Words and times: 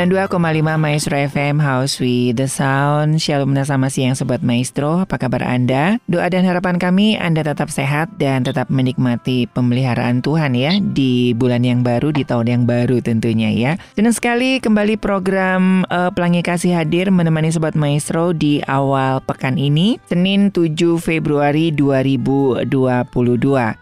92,5 0.00 0.80
Maestro 0.80 1.12
FM 1.12 1.60
House 1.60 2.00
with 2.00 2.40
the 2.40 2.48
Sound. 2.48 3.20
Shalom 3.20 3.52
sama 3.68 3.92
siang 3.92 4.16
Sobat 4.16 4.40
Maestro. 4.40 5.04
Apa 5.04 5.20
kabar 5.20 5.44
Anda? 5.44 6.00
Doa 6.08 6.24
dan 6.32 6.48
harapan 6.48 6.80
kami 6.80 7.20
Anda 7.20 7.44
tetap 7.44 7.68
sehat 7.68 8.08
dan 8.16 8.40
tetap 8.40 8.72
menikmati 8.72 9.44
pemeliharaan 9.52 10.24
Tuhan 10.24 10.56
ya 10.56 10.80
Di 10.80 11.36
bulan 11.36 11.68
yang 11.68 11.84
baru, 11.84 12.16
di 12.16 12.24
tahun 12.24 12.48
yang 12.48 12.62
baru 12.64 13.04
tentunya 13.04 13.52
ya. 13.52 13.76
Dan 13.92 14.08
sekali 14.16 14.56
kembali 14.64 14.96
program 14.96 15.84
uh, 15.92 16.08
Pelangi 16.16 16.40
Kasih 16.40 16.80
hadir 16.80 17.12
menemani 17.12 17.52
Sobat 17.52 17.76
Maestro 17.76 18.32
di 18.32 18.64
awal 18.64 19.20
pekan 19.20 19.60
ini 19.60 20.00
Senin 20.08 20.48
7 20.48 20.96
Februari 20.96 21.76
2022 21.76 22.72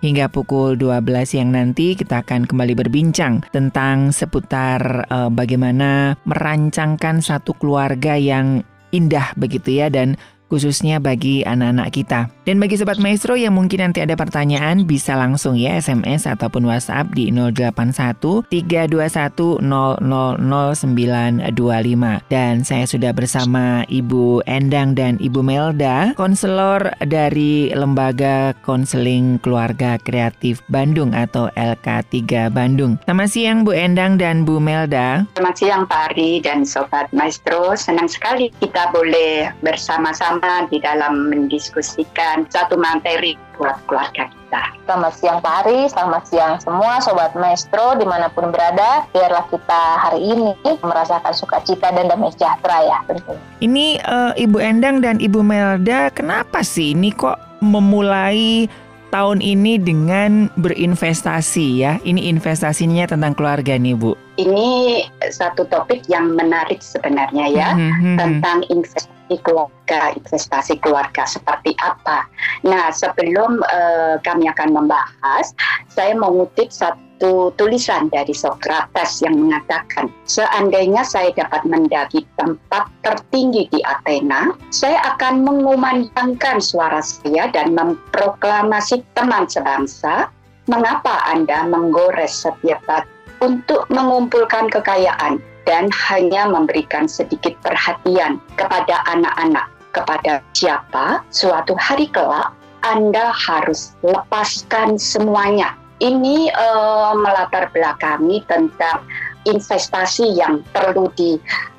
Hingga 0.02 0.26
pukul 0.34 0.74
12 0.82 0.98
siang 1.30 1.54
nanti 1.54 1.94
kita 1.94 2.26
akan 2.26 2.50
kembali 2.50 2.74
berbincang 2.74 3.46
Tentang 3.54 4.10
seputar 4.10 5.06
uh, 5.06 5.30
bagaimana 5.30 6.07
merancangkan 6.28 7.20
satu 7.20 7.56
keluarga 7.58 8.14
yang 8.14 8.62
indah 8.94 9.36
begitu 9.36 9.84
ya 9.84 9.92
dan 9.92 10.16
khususnya 10.48 10.98
bagi 10.98 11.44
anak-anak 11.44 11.92
kita. 11.92 12.32
Dan 12.48 12.56
bagi 12.58 12.80
Sobat 12.80 12.96
Maestro 12.96 13.36
yang 13.36 13.52
mungkin 13.54 13.84
nanti 13.84 14.00
ada 14.00 14.16
pertanyaan 14.16 14.88
bisa 14.88 15.12
langsung 15.14 15.60
ya 15.60 15.76
SMS 15.76 16.24
ataupun 16.24 16.64
WhatsApp 16.64 17.12
di 17.12 17.28
081 17.28 18.48
321 18.48 19.60
000925. 19.60 22.32
Dan 22.32 22.64
saya 22.64 22.88
sudah 22.88 23.12
bersama 23.12 23.84
Ibu 23.92 24.48
Endang 24.48 24.96
dan 24.96 25.20
Ibu 25.20 25.44
Melda, 25.44 26.16
konselor 26.16 26.96
dari 27.04 27.68
Lembaga 27.76 28.56
Konseling 28.64 29.36
Keluarga 29.44 30.00
Kreatif 30.00 30.64
Bandung 30.72 31.12
atau 31.12 31.52
LK3 31.52 32.48
Bandung. 32.48 32.96
Selamat 33.04 33.28
siang 33.28 33.68
Bu 33.68 33.76
Endang 33.76 34.16
dan 34.16 34.48
Bu 34.48 34.56
Melda. 34.56 35.28
Selamat 35.36 35.56
siang 35.60 35.84
Pak 35.84 36.16
Ari 36.16 36.40
dan 36.40 36.64
Sobat 36.64 37.12
Maestro. 37.12 37.76
Senang 37.76 38.08
sekali 38.08 38.48
kita 38.56 38.88
boleh 38.88 39.52
bersama-sama 39.60 40.37
bersama 40.38 40.70
di 40.70 40.78
dalam 40.78 41.34
mendiskusikan 41.34 42.46
satu 42.46 42.78
materi 42.78 43.34
buat 43.58 43.74
keluarga 43.90 44.30
kita. 44.30 44.62
Selamat 44.86 45.12
siang 45.18 45.38
Pak 45.42 45.54
Ari, 45.66 45.90
selamat 45.90 46.22
siang 46.30 46.54
semua 46.62 47.02
Sobat 47.02 47.34
Maestro 47.34 47.98
di 47.98 48.06
mana 48.06 48.30
pun 48.30 48.54
berada. 48.54 49.04
Biarlah 49.10 49.44
kita 49.50 49.82
hari 49.98 50.22
ini 50.22 50.54
merasakan 50.80 51.34
sukacita 51.34 51.90
dan 51.90 52.06
damai 52.06 52.30
sejahtera 52.32 52.86
ya 52.86 52.98
tentunya. 53.10 53.42
Ini 53.60 53.86
uh, 54.06 54.32
Ibu 54.38 54.58
Endang 54.62 55.02
dan 55.02 55.18
Ibu 55.18 55.42
Melda, 55.42 56.14
kenapa 56.14 56.62
sih 56.62 56.94
ini 56.94 57.10
kok 57.10 57.36
memulai 57.58 58.70
tahun 59.10 59.42
ini 59.42 59.82
dengan 59.82 60.54
berinvestasi 60.54 61.66
ya. 61.82 61.98
Ini 62.06 62.30
investasinya 62.30 63.10
tentang 63.10 63.34
keluarga 63.34 63.74
nih 63.74 63.98
Bu. 63.98 64.14
Ini 64.38 65.02
satu 65.34 65.66
topik 65.66 66.06
yang 66.06 66.38
menarik 66.38 66.78
sebenarnya 66.78 67.50
ya 67.50 67.68
mm 67.74 67.90
-hmm. 67.90 68.16
tentang 68.16 68.62
investasi 68.70 69.17
keluarga, 69.44 70.16
investasi 70.16 70.80
keluarga 70.80 71.28
seperti 71.28 71.76
apa. 71.84 72.24
Nah 72.64 72.88
sebelum 72.88 73.60
uh, 73.60 74.16
kami 74.24 74.48
akan 74.48 74.72
membahas, 74.72 75.52
saya 75.92 76.16
mengutip 76.16 76.72
satu 76.72 77.52
tulisan 77.58 78.08
dari 78.08 78.32
Socrates 78.32 79.20
yang 79.20 79.36
mengatakan, 79.36 80.08
seandainya 80.24 81.04
saya 81.04 81.34
dapat 81.34 81.66
mendaki 81.68 82.24
tempat 82.38 82.88
tertinggi 83.04 83.68
di 83.68 83.80
Athena, 83.84 84.54
saya 84.72 85.02
akan 85.16 85.44
mengumandangkan 85.44 86.62
suara 86.62 87.02
saya 87.02 87.50
dan 87.52 87.74
memproklamasi 87.74 89.04
teman 89.18 89.50
sebangsa, 89.50 90.30
mengapa 90.70 91.26
Anda 91.28 91.66
menggores 91.66 92.46
setiap 92.46 92.80
batu 92.86 93.18
untuk 93.38 93.86
mengumpulkan 93.90 94.66
kekayaan 94.70 95.38
dan 95.68 95.92
hanya 96.08 96.48
memberikan 96.48 97.04
sedikit 97.04 97.52
perhatian 97.60 98.40
kepada 98.56 99.04
anak-anak, 99.04 99.68
kepada 99.92 100.40
siapa? 100.56 101.20
Suatu 101.28 101.76
hari 101.76 102.08
kelak 102.08 102.56
anda 102.88 103.28
harus 103.36 103.92
lepaskan 104.00 104.96
semuanya. 104.96 105.76
Ini 105.98 106.48
uh, 106.56 107.12
melatar 107.18 107.68
belakangi 107.74 108.40
tentang 108.48 109.02
investasi 109.44 110.38
yang 110.38 110.62
perlu 110.70 111.10
di 111.18 111.36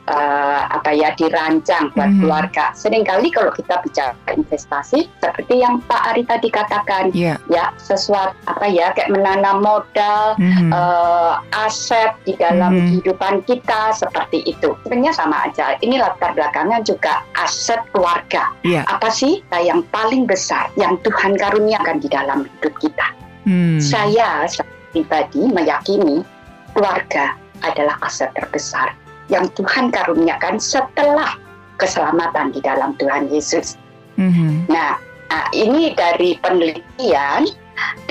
uh, 0.09 0.61
apa 0.73 0.91
ya 0.91 1.13
dirancang 1.15 1.93
buat 1.93 2.09
mm-hmm. 2.09 2.21
keluarga. 2.25 2.65
Seringkali 2.73 3.29
kalau 3.29 3.53
kita 3.53 3.79
bicara 3.85 4.13
investasi 4.33 5.05
seperti 5.21 5.61
yang 5.61 5.79
Pak 5.85 6.01
Ari 6.13 6.23
tadi 6.25 6.49
katakan, 6.49 7.13
yeah. 7.13 7.37
ya 7.47 7.69
sesuatu 7.77 8.33
apa 8.49 8.65
ya 8.67 8.91
kayak 8.97 9.13
menanam 9.13 9.61
modal, 9.61 10.35
mm-hmm. 10.41 10.73
uh, 10.73 11.39
aset 11.53 12.17
di 12.25 12.33
dalam 12.35 12.73
mm-hmm. 12.73 12.87
kehidupan 12.89 13.33
kita 13.45 13.93
seperti 13.93 14.43
itu. 14.49 14.73
Sebenarnya 14.83 15.13
sama 15.13 15.45
aja. 15.45 15.77
Ini 15.79 16.01
latar 16.01 16.33
belakangnya 16.33 16.81
juga 16.81 17.21
aset 17.37 17.79
keluarga. 17.93 18.49
Yeah. 18.65 18.83
Apa 18.89 19.13
sih 19.13 19.45
yang 19.53 19.85
paling 19.93 20.25
besar 20.25 20.73
yang 20.75 20.97
Tuhan 21.05 21.37
karuniakan 21.37 22.01
di 22.01 22.09
dalam 22.09 22.49
hidup 22.59 22.73
kita? 22.81 23.07
Hmm. 23.45 23.79
Saya 23.79 24.45
pribadi 24.91 25.47
meyakini 25.47 26.25
keluarga 26.73 27.35
adalah 27.63 27.99
aset 28.03 28.31
terbesar 28.35 28.95
yang 29.29 29.47
Tuhan 29.55 29.93
karuniakan 29.93 30.57
setelah 30.57 31.37
keselamatan 31.79 32.51
di 32.51 32.59
dalam 32.59 32.93
Tuhan 32.99 33.31
Yesus. 33.31 33.79
Mm-hmm. 34.19 34.67
Nah, 34.67 34.99
nah, 35.31 35.45
ini 35.55 35.95
dari 35.95 36.35
penelitian 36.43 37.47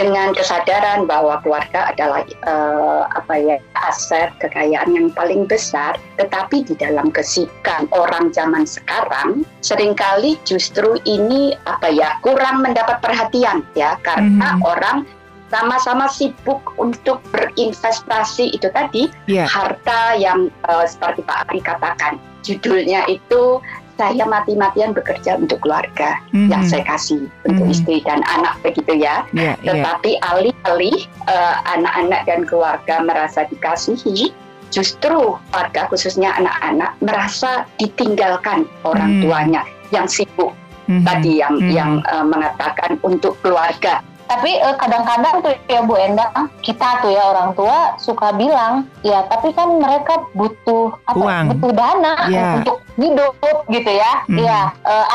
dengan 0.00 0.32
kesadaran 0.32 1.04
bahwa 1.04 1.44
keluarga 1.44 1.92
adalah 1.92 2.24
uh, 2.48 3.04
apa 3.12 3.34
ya 3.36 3.56
aset 3.84 4.32
kekayaan 4.40 4.96
yang 4.96 5.12
paling 5.12 5.44
besar, 5.44 6.00
tetapi 6.16 6.64
di 6.64 6.72
dalam 6.80 7.12
kesibukan 7.12 7.84
orang 7.92 8.32
zaman 8.32 8.64
sekarang 8.64 9.44
sering 9.60 9.92
kali 9.92 10.40
justru 10.48 10.96
ini 11.04 11.52
apa 11.68 11.92
ya 11.92 12.16
kurang 12.24 12.64
mendapat 12.64 13.04
perhatian 13.04 13.60
ya 13.76 14.00
karena 14.00 14.56
mm-hmm. 14.56 14.64
orang 14.64 15.04
sama-sama 15.48 16.06
sibuk 16.12 16.60
untuk 16.76 17.24
berinvestasi 17.32 18.52
itu 18.52 18.68
tadi 18.72 19.08
yeah. 19.24 19.48
harta 19.48 20.16
yang 20.16 20.52
uh, 20.68 20.84
seperti 20.84 21.24
Pak 21.24 21.48
Ari 21.48 21.60
katakan 21.64 22.20
judulnya 22.44 23.08
itu 23.08 23.60
saya 23.98 24.24
mati-matian 24.30 24.94
bekerja 24.94 25.42
untuk 25.42 25.58
keluarga 25.66 26.22
mm-hmm. 26.30 26.48
yang 26.54 26.62
saya 26.62 26.86
kasih 26.86 27.26
untuk 27.42 27.66
mm-hmm. 27.66 27.74
istri 27.74 27.96
dan 28.06 28.22
anak 28.30 28.54
begitu 28.62 28.94
ya. 28.94 29.26
Yeah, 29.34 29.58
iya. 29.58 29.82
Tetapi 29.82 30.10
yeah. 30.14 30.28
alih-alih 30.30 30.96
uh, 31.26 31.54
anak-anak 31.74 32.22
dan 32.30 32.40
keluarga 32.46 33.02
merasa 33.02 33.50
dikasihi, 33.50 34.30
justru 34.70 35.34
warga 35.50 35.90
khususnya 35.90 36.30
anak-anak 36.38 36.94
merasa 37.02 37.66
ditinggalkan 37.82 38.70
orang 38.86 39.18
mm. 39.18 39.22
tuanya 39.26 39.62
yang 39.90 40.06
sibuk 40.06 40.54
mm-hmm. 40.86 41.02
tadi 41.02 41.42
yang 41.42 41.54
mm-hmm. 41.58 41.74
yang 41.74 41.92
uh, 42.06 42.22
mengatakan 42.22 43.02
untuk 43.02 43.34
keluarga 43.42 43.98
tapi 44.28 44.60
uh, 44.60 44.76
kadang-kadang 44.76 45.40
tuh 45.40 45.54
ya 45.66 45.80
Bu 45.82 45.96
Endang 45.96 46.52
kita 46.60 47.00
tuh 47.00 47.10
ya 47.10 47.22
orang 47.32 47.56
tua 47.56 47.96
suka 47.96 48.36
bilang 48.36 48.84
ya 49.00 49.24
tapi 49.26 49.56
kan 49.56 49.80
mereka 49.80 50.28
butuh 50.36 50.92
apa 51.08 51.18
Uang. 51.18 51.44
butuh 51.56 51.72
dana 51.72 52.14
yeah. 52.28 52.60
untuk 52.60 52.84
hidup 53.00 53.34
gitu 53.72 53.90
ya 53.90 54.12
mm. 54.28 54.38
ya 54.42 54.60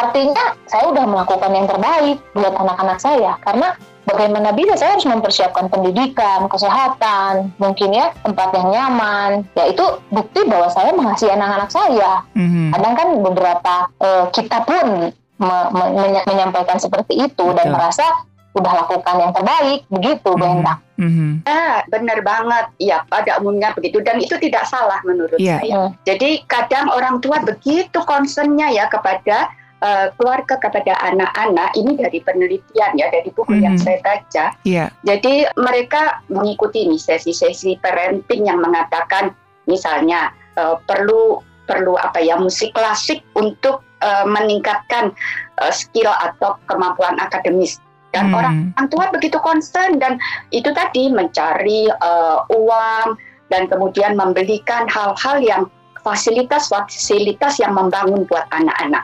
artinya 0.01 0.57
saya 0.65 0.89
udah 0.89 1.05
melakukan 1.05 1.51
yang 1.53 1.67
terbaik 1.69 2.17
buat 2.33 2.55
anak-anak 2.57 2.97
saya 2.97 3.37
karena 3.45 3.77
bagaimana 4.07 4.51
bisa 4.51 4.75
saya 4.75 4.95
harus 4.95 5.07
mempersiapkan 5.07 5.71
pendidikan, 5.71 6.47
kesehatan, 6.51 7.55
mungkin 7.59 7.95
ya 7.95 8.11
tempat 8.21 8.51
yang 8.55 8.67
nyaman. 8.71 9.31
Ya 9.55 9.71
itu 9.71 9.85
bukti 10.11 10.43
bahwa 10.47 10.67
saya 10.71 10.91
mengasihi 10.91 11.31
anak-anak 11.31 11.69
saya. 11.71 12.11
Mm-hmm. 12.35 12.67
Kadang 12.75 12.93
kan 12.93 13.07
beberapa 13.23 13.75
uh, 14.03 14.25
kita 14.35 14.57
pun 14.67 15.15
me- 15.39 15.69
me- 15.71 16.25
menyampaikan 16.27 16.77
seperti 16.79 17.27
itu 17.31 17.43
Betul. 17.43 17.57
dan 17.57 17.67
merasa 17.73 18.05
udah 18.53 18.85
lakukan 18.85 19.15
yang 19.17 19.33
terbaik 19.33 19.81
begitu 19.89 20.29
mm 20.29 20.37
-hmm. 20.37 20.41
Benda. 20.41 20.73
Mm 20.93 21.11
-hmm. 21.11 21.31
Ah, 21.49 21.77
benar 21.89 22.19
banget. 22.21 22.65
Ya, 22.77 22.97
pada 23.09 23.41
umumnya 23.41 23.73
begitu 23.73 23.97
dan 24.05 24.21
itu 24.21 24.37
tidak 24.37 24.69
salah 24.69 25.01
menurut 25.01 25.41
yeah. 25.41 25.57
saya. 25.57 25.89
Mm. 25.89 25.91
Jadi 26.05 26.29
kadang 26.45 26.85
orang 26.93 27.17
tua 27.17 27.41
begitu 27.41 27.97
concernnya 28.05 28.69
ya 28.69 28.85
kepada 28.87 29.49
uh, 29.83 30.07
keluarga 30.15 30.55
kepada 30.61 30.93
anak-anak 31.03 31.75
ini 31.75 31.97
dari 31.99 32.19
penelitian 32.23 32.91
ya 32.95 33.11
dari 33.11 33.29
buku 33.33 33.51
mm-hmm. 33.51 33.65
yang 33.65 33.75
saya 33.75 33.99
baca. 34.05 34.45
Yeah. 34.63 34.89
Jadi 35.03 35.49
mereka 35.59 36.23
mengikuti 36.31 36.87
ini 36.87 36.95
sesi-sesi 36.95 37.77
parenting 37.83 38.47
yang 38.47 38.63
mengatakan 38.63 39.35
misalnya 39.67 40.31
uh, 40.55 40.79
perlu 40.87 41.43
perlu 41.63 41.95
apa 41.95 42.19
ya 42.19 42.35
musik 42.39 42.75
klasik 42.75 43.23
untuk 43.35 43.83
uh, 44.03 44.27
meningkatkan 44.27 45.15
uh, 45.63 45.71
skill 45.71 46.11
atau 46.11 46.59
kemampuan 46.67 47.15
akademis 47.19 47.79
dan 48.13 48.29
hmm. 48.29 48.37
orang 48.37 48.55
tua 48.93 49.09
begitu 49.09 49.41
concern 49.41 49.97
dan 49.97 50.21
itu 50.53 50.69
tadi 50.71 51.09
mencari 51.09 51.89
uh, 51.89 52.45
uang 52.53 53.17
dan 53.49 53.65
kemudian 53.67 54.13
membelikan 54.13 54.85
hal-hal 54.85 55.41
yang 55.41 55.61
fasilitas-fasilitas 56.05 57.57
yang 57.57 57.73
membangun 57.73 58.23
buat 58.29 58.45
anak-anak. 58.53 59.03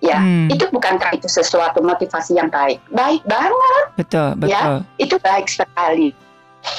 Ya 0.00 0.16
hmm. 0.16 0.48
itu 0.48 0.64
bukankah 0.72 1.12
itu 1.16 1.28
sesuatu 1.28 1.84
motivasi 1.84 2.36
yang 2.36 2.48
baik. 2.48 2.80
Baik 2.92 3.20
banget. 3.28 3.84
Betul 3.96 4.28
ya, 4.28 4.40
betul. 4.40 4.48
ya 4.48 4.60
itu 4.96 5.16
baik 5.20 5.46
sekali. 5.48 6.08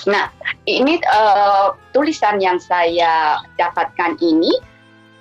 Nah 0.10 0.30
ini 0.66 1.02
uh, 1.10 1.74
tulisan 1.94 2.42
yang 2.42 2.58
saya 2.58 3.42
dapatkan 3.58 4.18
ini 4.22 4.50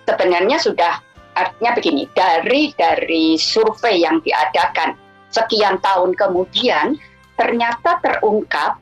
sebenarnya 0.09 0.57
sudah 0.61 0.97
artinya 1.37 1.77
begini. 1.77 2.09
Dari 2.17 2.73
dari 2.77 3.37
survei 3.37 4.01
yang 4.01 4.25
diadakan 4.25 4.97
sekian 5.31 5.79
tahun 5.83 6.15
kemudian 6.19 6.99
ternyata 7.39 7.99
terungkap 8.03 8.77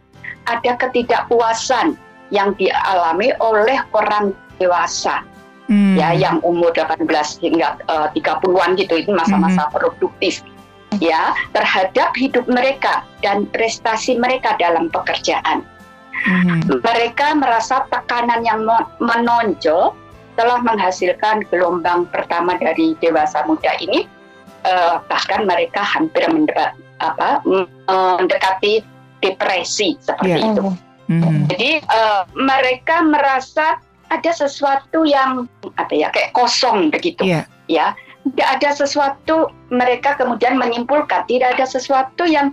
ada 0.49 0.73
ketidakpuasan 0.81 1.95
yang 2.33 2.53
dialami 2.57 3.33
oleh 3.41 3.79
orang 3.93 4.33
dewasa 4.61 5.25
hmm. 5.69 5.97
ya 5.97 6.17
yang 6.17 6.41
umur 6.43 6.73
18 6.75 7.05
hingga 7.45 7.79
uh, 7.87 8.09
30-an 8.13 8.75
gitu 8.77 8.95
itu 8.99 9.11
masa-masa 9.13 9.69
hmm. 9.69 9.73
produktif 9.73 10.43
ya 10.99 11.37
terhadap 11.53 12.17
hidup 12.17 12.49
mereka 12.49 13.05
dan 13.21 13.45
prestasi 13.53 14.17
mereka 14.17 14.57
dalam 14.57 14.89
pekerjaan. 14.89 15.63
Hmm. 16.19 16.65
Mereka 16.67 17.39
merasa 17.39 17.87
tekanan 17.93 18.43
yang 18.43 18.67
menonjol 18.99 19.95
telah 20.35 20.59
menghasilkan 20.63 21.47
gelombang 21.51 22.11
pertama 22.11 22.59
dari 22.59 22.99
dewasa 22.99 23.47
muda 23.47 23.71
ini 23.79 24.07
uh, 24.65 25.03
bahkan 25.07 25.45
mereka 25.45 25.83
hampir 25.85 26.25
mendebat, 26.27 26.75
apa, 26.99 27.43
mendekati 27.45 28.83
depresi 29.23 29.99
seperti 29.99 30.39
yeah. 30.39 30.49
itu. 30.51 30.67
Mm-hmm. 31.09 31.41
Jadi 31.51 31.71
uh, 31.89 32.23
mereka 32.37 33.01
merasa 33.01 33.81
ada 34.09 34.33
sesuatu 34.33 35.05
yang 35.05 35.49
apa 35.77 35.93
ya 35.93 36.09
kayak 36.13 36.33
kosong 36.33 36.89
begitu 36.89 37.25
yeah. 37.25 37.45
ya 37.69 37.93
tidak 38.33 38.49
ada 38.61 38.71
sesuatu 38.77 39.37
mereka 39.69 40.17
kemudian 40.17 40.57
menyimpulkan 40.57 41.25
tidak 41.29 41.57
ada 41.57 41.65
sesuatu 41.69 42.25
yang 42.25 42.53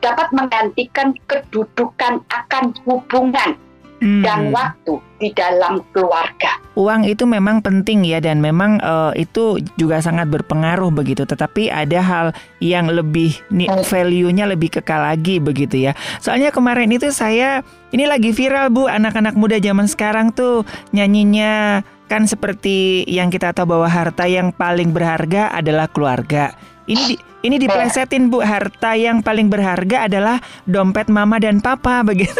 dapat 0.00 0.28
menggantikan 0.36 1.16
kedudukan 1.28 2.20
akan 2.28 2.76
hubungan 2.84 3.56
hmm. 4.02 4.22
dan 4.24 4.50
waktu 4.50 4.98
di 5.20 5.30
dalam 5.32 5.80
keluarga. 5.94 6.58
Uang 6.74 7.06
itu 7.06 7.22
memang 7.22 7.62
penting 7.62 8.02
ya 8.02 8.18
dan 8.18 8.42
memang 8.42 8.82
uh, 8.82 9.14
itu 9.14 9.62
juga 9.78 10.02
sangat 10.02 10.26
berpengaruh 10.26 10.90
begitu. 10.90 11.22
Tetapi 11.22 11.70
ada 11.70 12.00
hal 12.02 12.26
yang 12.58 12.90
lebih 12.90 13.38
value-nya 13.86 14.50
lebih 14.50 14.74
kekal 14.80 15.06
lagi 15.06 15.38
begitu 15.38 15.90
ya. 15.90 15.92
Soalnya 16.18 16.50
kemarin 16.50 16.90
itu 16.90 17.14
saya 17.14 17.62
ini 17.94 18.04
lagi 18.10 18.34
viral 18.34 18.74
Bu 18.74 18.90
anak-anak 18.90 19.38
muda 19.38 19.56
zaman 19.62 19.86
sekarang 19.86 20.34
tuh 20.34 20.66
nyanyinya 20.90 21.86
kan 22.04 22.28
seperti 22.28 23.06
yang 23.08 23.32
kita 23.32 23.56
tahu 23.56 23.78
bahwa 23.78 23.88
harta 23.88 24.28
yang 24.28 24.52
paling 24.52 24.92
berharga 24.92 25.54
adalah 25.54 25.88
keluarga. 25.88 26.52
Ini 26.84 27.02
di, 27.08 27.16
ini 27.48 27.56
diplesetin 27.56 28.28
Bu, 28.28 28.44
harta 28.44 28.92
yang 28.92 29.24
paling 29.24 29.48
berharga 29.48 30.04
adalah 30.04 30.36
dompet 30.68 31.08
mama 31.08 31.40
dan 31.40 31.64
papa 31.64 32.04
begitu. 32.08 32.36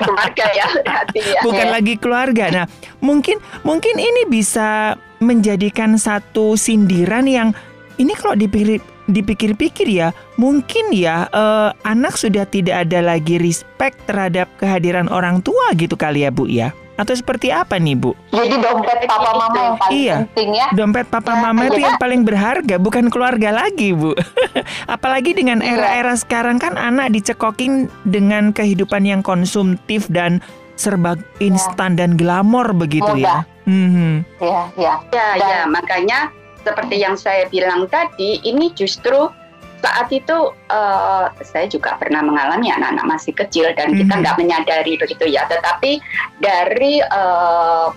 keluarga 0.00 0.46
ya, 0.56 0.66
ya, 1.12 1.40
Bukan 1.44 1.66
ya. 1.68 1.72
lagi 1.76 1.94
keluarga. 2.00 2.44
Nah, 2.48 2.66
mungkin 3.04 3.36
mungkin 3.68 4.00
ini 4.00 4.24
bisa 4.32 4.96
menjadikan 5.20 6.00
satu 6.00 6.56
sindiran 6.56 7.28
yang 7.28 7.52
ini 8.00 8.16
kalau 8.16 8.38
dipikir 8.38 8.80
dipikir-pikir 9.08 9.88
ya, 9.88 10.12
mungkin 10.40 10.92
ya 10.92 11.28
uh, 11.32 11.72
anak 11.84 12.16
sudah 12.16 12.44
tidak 12.48 12.88
ada 12.88 13.00
lagi 13.04 13.40
respect 13.40 13.96
terhadap 14.08 14.48
kehadiran 14.60 15.08
orang 15.12 15.40
tua 15.44 15.72
gitu 15.76 15.96
kali 15.96 16.24
ya 16.24 16.30
Bu 16.32 16.48
ya. 16.48 16.72
Atau 16.98 17.14
seperti 17.14 17.54
apa 17.54 17.78
nih 17.78 17.94
Bu? 17.94 18.10
Jadi 18.34 18.58
dompet 18.58 19.06
papa 19.06 19.30
mama 19.38 19.58
yang 19.62 19.76
paling 19.78 19.94
iya, 19.94 20.16
penting 20.26 20.50
ya. 20.58 20.66
Dompet 20.74 21.06
papa 21.06 21.32
ya, 21.32 21.40
mama 21.46 21.60
itu 21.70 21.78
yang 21.78 21.94
paling 21.94 22.26
berharga, 22.26 22.76
bukan 22.82 23.06
keluarga 23.06 23.54
lagi 23.54 23.94
Bu. 23.94 24.18
Apalagi 24.94 25.38
dengan 25.38 25.62
iya. 25.62 25.78
era-era 25.78 26.18
sekarang 26.18 26.58
kan 26.58 26.74
anak 26.74 27.14
dicekokin 27.14 27.86
dengan 28.02 28.50
kehidupan 28.50 29.06
yang 29.06 29.22
konsumtif 29.22 30.10
dan 30.10 30.42
serba 30.74 31.14
iya. 31.38 31.54
instan 31.54 31.94
ya. 31.94 32.02
dan 32.02 32.10
glamor 32.18 32.74
begitu 32.74 33.06
Mudah. 33.14 33.46
ya. 33.46 33.70
Mm-hmm. 33.70 34.14
Ya, 34.42 34.60
ya. 34.74 34.94
Ya, 35.14 35.28
ya, 35.38 35.60
makanya 35.70 36.34
seperti 36.66 36.98
yang 36.98 37.14
saya 37.14 37.46
bilang 37.46 37.86
tadi, 37.86 38.42
ini 38.42 38.74
justru 38.74 39.30
saat 39.78 40.10
itu 40.10 40.50
uh, 40.70 41.30
saya 41.42 41.70
juga 41.70 41.94
pernah 41.96 42.22
mengalami 42.22 42.70
anak-anak 42.74 43.06
masih 43.06 43.32
kecil 43.34 43.70
dan 43.78 43.94
mm-hmm. 43.94 44.00
kita 44.04 44.14
mhm. 44.14 44.20
nggak 44.24 44.36
menyadari 44.38 44.92
begitu 44.98 45.24
ya. 45.30 45.46
Tetapi 45.46 46.02
dari 46.42 46.98
uh, 47.02 47.94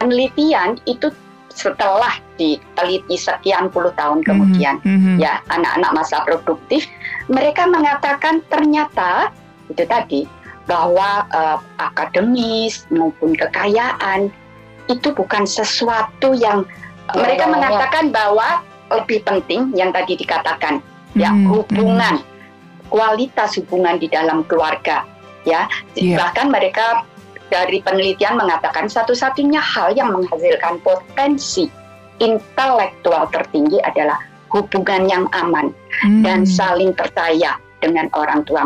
penelitian 0.00 0.80
itu 0.88 1.12
setelah 1.52 2.14
diteliti 2.38 3.18
sekian 3.18 3.66
puluh 3.68 3.90
tahun 3.98 4.22
mhm. 4.22 4.26
kemudian 4.26 4.74
mm-hmm. 4.80 5.16
ya 5.18 5.42
anak-anak 5.50 5.90
masa 5.90 6.22
produktif 6.22 6.86
mereka 7.26 7.66
mengatakan 7.66 8.40
ternyata 8.46 9.34
itu 9.66 9.82
tadi 9.84 10.22
bahwa 10.70 11.26
uh, 11.34 11.58
akademis 11.80 12.86
maupun 12.92 13.34
kekayaan 13.34 14.30
itu 14.86 15.08
bukan 15.12 15.44
sesuatu 15.44 16.32
yang 16.36 16.62
oh, 17.10 17.16
mereka 17.18 17.50
mengatakan 17.50 18.14
bahwa 18.14 18.62
lebih 18.88 19.20
penting 19.24 19.72
yang 19.76 19.92
tadi 19.92 20.16
dikatakan 20.16 20.80
ya 21.18 21.30
hubungan 21.34 22.22
hmm. 22.22 22.88
kualitas 22.88 23.58
hubungan 23.58 23.98
di 23.98 24.06
dalam 24.08 24.46
keluarga 24.46 25.04
ya 25.42 25.66
yeah. 25.98 26.18
bahkan 26.18 26.48
mereka 26.48 27.02
dari 27.48 27.80
penelitian 27.80 28.36
mengatakan 28.36 28.86
satu-satunya 28.86 29.60
hal 29.60 29.96
yang 29.96 30.12
menghasilkan 30.12 30.80
potensi 30.84 31.66
intelektual 32.20 33.24
tertinggi 33.32 33.80
adalah 33.80 34.20
hubungan 34.52 35.08
yang 35.08 35.24
aman 35.32 35.72
hmm. 36.04 36.24
dan 36.24 36.44
saling 36.44 36.92
percaya 36.92 37.56
dengan 37.78 38.10
orang 38.16 38.42
tua 38.44 38.64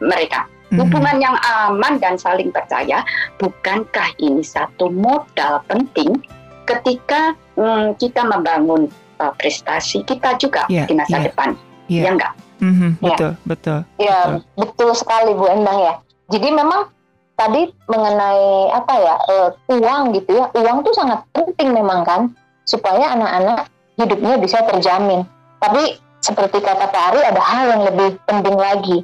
mereka. 0.00 0.46
Hmm. 0.72 0.82
Hubungan 0.82 1.20
yang 1.20 1.36
aman 1.38 2.00
dan 2.00 2.16
saling 2.16 2.50
percaya, 2.50 3.04
bukankah 3.38 4.14
ini 4.18 4.42
satu 4.42 4.88
modal 4.90 5.60
penting 5.68 6.16
ketika 6.64 7.36
hmm, 7.54 7.94
kita 8.00 8.24
membangun 8.24 8.88
uh, 9.20 9.32
prestasi 9.36 10.02
kita 10.08 10.34
juga 10.40 10.64
yeah, 10.72 10.88
di 10.88 10.96
masa 10.96 11.20
yeah. 11.20 11.26
depan? 11.28 11.50
Iya 11.88 12.02
ya 12.08 12.10
enggak? 12.16 12.32
Mm-hmm, 12.64 12.90
betul, 13.02 13.32
ya. 13.34 13.44
betul. 13.44 13.78
Ya, 14.00 14.18
betul. 14.24 14.40
betul 14.56 14.90
sekali 14.96 15.30
Bu 15.36 15.44
Endang 15.50 15.78
ya. 15.84 15.94
Jadi 16.32 16.48
memang 16.54 16.88
tadi 17.34 17.68
mengenai 17.90 18.72
apa 18.72 18.94
ya 18.94 19.14
uh, 19.28 19.48
uang 19.68 20.02
gitu 20.16 20.30
ya, 20.38 20.46
uang 20.54 20.86
tuh 20.86 20.94
sangat 20.96 21.20
penting 21.34 21.74
memang 21.74 22.06
kan 22.06 22.20
supaya 22.64 23.12
anak-anak 23.12 23.68
hidupnya 24.00 24.40
bisa 24.40 24.64
terjamin. 24.64 25.28
Tapi 25.60 26.00
seperti 26.24 26.64
kata 26.64 26.88
Pak 26.88 27.04
Ari 27.12 27.20
ada 27.20 27.42
hal 27.42 27.64
yang 27.68 27.82
lebih 27.84 28.16
penting 28.24 28.56
lagi, 28.56 28.98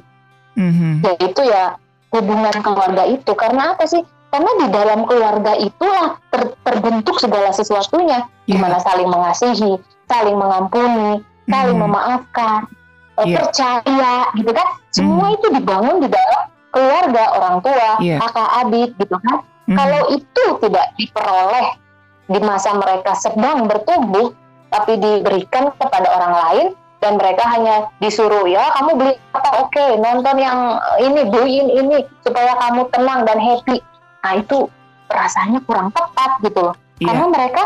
mm-hmm. 0.57 1.05
yaitu 1.05 1.41
ya 1.45 1.77
hubungan 2.09 2.55
keluarga 2.65 3.05
itu. 3.05 3.31
Karena 3.37 3.77
apa 3.77 3.85
sih? 3.85 4.01
Karena 4.31 4.47
di 4.63 4.67
dalam 4.71 5.03
keluarga 5.05 5.53
itulah 5.59 6.15
ter- 6.31 6.55
terbentuk 6.63 7.19
segala 7.19 7.51
sesuatunya, 7.51 8.23
yeah. 8.47 8.47
gimana 8.47 8.79
saling 8.79 9.11
mengasihi, 9.11 9.75
saling 10.07 10.39
mengampuni, 10.39 11.19
saling 11.47 11.77
hmm. 11.77 11.85
memaafkan, 11.87 12.59
yeah. 13.23 13.37
percaya 13.39 14.15
gitu 14.37 14.51
kan. 14.51 14.67
Semua 14.91 15.25
hmm. 15.31 15.35
itu 15.39 15.47
dibangun 15.55 15.95
di 16.03 16.07
dalam 16.11 16.41
keluarga, 16.71 17.23
orang 17.37 17.55
tua, 17.63 17.91
yeah. 18.03 18.19
kakak 18.19 18.49
adik 18.65 18.89
gitu 18.99 19.15
kan. 19.21 19.37
Hmm. 19.69 19.77
Kalau 19.77 20.01
itu 20.13 20.43
tidak 20.61 20.85
diperoleh 20.97 21.67
di 22.31 22.39
masa 22.43 22.75
mereka 22.75 23.11
sedang 23.17 23.67
bertumbuh 23.67 24.31
tapi 24.71 24.95
diberikan 24.95 25.67
kepada 25.75 26.07
orang 26.15 26.33
lain, 26.33 26.67
dan 27.01 27.17
mereka 27.17 27.43
hanya 27.49 27.89
disuruh 27.97 28.45
ya 28.45 28.61
kamu 28.77 28.91
beli 28.93 29.13
apa 29.33 29.49
oke 29.65 29.73
okay, 29.73 29.97
nonton 29.97 30.37
yang 30.37 30.77
ini 31.01 31.25
beliin 31.27 31.67
ini 31.67 31.97
supaya 32.21 32.53
kamu 32.61 32.85
tenang 32.93 33.25
dan 33.25 33.41
happy 33.41 33.81
nah 34.21 34.37
itu 34.37 34.69
rasanya 35.09 35.59
kurang 35.65 35.89
tepat 35.89 36.37
gitu 36.45 36.61
loh 36.61 36.75
yeah. 37.01 37.09
karena 37.09 37.25
mereka 37.33 37.63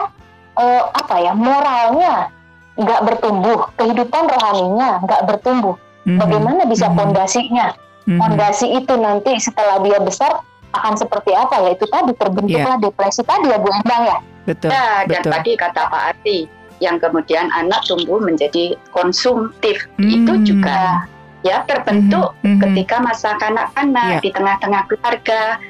uh, 0.56 0.88
apa 0.96 1.16
ya 1.20 1.36
moralnya 1.36 2.32
nggak 2.76 3.02
bertumbuh 3.08 3.72
kehidupan 3.80 4.24
rohaninya 4.28 5.00
nggak 5.04 5.22
bertumbuh 5.28 5.76
mm-hmm. 5.76 6.20
bagaimana 6.20 6.62
bisa 6.68 6.88
mm-hmm. 6.88 7.00
fondasinya 7.00 7.68
mm-hmm. 7.76 8.20
fondasi 8.20 8.68
itu 8.76 8.94
nanti 9.00 9.32
setelah 9.40 9.80
dia 9.82 10.00
besar 10.04 10.44
akan 10.76 10.94
seperti 11.00 11.32
apa 11.32 11.56
ya 11.64 11.70
itu 11.72 11.86
tadi 11.88 12.12
terbentuklah 12.20 12.76
yeah. 12.76 12.84
depresi 12.84 13.22
tadi 13.24 13.48
ya 13.48 13.58
Bu 13.58 13.72
Endang 13.72 14.04
ya 14.04 14.18
betul 14.44 14.70
nah, 14.70 15.08
dan 15.08 15.22
betul. 15.24 15.32
tadi 15.32 15.52
kata 15.56 15.82
Pak 15.88 16.04
Ati 16.12 16.38
yang 16.84 17.00
kemudian 17.00 17.48
anak 17.56 17.88
tumbuh 17.88 18.20
menjadi 18.20 18.76
konsumtif 18.92 19.88
hmm. 19.96 20.12
itu 20.12 20.34
juga 20.44 21.08
ya 21.46 21.62
terbentuk 21.70 22.34
hmm. 22.42 22.58
Hmm. 22.58 22.60
ketika 22.68 22.98
masa 23.00 23.38
kanak-kanak 23.38 24.20
yeah. 24.20 24.22
di 24.26 24.30
tengah-tengah 24.34 24.84
keluarga. 24.90 25.62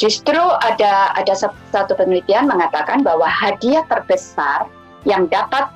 Justru 0.00 0.40
ada 0.40 1.12
ada 1.12 1.34
satu 1.36 1.92
penelitian 1.92 2.48
mengatakan 2.48 3.04
bahwa 3.04 3.28
hadiah 3.28 3.84
terbesar 3.84 4.64
yang 5.04 5.28
dapat 5.28 5.68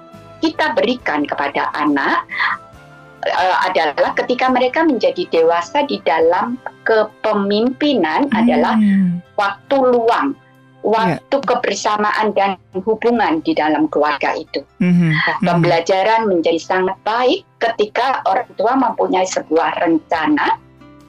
kita 0.44 0.76
berikan 0.76 1.24
kepada 1.24 1.72
anak 1.72 2.28
uh, 3.24 3.56
adalah 3.64 4.12
ketika 4.12 4.52
mereka 4.52 4.84
menjadi 4.84 5.24
dewasa 5.32 5.88
di 5.88 5.96
dalam 6.04 6.60
kepemimpinan 6.84 8.28
hmm. 8.28 8.36
adalah 8.36 8.76
waktu 9.40 9.76
luang 9.80 10.36
waktu 10.84 11.36
yeah. 11.40 11.48
kebersamaan 11.48 12.36
dan 12.36 12.60
hubungan 12.84 13.40
di 13.40 13.56
dalam 13.56 13.88
keluarga 13.88 14.36
itu. 14.36 14.60
Mm-hmm. 14.84 15.40
Pembelajaran 15.40 16.28
menjadi 16.28 16.60
sangat 16.60 17.00
baik 17.08 17.48
ketika 17.56 18.20
orang 18.28 18.52
tua 18.60 18.76
mempunyai 18.76 19.24
sebuah 19.24 19.80
rencana 19.80 20.60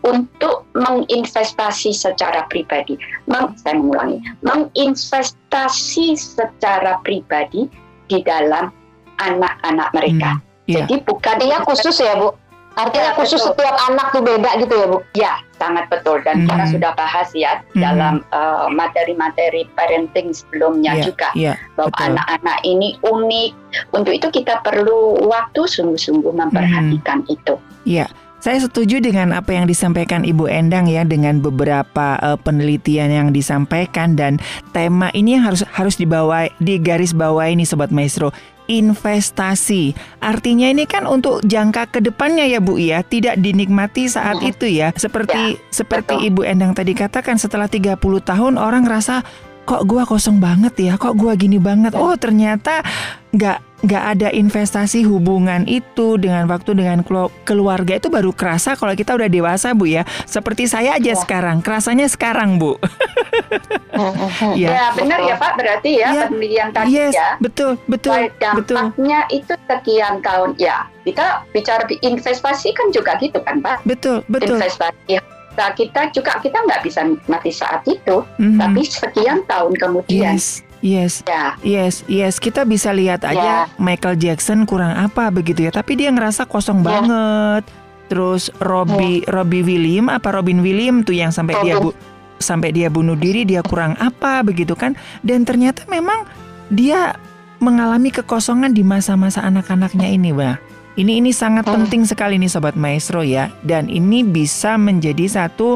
untuk 0.07 0.63
menginvestasi 0.79 1.91
secara 1.91 2.47
pribadi. 2.47 2.95
Meng, 3.27 3.51
saya 3.59 3.75
mengulangi, 3.75 4.23
menginvestasi 4.47 6.15
secara 6.15 7.03
pribadi 7.03 7.67
di 8.07 8.23
dalam 8.23 8.71
anak-anak 9.19 9.89
mereka. 9.95 10.31
Mm, 10.37 10.41
yeah. 10.67 10.75
Jadi 10.83 10.95
bukan 11.03 11.35
dia 11.39 11.57
khusus 11.63 11.95
ya, 12.01 12.13
Bu 12.17 12.33
Artinya 12.75 13.15
ya, 13.15 13.17
khusus 13.17 13.39
betul. 13.39 13.55
setiap 13.55 13.75
anak 13.87 14.11
tuh 14.11 14.21
beda 14.21 14.49
gitu 14.59 14.73
ya 14.75 14.85
Bu? 14.91 14.97
Ya, 15.15 15.33
sangat 15.55 15.87
betul. 15.87 16.19
Dan 16.27 16.43
hmm. 16.43 16.47
kita 16.51 16.63
sudah 16.75 16.91
bahas 16.99 17.27
ya 17.31 17.63
hmm. 17.71 17.79
dalam 17.79 18.15
uh, 18.35 18.67
materi-materi 18.67 19.63
parenting 19.79 20.35
sebelumnya 20.35 20.99
yeah, 20.99 21.05
juga. 21.07 21.29
Yeah, 21.39 21.55
bahwa 21.79 21.95
anak-anak 21.95 22.59
ini 22.67 22.99
unik. 22.99 23.51
Untuk 23.95 24.11
itu 24.11 24.27
kita 24.27 24.59
perlu 24.59 25.23
waktu 25.23 25.63
sungguh-sungguh 25.63 26.35
memperhatikan 26.35 27.23
hmm. 27.23 27.35
itu. 27.35 27.55
Iya. 27.87 28.11
Saya 28.43 28.61
setuju 28.61 29.01
dengan 29.01 29.33
apa 29.33 29.57
yang 29.57 29.65
disampaikan 29.65 30.21
Ibu 30.21 30.45
Endang 30.45 30.85
ya 30.85 31.01
dengan 31.01 31.41
beberapa 31.41 32.21
uh, 32.21 32.37
penelitian 32.37 33.09
yang 33.09 33.27
disampaikan 33.33 34.13
dan 34.13 34.37
tema 34.69 35.09
ini 35.17 35.33
yang 35.33 35.49
harus 35.49 35.65
harus 35.73 35.97
dibawa 35.97 36.45
di 36.61 36.77
garis 36.77 37.09
bawah 37.09 37.49
ini 37.49 37.65
sobat 37.65 37.89
maestro 37.89 38.29
investasi. 38.67 39.93
Artinya 40.21 40.69
ini 40.69 40.85
kan 40.89 41.05
untuk 41.05 41.41
jangka 41.45 41.89
ke 41.93 41.99
depannya 42.01 42.45
ya 42.45 42.59
Bu 42.61 42.77
ya, 42.77 43.01
tidak 43.05 43.37
dinikmati 43.41 44.09
saat 44.09 44.41
hmm. 44.41 44.51
itu 44.51 44.65
ya. 44.69 44.89
Seperti 44.95 45.57
ya, 45.57 45.71
seperti 45.73 46.15
betul. 46.17 46.27
Ibu 46.29 46.41
Endang 46.45 46.73
tadi 46.73 46.93
katakan 46.97 47.37
setelah 47.37 47.69
30 47.69 47.97
tahun 47.99 48.53
orang 48.57 48.85
rasa 48.85 49.21
kok 49.65 49.81
gua 49.89 50.05
kosong 50.05 50.37
banget 50.37 50.77
ya, 50.77 50.93
kok 50.95 51.17
gua 51.17 51.33
gini 51.33 51.57
banget. 51.57 51.97
Oh, 51.97 52.13
ternyata 52.15 52.85
nggak 53.33 53.74
nggak 53.83 54.03
ada 54.15 54.29
investasi 54.31 55.03
hubungan 55.03 55.67
itu 55.67 56.15
dengan 56.15 56.47
waktu 56.47 56.71
dengan 56.79 57.03
keluarga 57.43 57.99
itu 57.99 58.07
baru 58.07 58.31
kerasa 58.31 58.79
kalau 58.79 58.95
kita 58.95 59.11
udah 59.11 59.27
dewasa 59.27 59.75
bu 59.75 59.91
ya 59.91 60.07
seperti 60.23 60.65
saya 60.65 60.95
aja 60.95 61.11
ya. 61.11 61.19
sekarang 61.19 61.59
kerasanya 61.59 62.07
sekarang 62.07 62.55
bu 62.55 62.79
ya, 64.61 64.69
ya 64.71 64.85
benar 64.95 65.19
ya 65.19 65.35
pak 65.35 65.59
berarti 65.59 65.99
ya, 65.99 66.09
ya 66.15 66.23
penelitian 66.31 66.69
tadi 66.71 66.95
yes, 66.95 67.13
ya 67.13 67.35
betul 67.43 67.75
betul 67.91 68.15
dampaknya 68.39 69.27
betul. 69.27 69.37
itu 69.43 69.53
sekian 69.67 70.15
tahun 70.23 70.55
ya 70.55 70.87
kita 71.03 71.43
bicara 71.51 71.83
investasi 71.99 72.71
kan 72.71 72.87
juga 72.95 73.19
gitu 73.19 73.43
kan 73.43 73.59
pak 73.59 73.83
betul 73.83 74.23
betul 74.31 74.55
investasi 74.55 75.19
Nah, 75.55 75.71
kita 75.71 76.11
juga 76.11 76.35
kita 76.43 76.59
nggak 76.67 76.83
bisa 76.83 77.07
mati 77.31 77.47
saat 77.47 77.79
itu, 77.87 78.27
mm-hmm. 78.35 78.59
tapi 78.59 78.81
sekian 78.83 79.39
tahun 79.47 79.71
kemudian. 79.79 80.35
Yes. 80.35 80.59
Yes, 80.85 81.25
ya. 81.25 81.57
yes, 81.65 82.05
yes. 82.05 82.37
Kita 82.37 82.61
bisa 82.61 82.93
lihat 82.93 83.25
aja 83.25 83.65
ya. 83.65 83.73
Michael 83.81 84.21
Jackson 84.21 84.69
kurang 84.69 84.93
apa 84.93 85.33
begitu 85.33 85.65
ya, 85.65 85.73
tapi 85.73 85.97
dia 85.97 86.13
ngerasa 86.13 86.45
kosong 86.45 86.85
ya. 86.85 87.01
banget. 87.01 87.63
Terus 88.05 88.53
Robbie, 88.61 89.25
ya. 89.25 89.33
Robbie 89.33 89.65
William 89.65 90.13
apa 90.13 90.29
Robin 90.29 90.61
William 90.61 91.01
tuh 91.01 91.17
yang 91.17 91.33
sampai 91.33 91.57
Robin. 91.57 91.65
dia 91.65 91.75
bu, 91.81 91.89
sampai 92.37 92.69
dia 92.69 92.93
bunuh 92.93 93.17
diri 93.17 93.49
dia 93.49 93.65
kurang 93.65 93.97
apa 93.97 94.45
begitu 94.45 94.77
kan? 94.77 94.93
Dan 95.25 95.41
ternyata 95.41 95.89
memang 95.89 96.29
dia 96.69 97.17
mengalami 97.57 98.13
kekosongan 98.13 98.77
di 98.77 98.85
masa-masa 98.85 99.41
anak-anaknya 99.41 100.05
ini, 100.05 100.29
bah. 100.37 100.61
Ini 100.95 101.19
ini 101.19 101.35
sangat 101.35 101.67
hmm. 101.67 101.73
penting 101.75 102.07
sekali 102.07 102.39
nih 102.39 102.47
sobat 102.47 102.79
maestro 102.79 103.19
ya 103.19 103.51
dan 103.67 103.91
ini 103.91 104.23
bisa 104.23 104.79
menjadi 104.79 105.27
satu 105.27 105.75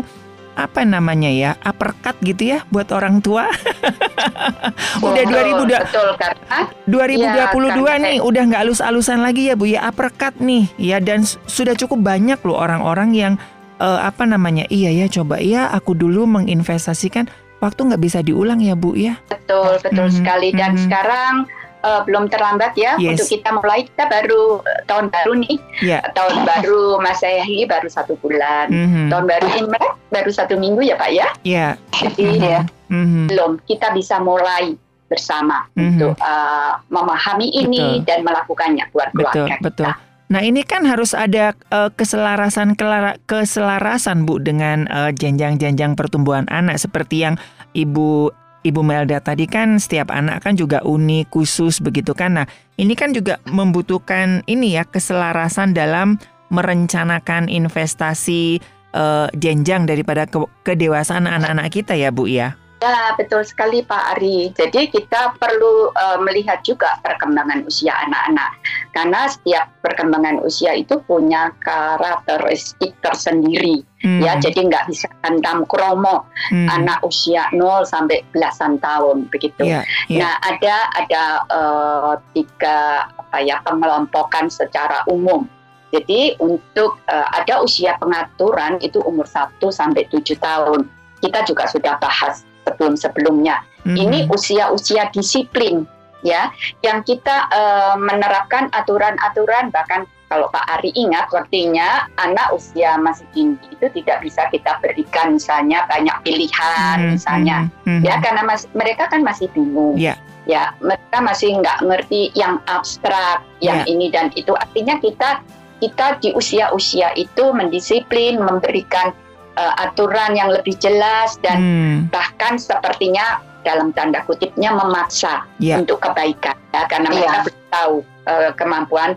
apa 0.65 0.83
namanya 0.83 1.31
ya 1.31 1.51
uppercut 1.63 2.19
gitu 2.19 2.55
ya 2.55 2.67
buat 2.73 2.91
orang 2.91 3.23
tua. 3.23 3.47
udah 5.05 5.23
betul, 5.23 5.63
2000 5.63 5.83
betul 5.85 6.09
karena 6.19 6.57
2022 6.87 7.85
ya, 7.85 7.95
nih 7.99 8.17
udah 8.19 8.43
nggak 8.51 8.61
alus-alusan 8.67 9.19
lagi 9.23 9.51
ya 9.51 9.55
Bu 9.55 9.65
ya 9.69 9.87
uppercut 9.87 10.35
nih 10.41 10.67
ya 10.75 10.97
dan 10.99 11.23
sudah 11.25 11.73
cukup 11.75 12.03
banyak 12.03 12.39
loh 12.43 12.59
orang-orang 12.59 13.09
yang 13.15 13.33
uh, 13.79 14.03
apa 14.03 14.27
namanya 14.27 14.67
iya 14.67 14.91
ya 14.91 15.07
coba 15.07 15.39
ya 15.39 15.71
aku 15.71 15.95
dulu 15.95 16.27
menginvestasikan 16.27 17.31
waktu 17.63 17.79
nggak 17.91 18.01
bisa 18.01 18.19
diulang 18.23 18.59
ya 18.59 18.75
Bu 18.75 18.95
ya. 18.95 19.19
Betul 19.27 19.79
betul 19.79 20.07
mm 20.07 20.11
-hmm. 20.11 20.19
sekali 20.19 20.49
dan 20.55 20.71
mm 20.71 20.75
-hmm. 20.75 20.85
sekarang 20.87 21.33
uh, 21.83 22.01
belum 22.03 22.27
terlambat 22.27 22.75
ya 22.75 22.95
yes. 22.99 23.19
untuk 23.19 23.27
kita 23.39 23.49
mulai 23.55 23.87
kita 23.87 24.05
baru 24.07 24.61
uh, 24.63 24.81
tahun 24.85 25.07
baru 25.11 25.31
nih 25.43 25.57
yeah. 25.83 26.01
tahun 26.15 26.43
baru 26.43 26.99
Masehi 26.99 27.65
baru 27.67 27.87
satu 27.87 28.15
bulan 28.19 28.71
mm-hmm. 28.71 29.07
tahun 29.11 29.25
baru 29.27 29.47
Imlek 29.59 29.91
baru 30.09 30.31
satu 30.31 30.55
minggu 30.59 30.81
ya 30.83 30.95
Pak 30.99 31.11
ya 31.11 31.27
yeah. 31.43 31.71
jadi 31.93 32.27
mm-hmm. 32.27 32.49
ya 32.49 32.59
mm-hmm. 32.91 33.25
belum 33.31 33.51
kita 33.67 33.93
bisa 33.95 34.19
mulai 34.19 34.75
bersama 35.09 35.65
mm-hmm. 35.73 35.87
untuk 35.89 36.13
uh, 36.21 36.77
memahami 36.93 37.49
ini 37.49 37.99
betul. 37.99 38.05
dan 38.05 38.19
melakukannya 38.21 38.85
buat 38.93 39.09
keluarga 39.11 39.33
betul, 39.33 39.47
kita. 39.49 39.65
Betul. 39.65 40.07
Nah 40.29 40.45
ini 40.45 40.61
kan 40.61 40.85
harus 40.85 41.17
ada 41.17 41.57
uh, 41.73 41.89
keselarasan 41.89 42.77
kelara, 42.77 43.17
keselarasan 43.25 44.29
Bu 44.29 44.37
dengan 44.37 44.85
uh, 44.85 45.09
jenjang-jenjang 45.09 45.97
pertumbuhan 45.97 46.45
anak 46.53 46.77
seperti 46.77 47.25
yang 47.25 47.35
Ibu 47.73 48.29
Ibu 48.59 48.83
Melda 48.83 49.23
tadi 49.23 49.47
kan 49.47 49.79
setiap 49.79 50.11
anak 50.11 50.43
kan 50.43 50.59
juga 50.59 50.83
unik, 50.83 51.31
khusus 51.31 51.79
begitu 51.79 52.11
kan. 52.11 52.43
Nah, 52.43 52.47
ini 52.75 52.91
kan 52.91 53.15
juga 53.15 53.39
membutuhkan 53.47 54.43
ini 54.51 54.75
ya 54.75 54.83
keselarasan 54.83 55.71
dalam 55.71 56.19
merencanakan 56.51 57.47
investasi 57.47 58.59
uh, 58.91 59.31
jenjang 59.37 59.87
daripada 59.87 60.27
ke 60.27 60.43
kedewasaan 60.67 61.29
anak-anak 61.29 61.71
kita 61.71 61.95
ya, 61.95 62.11
Bu 62.11 62.27
ya. 62.27 62.59
Ya, 62.79 63.11
betul 63.19 63.43
sekali 63.43 63.83
Pak 63.83 64.15
Ari. 64.15 64.55
Jadi 64.55 64.87
kita 64.87 65.35
perlu 65.35 65.91
uh, 65.91 66.15
melihat 66.23 66.63
juga 66.63 66.95
perkembangan 67.03 67.67
usia 67.67 67.91
anak-anak. 68.07 68.55
Karena 68.95 69.27
setiap 69.27 69.67
perkembangan 69.83 70.39
usia 70.47 70.79
itu 70.79 70.95
punya 71.03 71.51
karakteristik 71.59 72.95
tersendiri. 73.03 73.83
Hmm. 73.99 74.23
Ya, 74.23 74.39
jadi 74.39 74.63
nggak 74.71 74.87
bisa 74.87 75.11
hantam 75.27 75.67
kromo 75.67 76.23
hmm. 76.55 76.71
anak 76.71 77.03
usia 77.03 77.51
0 77.51 77.83
sampai 77.83 78.23
belasan 78.31 78.79
tahun 78.79 79.27
begitu. 79.27 79.67
Yeah, 79.67 79.83
yeah. 80.07 80.23
Nah, 80.23 80.33
ada 80.39 80.75
ada 80.95 81.23
uh, 81.51 82.13
tiga 82.31 83.11
apa 83.11 83.43
ya 83.43 83.59
pengelompokan 83.67 84.47
secara 84.47 85.03
umum. 85.11 85.43
Jadi 85.91 86.39
untuk 86.39 86.95
uh, 87.11 87.27
ada 87.35 87.59
usia 87.59 87.99
pengaturan 87.99 88.79
itu 88.79 89.03
umur 89.03 89.27
1 89.27 89.59
sampai 89.67 90.07
7 90.07 90.39
tahun. 90.39 90.87
Kita 91.19 91.43
juga 91.43 91.67
sudah 91.67 91.99
bahas 91.99 92.47
sebelum-sebelumnya. 92.69 93.65
Mm-hmm. 93.83 93.97
Ini 93.97 94.19
usia-usia 94.29 95.09
disiplin 95.09 95.89
ya 96.19 96.51
yang 96.83 96.99
kita 97.07 97.47
uh, 97.47 97.95
menerapkan 97.95 98.67
aturan-aturan 98.75 99.71
bahkan 99.71 100.03
kalau 100.29 100.45
Pak 100.53 100.61
Ari 100.77 100.93
ingat 100.93 101.31
waktunya 101.33 102.05
anak 102.21 102.53
usia 102.53 102.99
masih 103.01 103.25
tinggi 103.33 103.65
itu 103.73 103.87
tidak 103.97 104.21
bisa 104.21 104.45
kita 104.53 104.77
berikan 104.83 105.39
misalnya 105.39 105.87
banyak 105.87 106.13
pilihan 106.27 106.97
mm-hmm. 106.99 107.13
misalnya 107.15 107.57
mm-hmm. 107.87 108.03
ya 108.03 108.15
karena 108.19 108.41
mas, 108.43 108.67
mereka 108.75 109.07
kan 109.07 109.23
masih 109.23 109.47
bingung 109.55 109.95
yeah. 109.95 110.19
ya 110.43 110.75
mereka 110.83 111.23
masih 111.23 111.55
nggak 111.55 111.79
ngerti 111.87 112.35
yang 112.35 112.59
abstrak 112.67 113.41
yang 113.63 113.81
yeah. 113.87 113.91
ini 113.91 114.11
dan 114.11 114.27
itu 114.35 114.51
artinya 114.53 114.99
kita 114.99 115.39
kita 115.79 116.19
di 116.19 116.35
usia-usia 116.35 117.15
itu 117.15 117.55
mendisiplin 117.55 118.43
memberikan 118.43 119.15
uh, 119.59 119.73
aturan 119.83 120.39
yang 120.39 120.49
lebih 120.55 120.79
jelas 120.79 121.35
dan 121.43 121.59
hmm. 121.59 121.97
bahkan 122.07 122.55
sepertinya 122.55 123.43
dalam 123.67 123.91
tanda 123.91 124.23
kutipnya 124.23 124.71
memaksa 124.71 125.43
yeah. 125.59 125.75
untuk 125.75 125.99
kebaikan 125.99 126.55
ya 126.71 126.87
karena 126.87 127.11
mereka 127.11 127.35
yeah. 127.35 127.43
belum 127.43 127.65
tahu 127.69 127.95
uh, 128.29 128.51
kemampuan 128.55 129.11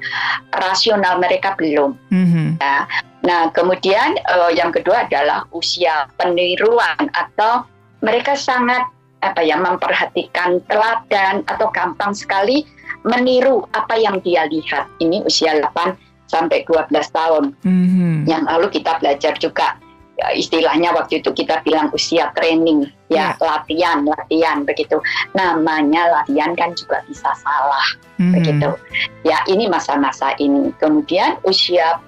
rasional 0.52 1.20
mereka 1.20 1.54
belum. 1.56 1.94
Mm-hmm. 2.10 2.48
Ya. 2.58 2.88
Nah, 3.22 3.42
kemudian 3.54 4.18
uh, 4.26 4.50
yang 4.50 4.74
kedua 4.74 5.06
adalah 5.06 5.46
usia 5.54 6.10
peniruan 6.18 7.06
atau 7.14 7.62
mereka 8.02 8.34
sangat 8.34 8.82
apa 9.22 9.38
ya 9.46 9.54
memperhatikan 9.54 10.58
teladan 10.66 11.46
atau 11.46 11.70
gampang 11.70 12.10
sekali 12.10 12.66
meniru 13.06 13.62
apa 13.70 13.94
yang 13.94 14.18
dia 14.26 14.50
lihat. 14.50 14.90
Ini 14.98 15.22
usia 15.22 15.54
8 15.54 15.94
sampai 16.26 16.66
12 16.66 16.90
tahun. 16.90 17.44
Mm-hmm. 17.62 18.14
Yang 18.26 18.42
lalu 18.50 18.66
kita 18.74 18.92
belajar 18.98 19.32
juga 19.38 19.78
istilahnya 20.30 20.94
waktu 20.94 21.18
itu 21.18 21.34
kita 21.34 21.60
bilang 21.66 21.90
usia 21.90 22.30
training 22.38 22.86
ya 23.10 23.34
yeah. 23.34 23.42
latihan 23.42 24.06
latihan 24.06 24.62
begitu 24.62 25.02
namanya 25.34 26.22
latihan 26.22 26.54
kan 26.54 26.70
juga 26.78 27.02
bisa 27.10 27.34
salah 27.42 27.86
mm-hmm. 28.22 28.32
begitu 28.38 28.70
ya 29.26 29.42
ini 29.50 29.66
masa-masa 29.66 30.32
ini 30.38 30.70
kemudian 30.78 31.36
usia 31.42 31.98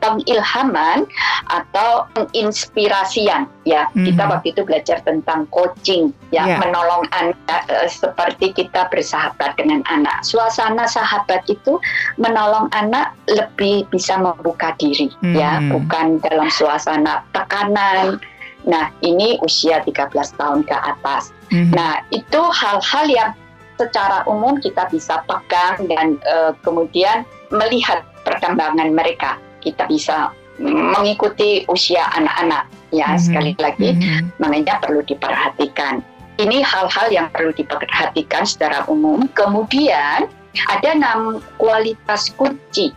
pengilhaman 0.00 1.08
atau 1.48 2.04
penginspirasian 2.12 3.48
ya 3.64 3.88
mm-hmm. 3.90 4.04
kita 4.12 4.22
waktu 4.28 4.46
itu 4.52 4.62
belajar 4.64 4.98
tentang 5.04 5.48
coaching 5.48 6.12
ya 6.28 6.44
yeah. 6.44 6.58
menolong 6.60 7.08
anak 7.16 7.62
uh, 7.72 7.88
seperti 7.88 8.52
kita 8.52 8.88
bersahabat 8.92 9.56
dengan 9.56 9.80
anak 9.88 10.20
suasana 10.24 10.84
sahabat 10.84 11.44
itu 11.48 11.80
menolong 12.20 12.68
anak 12.76 13.16
lebih 13.28 13.88
bisa 13.88 14.20
membuka 14.20 14.76
diri 14.76 15.08
mm-hmm. 15.20 15.36
ya 15.36 15.60
bukan 15.72 16.20
dalam 16.20 16.48
suasana 16.52 17.24
tekanan 17.32 18.20
nah 18.64 18.88
ini 19.04 19.36
usia 19.44 19.84
13 19.84 20.12
tahun 20.40 20.60
ke 20.64 20.76
atas 20.76 21.32
mm-hmm. 21.52 21.72
nah 21.72 22.00
itu 22.12 22.40
hal-hal 22.40 23.06
yang 23.08 23.30
secara 23.74 24.22
umum 24.30 24.62
kita 24.62 24.86
bisa 24.86 25.22
pegang 25.26 25.90
dan 25.90 26.14
uh, 26.30 26.54
kemudian 26.62 27.26
melihat 27.50 28.06
perkembangan 28.22 28.94
mereka 28.94 29.36
kita 29.64 29.88
bisa 29.88 30.30
mengikuti 30.60 31.66
usia 31.66 32.06
anak-anak 32.14 32.70
ya 32.94 33.10
mm-hmm. 33.10 33.22
sekali 33.22 33.52
lagi 33.58 33.90
mm-hmm. 33.90 34.38
makanya 34.38 34.78
perlu 34.78 35.02
diperhatikan 35.02 35.98
ini 36.38 36.62
hal-hal 36.62 37.10
yang 37.10 37.26
perlu 37.34 37.50
diperhatikan 37.54 38.46
secara 38.46 38.86
umum 38.86 39.26
kemudian 39.34 40.30
ada 40.70 40.88
enam 40.94 41.42
kualitas 41.58 42.30
kunci 42.38 42.94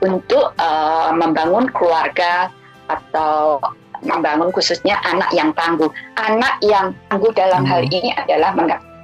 untuk 0.00 0.54
uh, 0.62 1.10
membangun 1.10 1.66
keluarga 1.74 2.48
atau 2.86 3.58
membangun 4.06 4.48
khususnya 4.54 4.96
anak 5.02 5.28
yang 5.34 5.50
tangguh 5.58 5.90
anak 6.14 6.62
yang 6.62 6.94
tangguh 7.10 7.34
dalam 7.34 7.66
mm-hmm. 7.66 7.74
hal 7.74 7.82
ini 7.90 8.10
adalah 8.14 8.54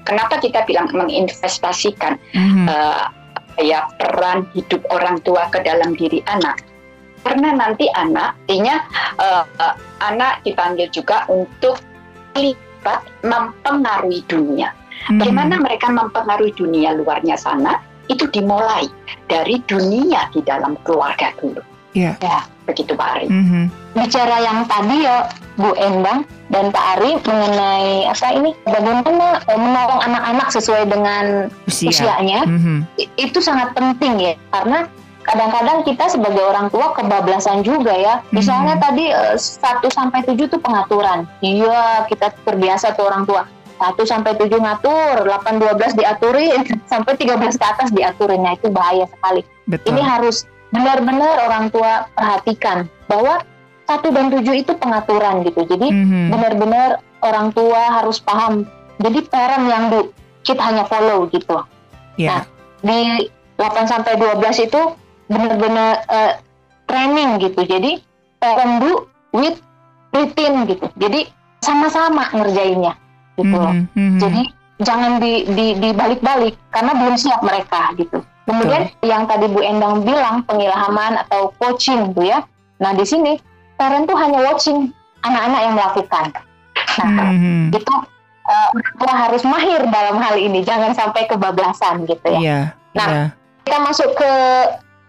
kenapa 0.06 0.38
kita 0.38 0.62
bilang 0.62 0.86
menginvestasikan 0.94 2.22
mm-hmm. 2.30 2.70
uh, 2.70 3.10
ya 3.58 3.90
peran 3.98 4.46
hidup 4.54 4.86
orang 4.94 5.18
tua 5.26 5.50
ke 5.50 5.58
dalam 5.66 5.98
diri 5.98 6.22
anak 6.30 6.62
karena 7.26 7.48
nanti 7.58 7.90
anak 7.90 8.38
artinya 8.46 8.76
uh, 9.18 9.42
uh, 9.58 9.74
anak 10.06 10.46
dipanggil 10.46 10.86
juga 10.94 11.26
untuk 11.26 11.82
terlibat 12.30 13.02
mempengaruhi 13.26 14.22
dunia. 14.30 14.70
Hmm. 15.10 15.18
Bagaimana 15.18 15.58
mereka 15.58 15.90
mempengaruhi 15.90 16.54
dunia 16.54 16.94
luarnya 16.94 17.34
sana? 17.34 17.82
Itu 18.06 18.30
dimulai 18.30 18.86
dari 19.26 19.58
dunia 19.66 20.30
di 20.30 20.38
dalam 20.46 20.78
keluarga 20.86 21.34
dulu. 21.42 21.58
Yeah. 21.96 22.14
Ya, 22.20 22.44
begitu 22.68 22.92
Pak 22.92 23.08
Ari. 23.18 23.26
Mm 23.32 23.44
-hmm. 23.48 23.64
Bicara 23.96 24.36
yang 24.44 24.68
tadi 24.68 25.08
ya 25.08 25.32
Bu 25.56 25.72
Endang 25.80 26.28
dan 26.52 26.68
Pak 26.68 26.84
Ari 27.00 27.16
mengenai 27.24 28.04
apa 28.04 28.28
ini 28.36 28.52
bagaimana 28.68 29.40
eh, 29.40 29.56
menolong 29.56 30.00
anak-anak 30.04 30.48
sesuai 30.52 30.84
dengan 30.92 31.48
Usia. 31.64 31.88
usianya, 31.88 32.44
mm 32.44 32.58
-hmm. 32.60 32.78
itu 33.16 33.38
sangat 33.40 33.72
penting 33.72 34.20
ya 34.20 34.32
karena 34.52 34.84
kadang-kadang 35.26 35.82
kita 35.82 36.06
sebagai 36.06 36.40
orang 36.40 36.70
tua 36.70 36.94
kebablasan 36.94 37.66
juga 37.66 37.92
ya. 37.92 38.22
Misalnya 38.30 38.78
hmm. 38.78 38.82
tadi 38.82 39.04
uh, 39.10 39.34
eh, 39.34 39.82
1 39.82 39.82
sampai 39.90 40.22
7 40.22 40.38
itu 40.38 40.58
pengaturan. 40.62 41.26
Iya, 41.42 42.06
kita 42.06 42.30
terbiasa 42.46 42.94
tuh 42.94 43.10
orang 43.10 43.26
tua. 43.26 43.42
1 43.76 43.92
sampai 44.06 44.32
7 44.38 44.56
ngatur, 44.56 45.28
8 45.28 45.60
12 45.60 45.98
diaturin, 45.98 46.62
sampai 46.92 47.12
13 47.18 47.60
ke 47.60 47.64
atas 47.66 47.88
diaturin. 47.92 48.40
Nah, 48.40 48.54
itu 48.54 48.70
bahaya 48.70 49.04
sekali. 49.10 49.42
Betul. 49.66 49.92
Ini 49.92 50.00
harus 50.06 50.46
benar-benar 50.70 51.42
orang 51.50 51.68
tua 51.74 52.06
perhatikan 52.14 52.86
bahwa 53.10 53.42
1 53.90 54.14
dan 54.14 54.26
7 54.30 54.62
itu 54.62 54.72
pengaturan 54.78 55.42
gitu. 55.42 55.66
Jadi 55.66 55.90
hmm. 55.90 56.30
benar-benar 56.30 57.02
orang 57.26 57.50
tua 57.50 57.90
harus 57.90 58.22
paham. 58.22 58.64
Jadi 59.02 59.26
parent 59.28 59.66
yang 59.68 59.84
di 59.92 60.00
kita 60.46 60.62
hanya 60.62 60.86
follow 60.86 61.26
gitu. 61.28 61.58
Yeah. 62.16 62.40
Nah, 62.40 62.42
di 62.86 63.28
8 63.58 63.90
sampai 63.90 64.14
12 64.16 64.70
itu 64.70 64.80
benar-benar 65.26 66.02
uh, 66.08 66.32
training 66.86 67.42
gitu. 67.42 67.60
Jadi 67.66 68.02
parent 68.38 68.82
do 68.82 68.92
with 69.34 69.58
rutin 70.14 70.66
gitu. 70.70 70.86
Jadi 70.96 71.28
sama-sama 71.60 72.30
ngerjainnya 72.30 72.94
gitu 73.36 73.56
loh. 73.56 73.74
Mm 73.74 73.86
-hmm. 73.92 74.18
jadi 74.22 74.42
jangan 74.80 75.12
di, 75.20 75.44
di 75.48 75.66
dibalik-balik 75.80 76.54
karena 76.72 76.92
belum 76.96 77.16
siap 77.16 77.40
mereka 77.44 77.92
gitu. 77.96 78.22
Kemudian 78.46 78.86
yang 79.02 79.26
tadi 79.26 79.50
Bu 79.50 79.58
Endang 79.60 80.06
bilang 80.06 80.46
pengilhaman 80.46 81.18
atau 81.26 81.50
coaching 81.58 82.14
tuh 82.14 82.30
ya. 82.30 82.46
Nah 82.78 82.94
di 82.94 83.02
sini 83.02 83.36
parent 83.74 84.06
tuh 84.06 84.14
hanya 84.14 84.40
watching 84.46 84.94
anak-anak 85.26 85.60
yang 85.60 85.74
melakukan. 85.74 86.26
Nah 86.96 87.28
mm 87.28 87.38
-hmm. 87.42 87.62
itu 87.76 87.94
uh, 88.46 88.70
harus 89.10 89.42
mahir 89.42 89.82
dalam 89.90 90.16
hal 90.22 90.38
ini. 90.38 90.62
Jangan 90.62 90.94
sampai 90.94 91.26
kebablasan 91.26 92.06
gitu 92.06 92.26
ya. 92.38 92.40
Yeah, 92.40 92.64
nah 92.94 93.08
yeah. 93.10 93.28
kita 93.66 93.78
masuk 93.82 94.10
ke 94.14 94.30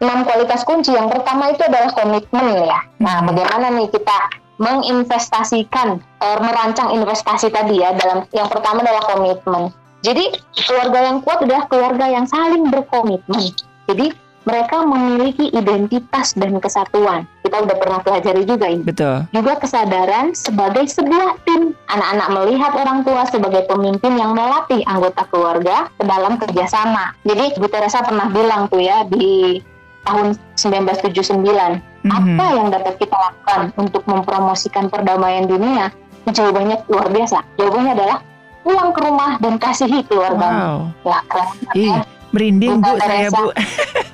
enam 0.02 0.24
kualitas 0.26 0.62
kunci. 0.64 0.94
Yang 0.94 1.18
pertama 1.20 1.54
itu 1.54 1.62
adalah 1.66 1.92
komitmen 1.94 2.46
ya. 2.66 2.80
Nah, 3.02 3.22
hmm. 3.22 3.28
bagaimana 3.34 3.66
nih 3.78 3.90
kita 3.90 4.18
menginvestasikan, 4.58 6.02
uh, 6.02 6.40
merancang 6.42 6.90
investasi 6.90 7.54
tadi 7.54 7.78
ya 7.78 7.94
dalam 7.94 8.26
yang 8.34 8.50
pertama 8.50 8.82
adalah 8.82 9.06
komitmen. 9.06 9.70
Jadi 10.02 10.34
keluarga 10.66 11.00
yang 11.10 11.18
kuat 11.26 11.42
adalah 11.46 11.66
keluarga 11.70 12.06
yang 12.10 12.26
saling 12.30 12.70
berkomitmen. 12.70 13.54
Jadi 13.90 14.14
mereka 14.48 14.80
memiliki 14.88 15.52
identitas 15.52 16.32
dan 16.40 16.56
kesatuan. 16.64 17.28
Kita 17.44 17.68
udah 17.68 17.76
pernah 17.76 18.00
pelajari 18.00 18.48
juga 18.48 18.72
ini. 18.72 18.88
Betul. 18.88 19.28
Juga 19.36 19.60
kesadaran 19.60 20.32
sebagai 20.32 20.88
sebuah 20.88 21.44
tim. 21.44 21.76
Anak-anak 21.92 22.28
melihat 22.32 22.72
orang 22.80 23.04
tua 23.04 23.28
sebagai 23.28 23.68
pemimpin 23.68 24.16
yang 24.16 24.32
melatih 24.32 24.80
anggota 24.88 25.28
keluarga 25.28 25.92
ke 26.00 26.04
dalam 26.08 26.40
kerjasama. 26.40 27.12
Jadi 27.28 27.60
Bu 27.60 27.68
Teresa 27.68 28.00
pernah 28.08 28.32
bilang 28.32 28.72
tuh 28.72 28.80
ya 28.80 29.04
di 29.04 29.60
tahun 30.08 30.28
1979. 30.56 31.44
Mm-hmm. 31.44 32.08
Apa 32.08 32.46
yang 32.56 32.68
dapat 32.72 32.94
kita 32.96 33.16
lakukan 33.20 33.62
untuk 33.76 34.04
mempromosikan 34.08 34.88
perdamaian 34.88 35.44
dunia? 35.44 35.92
Jawabannya 36.28 36.88
luar 36.88 37.08
biasa. 37.12 37.44
Jawabannya 37.60 37.92
adalah 38.00 38.18
pulang 38.64 38.92
ke 38.92 39.00
rumah 39.04 39.32
dan 39.44 39.60
kasihi 39.60 40.04
keluarga. 40.08 40.48
Wow. 40.48 40.80
Ya, 41.04 41.20
keren. 41.28 42.04
Merinding 42.36 42.84
bu 42.84 43.00
saya 43.00 43.32
bu. 43.32 43.56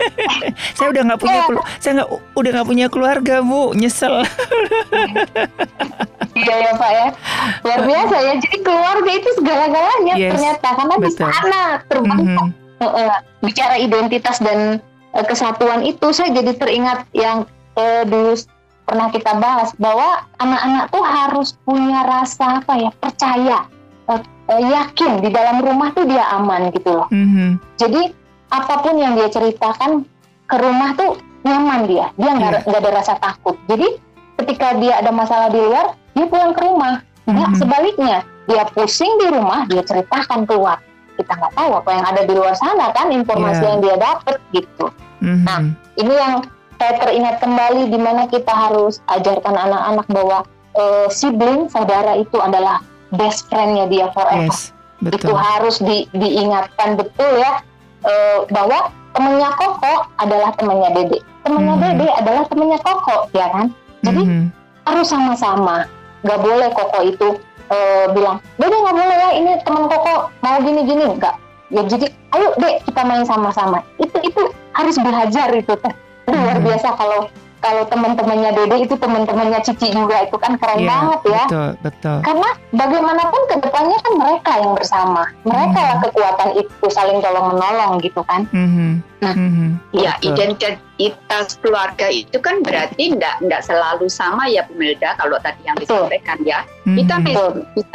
saya 0.77 0.88
udah 0.93 1.01
nggak 1.01 1.19
punya 1.19 1.39
ya. 1.41 1.63
saya 1.82 1.91
nggak 1.97 2.10
udah 2.38 2.49
nggak 2.53 2.69
punya 2.69 2.88
keluarga 2.89 3.36
bu, 3.41 3.73
nyesel. 3.73 4.21
Iya 6.34 6.56
ya 6.65 6.71
Pak 6.73 6.91
ya, 6.97 7.08
luar 7.62 7.82
biasa 7.86 8.15
ya. 8.17 8.34
Jadi 8.41 8.58
keluarga 8.65 9.12
itu 9.13 9.29
segala-galanya 9.38 10.15
yes, 10.17 10.32
ternyata 10.34 10.67
karena 10.73 10.95
betul. 10.97 11.06
di 11.06 11.13
sana 11.29 11.62
terbentuk 11.86 12.45
mm-hmm. 12.49 12.89
uh, 12.89 13.17
bicara 13.45 13.75
identitas 13.77 14.41
dan 14.41 14.82
uh, 15.13 15.26
kesatuan 15.26 15.86
itu 15.86 16.10
saya 16.12 16.34
jadi 16.34 16.52
teringat 16.58 17.06
yang 17.13 17.45
uh, 17.78 18.04
dulu 18.06 18.34
pernah 18.84 19.08
kita 19.13 19.32
bahas 19.39 19.71
bahwa 19.80 20.28
anak-anak 20.43 20.91
tuh 20.91 21.06
harus 21.06 21.56
punya 21.63 22.04
rasa 22.04 22.60
apa 22.60 22.73
ya 22.76 22.91
percaya 22.99 23.58
uh, 24.12 24.19
uh, 24.52 24.62
yakin 24.62 25.23
di 25.23 25.30
dalam 25.32 25.63
rumah 25.63 25.95
tuh 25.95 26.04
dia 26.04 26.26
aman 26.36 26.73
gitu 26.76 26.91
loh 26.91 27.08
mm-hmm. 27.08 27.62
jadi 27.80 28.12
apa 28.52 28.73
pun 28.84 28.95
yang 28.99 29.15
dia 29.15 29.32
ceritakan 29.32 30.04
ke 30.45 30.56
rumah 30.60 30.93
tuh 30.99 31.17
nyaman 31.47 31.88
dia 31.88 32.12
dia 32.19 32.32
nggak 32.36 32.67
yeah. 32.67 32.80
ada 32.80 32.89
rasa 32.91 33.13
takut 33.17 33.56
jadi 33.71 33.88
ketika 34.43 34.76
dia 34.78 34.99
ada 34.99 35.12
masalah 35.15 35.47
di 35.47 35.60
luar 35.63 35.95
dia 36.13 36.26
pulang 36.28 36.52
ke 36.52 36.62
rumah 36.62 36.99
mm-hmm. 37.26 37.56
sebaliknya 37.56 38.17
dia 38.43 38.67
pusing 38.76 39.13
di 39.23 39.28
rumah 39.32 39.63
dia 39.71 39.82
ceritakan 39.88 40.43
keluar 40.43 40.84
kita 41.17 41.32
nggak 41.34 41.54
tahu 41.54 41.71
apa 41.78 41.89
yang 41.93 42.06
ada 42.06 42.21
di 42.26 42.34
luar 42.34 42.56
sana 42.58 42.89
kan 42.93 43.13
informasi 43.13 43.62
yeah. 43.62 43.69
yang 43.69 43.80
dia 43.82 43.95
dapat 43.97 44.36
gitu. 44.54 44.86
Mm-hmm. 45.21 45.45
Nah 45.45 45.60
ini 45.99 46.13
yang 46.13 46.34
saya 46.82 46.93
teringat 46.99 47.36
kembali 47.39 47.84
di 47.93 47.99
mana 48.02 48.28
kita 48.28 48.52
harus 48.52 48.99
ajarkan 49.08 49.56
anak-anak 49.56 50.08
bahwa 50.12 50.38
uh, 50.76 51.08
sibling 51.08 51.69
saudara 51.69 52.17
itu 52.17 52.38
adalah 52.41 52.82
best 53.13 53.47
friendnya 53.47 53.86
dia 53.88 54.10
forever. 54.12 54.49
Yes, 54.49 54.73
betul. 54.99 55.32
Itu 55.32 55.34
harus 55.38 55.78
di, 55.80 56.10
diingatkan 56.12 56.97
betul 56.97 57.39
ya 57.39 57.62
uh, 58.04 58.39
bahwa 58.49 58.89
temannya 59.13 59.49
Koko 59.56 60.10
adalah 60.17 60.52
temannya 60.58 60.89
Dede, 60.97 61.19
temannya 61.45 61.76
mm-hmm. 61.78 61.97
Dede 62.02 62.08
adalah 62.19 62.43
temannya 62.49 62.80
Koko, 62.82 63.17
ya 63.38 63.47
kan? 63.54 63.65
Jadi 64.04 64.21
mm-hmm. 64.26 64.43
harus 64.89 65.08
sama-sama. 65.08 65.78
Gak 66.23 66.39
boleh 66.39 66.69
Koko 66.73 66.99
itu 67.06 67.28
uh, 67.73 68.05
bilang, 68.13 68.38
Dede 68.62 68.77
nggak 68.77 68.95
boleh 68.95 69.17
ya 69.17 69.29
ini 69.33 69.51
teman 69.65 69.89
Koko 69.89 70.29
mau 70.45 70.57
gini-gini, 70.62 71.17
nggak. 71.17 71.36
ya 71.73 71.81
jadi 71.89 72.05
ayo 72.38 72.53
dek 72.62 72.86
kita 72.86 73.01
main 73.01 73.25
sama-sama 73.25 73.81
itu 73.97 74.13
itu 74.21 74.41
harus 74.77 74.93
belajar 75.01 75.49
itu 75.57 75.73
luar 76.29 76.57
hmm. 76.62 76.65
biasa 76.69 76.88
kalau 76.97 77.25
kalau 77.63 77.88
teman-temannya 77.88 78.52
Dede 78.52 78.78
itu 78.84 78.95
teman-temannya 78.99 79.63
Cici 79.63 79.95
juga 79.95 80.28
itu 80.28 80.36
kan 80.36 80.60
keren 80.60 80.84
yeah, 80.84 80.91
banget 80.91 81.19
ya. 81.23 81.43
Betul, 81.47 81.69
betul. 81.80 82.17
Karena 82.19 82.49
bagaimanapun 82.76 83.41
ke 83.47 83.56
depannya 83.63 83.97
kan 84.04 84.13
mereka 84.19 84.52
yang 84.60 84.73
bersama, 84.76 85.23
mereka 85.47 85.80
mm 85.80 85.88
-hmm. 85.88 86.04
kekuatan 86.04 86.49
itu 86.60 86.86
saling 86.91 87.23
tolong 87.23 87.56
menolong 87.56 88.04
gitu 88.04 88.19
kan. 88.28 88.43
Mm 88.52 88.67
-hmm. 88.67 88.91
Nah, 89.23 89.36
mm 89.39 89.52
-hmm. 89.56 89.69
ya 89.95 90.12
identitas 90.19 91.56
keluarga 91.63 92.12
itu 92.12 92.36
kan 92.43 92.60
berarti 92.60 93.15
tidak 93.15 93.39
tidak 93.39 93.62
selalu 93.63 94.12
sama 94.12 94.52
ya 94.52 94.67
Bu 94.67 94.76
Melda 94.76 95.15
kalau 95.15 95.39
tadi 95.39 95.63
yang 95.63 95.80
disampaikan 95.80 96.43
ya. 96.43 96.67
Mm 96.84 96.91
-hmm. 96.91 96.97
Kita 96.99 97.15
bisa 97.23 97.43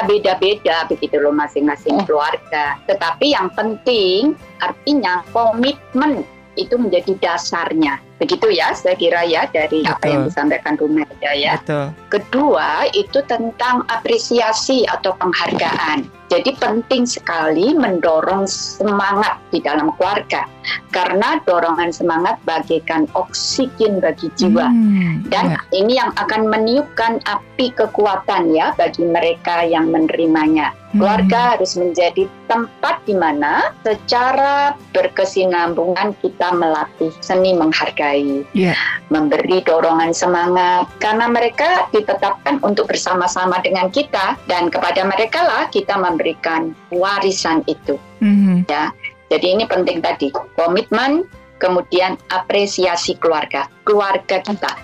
beda-beda 0.08 0.76
begitu 0.88 1.20
loh 1.20 1.36
masing-masing 1.36 2.00
mm 2.00 2.00
-hmm. 2.00 2.08
keluarga. 2.08 2.80
Tetapi 2.88 3.36
yang 3.36 3.52
penting 3.52 4.32
artinya 4.64 5.20
komitmen 5.36 6.24
itu 6.58 6.74
menjadi 6.74 7.14
dasarnya. 7.22 8.02
Begitu 8.18 8.50
ya, 8.50 8.74
saya 8.74 8.98
kira 8.98 9.22
ya 9.22 9.46
dari 9.46 9.86
Betul. 9.86 9.94
apa 9.94 10.04
yang 10.10 10.22
disampaikan 10.26 10.74
Bu 10.74 10.90
Melda 10.90 11.32
ya. 11.38 11.54
Betul. 11.62 11.86
Kedua 12.10 12.90
itu 12.90 13.22
tentang 13.30 13.86
apresiasi 13.86 14.82
atau 14.90 15.14
penghargaan. 15.14 16.17
Jadi 16.28 16.52
penting 16.60 17.08
sekali 17.08 17.72
mendorong 17.72 18.44
semangat 18.44 19.40
di 19.48 19.64
dalam 19.64 19.88
keluarga 19.96 20.44
karena 20.92 21.40
dorongan 21.44 21.92
semangat 21.92 22.36
bagaikan 22.44 23.08
oksigen 23.16 24.00
bagi 24.00 24.28
jiwa 24.36 24.68
hmm, 24.68 25.28
dan 25.32 25.56
ya. 25.56 25.60
ini 25.72 26.00
yang 26.00 26.12
akan 26.16 26.48
meniupkan 26.48 27.20
api 27.24 27.72
kekuatan 27.72 28.52
ya 28.52 28.72
bagi 28.76 29.04
mereka 29.04 29.64
yang 29.64 29.88
menerimanya. 29.88 30.72
Hmm. 30.88 31.04
Keluarga 31.04 31.40
harus 31.52 31.76
menjadi 31.76 32.24
tempat 32.48 33.04
di 33.04 33.12
mana 33.12 33.76
secara 33.84 34.72
berkesinambungan 34.96 36.16
kita 36.24 36.48
melatih 36.56 37.12
seni 37.20 37.52
menghargai, 37.52 38.40
yeah. 38.56 38.72
memberi 39.12 39.60
dorongan 39.68 40.16
semangat 40.16 40.88
karena 40.96 41.28
mereka 41.28 41.92
ditetapkan 41.92 42.56
untuk 42.64 42.88
bersama-sama 42.88 43.60
dengan 43.60 43.92
kita 43.92 44.40
dan 44.48 44.72
kepada 44.72 45.04
mereka 45.04 45.44
lah 45.44 45.68
kita 45.68 45.92
memberi 46.00 46.17
memberikan 46.18 46.74
warisan 46.90 47.62
itu. 47.70 47.94
Mm-hmm. 48.18 48.66
Ya, 48.66 48.90
jadi 49.30 49.46
ini 49.54 49.64
penting 49.70 50.02
tadi 50.02 50.34
komitmen, 50.58 51.22
kemudian 51.62 52.18
apresiasi 52.34 53.14
keluarga, 53.22 53.70
keluarga 53.86 54.42
kita. 54.42 54.74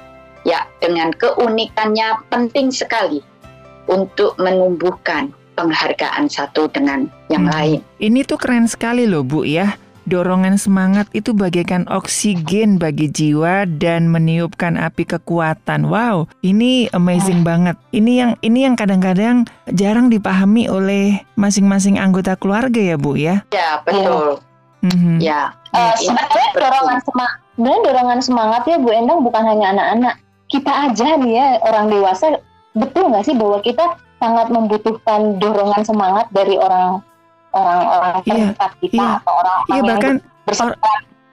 Ya, 0.47 0.69
dengan 0.79 1.11
keunikannya 1.17 2.23
penting 2.31 2.71
sekali 2.71 3.25
untuk 3.91 4.37
menumbuhkan 4.39 5.35
penghargaan 5.59 6.29
satu 6.29 6.69
dengan 6.69 7.09
yang 7.33 7.49
hmm. 7.49 7.55
lain. 7.55 7.79
Ini 7.97 8.29
tuh 8.29 8.37
keren 8.37 8.69
sekali 8.69 9.09
loh 9.09 9.25
Bu 9.25 9.49
ya. 9.49 9.81
Dorongan 10.05 10.61
semangat 10.61 11.09
itu 11.17 11.33
bagaikan 11.33 11.89
oksigen 11.89 12.77
bagi 12.77 13.09
jiwa 13.09 13.65
dan 13.81 14.13
meniupkan 14.13 14.77
api 14.77 15.09
kekuatan. 15.09 15.89
Wow, 15.89 16.29
ini 16.45 16.93
amazing 16.93 17.41
oh. 17.41 17.47
banget. 17.49 17.77
Ini 17.97 18.13
yang 18.13 18.33
ini 18.45 18.69
yang 18.69 18.77
kadang-kadang 18.77 19.49
jarang 19.73 20.13
dipahami 20.13 20.69
oleh 20.69 21.25
masing-masing 21.41 21.97
anggota 21.97 22.37
keluarga 22.37 22.81
ya, 22.81 22.97
Bu 23.01 23.17
ya. 23.17 23.41
Ya, 23.57 23.81
betul. 23.81 24.45
Mm-hmm. 24.85 25.17
Ya. 25.25 25.57
Uh, 25.73 25.97
sebenarnya 25.97 26.49
dorongan 26.53 26.99
semangat, 27.01 27.39
sebenarnya 27.57 27.81
dorongan 27.89 28.21
semangat 28.21 28.63
ya 28.69 28.77
Bu 28.77 28.91
Endang 28.93 29.21
bukan 29.25 29.43
hanya 29.49 29.67
anak-anak. 29.73 30.15
Kita 30.53 30.73
aja 30.93 31.07
nih 31.17 31.33
ya 31.33 31.47
orang 31.65 31.89
dewasa 31.89 32.39
betul 32.77 33.09
nggak 33.09 33.25
sih 33.25 33.35
bahwa 33.35 33.59
kita 33.65 33.97
sangat 34.21 34.53
membutuhkan 34.53 35.41
dorongan 35.41 35.83
semangat 35.83 36.27
dari 36.31 36.61
orang 36.61 37.01
orang-orang 37.55 38.15
iya, 38.27 38.35
terdekat 38.51 38.73
iya, 38.75 38.81
kita 38.83 38.97
iya, 38.99 39.19
atau 39.23 39.33
orang-orang 39.39 39.71
iya, 39.71 39.83
bahkan 39.87 40.15
or, 40.51 40.73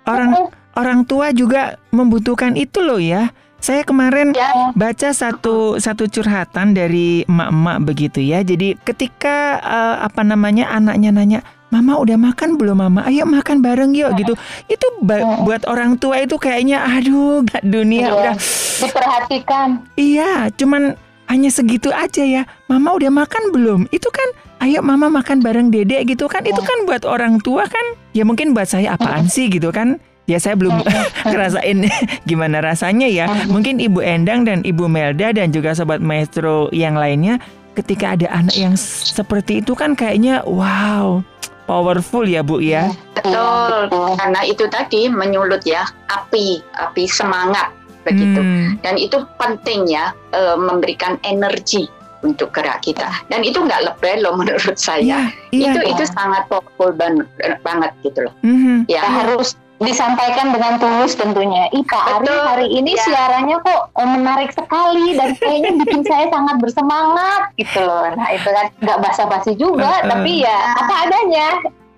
orang 0.05 0.31
orang 0.77 0.99
tua 1.03 1.27
juga 1.35 1.81
membutuhkan 1.91 2.55
itu 2.55 2.79
loh 2.79 3.01
ya. 3.01 3.33
Saya 3.61 3.85
kemarin 3.85 4.33
ya. 4.33 4.73
baca 4.73 5.13
satu 5.13 5.77
satu 5.77 6.09
curhatan 6.09 6.73
dari 6.73 7.21
emak-emak 7.29 7.77
begitu 7.85 8.17
ya. 8.17 8.41
Jadi 8.41 8.73
ketika 8.81 9.61
uh, 9.61 9.95
apa 10.01 10.25
namanya 10.25 10.65
anaknya 10.73 11.13
nanya, 11.13 11.39
"Mama 11.69 12.01
udah 12.01 12.17
makan 12.17 12.57
belum, 12.57 12.81
Mama? 12.81 13.05
Ayo 13.05 13.21
makan 13.29 13.61
bareng 13.61 13.93
yuk." 13.93 14.17
gitu. 14.17 14.33
Itu 14.65 14.85
ba- 15.05 15.45
buat 15.45 15.69
orang 15.69 16.01
tua 16.01 16.25
itu 16.25 16.41
kayaknya 16.41 16.81
aduh, 16.81 17.45
gak 17.45 17.61
dunia 17.61 18.09
ya. 18.09 18.13
udah 18.17 18.35
diperhatikan. 18.81 19.67
Iya, 19.93 20.49
cuman 20.57 20.97
hanya 21.29 21.49
segitu 21.53 21.93
aja 21.93 22.25
ya. 22.25 22.49
Mama 22.65 22.97
udah 22.97 23.13
makan 23.13 23.53
belum? 23.53 23.85
Itu 23.93 24.09
kan 24.09 24.25
ayo 24.61 24.79
mama 24.85 25.09
makan 25.09 25.41
bareng 25.41 25.67
dede 25.73 26.05
gitu 26.05 26.29
kan. 26.29 26.45
Itu 26.45 26.61
kan 26.61 26.85
buat 26.85 27.03
orang 27.03 27.41
tua 27.41 27.65
kan. 27.65 27.85
Ya 28.13 28.23
mungkin 28.23 28.53
buat 28.53 28.69
saya 28.69 28.95
apaan 28.95 29.27
sih 29.27 29.49
gitu 29.49 29.73
kan. 29.73 29.97
Ya 30.29 30.37
saya 30.37 30.55
belum 30.55 30.85
ngerasain 31.29 31.89
gimana 32.29 32.61
rasanya 32.61 33.09
ya. 33.09 33.25
Mungkin 33.49 33.81
ibu 33.81 33.99
Endang 33.99 34.45
dan 34.45 34.61
ibu 34.61 34.85
Melda 34.85 35.33
dan 35.33 35.49
juga 35.49 35.73
sobat 35.73 35.99
maestro 35.99 36.69
yang 36.71 36.95
lainnya 36.95 37.41
ketika 37.73 38.13
ada 38.13 38.27
anak 38.29 38.55
yang 38.55 38.75
seperti 38.77 39.63
itu 39.63 39.71
kan 39.73 39.95
kayaknya 39.95 40.43
wow 40.43 41.23
powerful 41.65 42.27
ya 42.27 42.43
Bu 42.43 42.59
ya. 42.59 42.91
Betul. 43.15 43.87
Karena 44.19 44.41
itu 44.43 44.67
tadi 44.67 45.07
menyulut 45.07 45.63
ya 45.63 45.87
api 46.11 46.59
api 46.75 47.03
semangat 47.07 47.71
begitu. 48.01 48.41
Hmm. 48.41 48.81
dan 48.81 48.95
itu 48.97 49.17
penting 49.37 49.85
ya 49.85 50.09
e, 50.33 50.41
memberikan 50.57 51.21
energi 51.21 51.85
untuk 52.21 52.53
gerak 52.53 52.81
kita 52.85 53.09
dan 53.27 53.41
itu 53.41 53.57
nggak 53.57 53.81
lebay 53.85 54.21
loh 54.21 54.37
menurut 54.37 54.77
saya 54.77 55.01
yeah, 55.01 55.25
yeah, 55.53 55.73
itu 55.73 55.79
yeah. 55.81 55.91
itu 55.93 56.03
sangat 56.13 56.45
powerful 56.47 56.91
banget, 56.93 57.27
banget 57.65 57.91
gitu 58.05 58.29
loh 58.29 58.33
mm-hmm. 58.45 58.85
ya 58.89 59.01
harus 59.01 59.57
disampaikan 59.81 60.53
dengan 60.53 60.77
tulus 60.77 61.17
tentunya. 61.17 61.65
Ih 61.73 61.81
Pak 61.81 62.21
Ari 62.21 62.29
hari 62.29 62.67
ini 62.69 62.93
ya. 62.93 63.01
siarannya 63.01 63.57
kok 63.65 63.81
eh, 63.97 64.09
menarik 64.13 64.53
sekali 64.53 65.17
dan 65.17 65.33
kayaknya 65.41 65.71
bikin 65.81 66.01
saya 66.05 66.29
sangat 66.29 66.61
bersemangat 66.61 67.49
gitu 67.57 67.81
loh. 67.81 68.05
Nah 68.13 68.29
itu 68.29 68.45
kan 68.45 68.69
nggak 68.77 68.99
basa-basi 69.01 69.57
juga, 69.57 69.89
uh, 69.89 70.05
uh. 70.05 70.09
tapi 70.13 70.45
ya 70.45 70.57
apa 70.77 70.93
adanya 71.09 71.47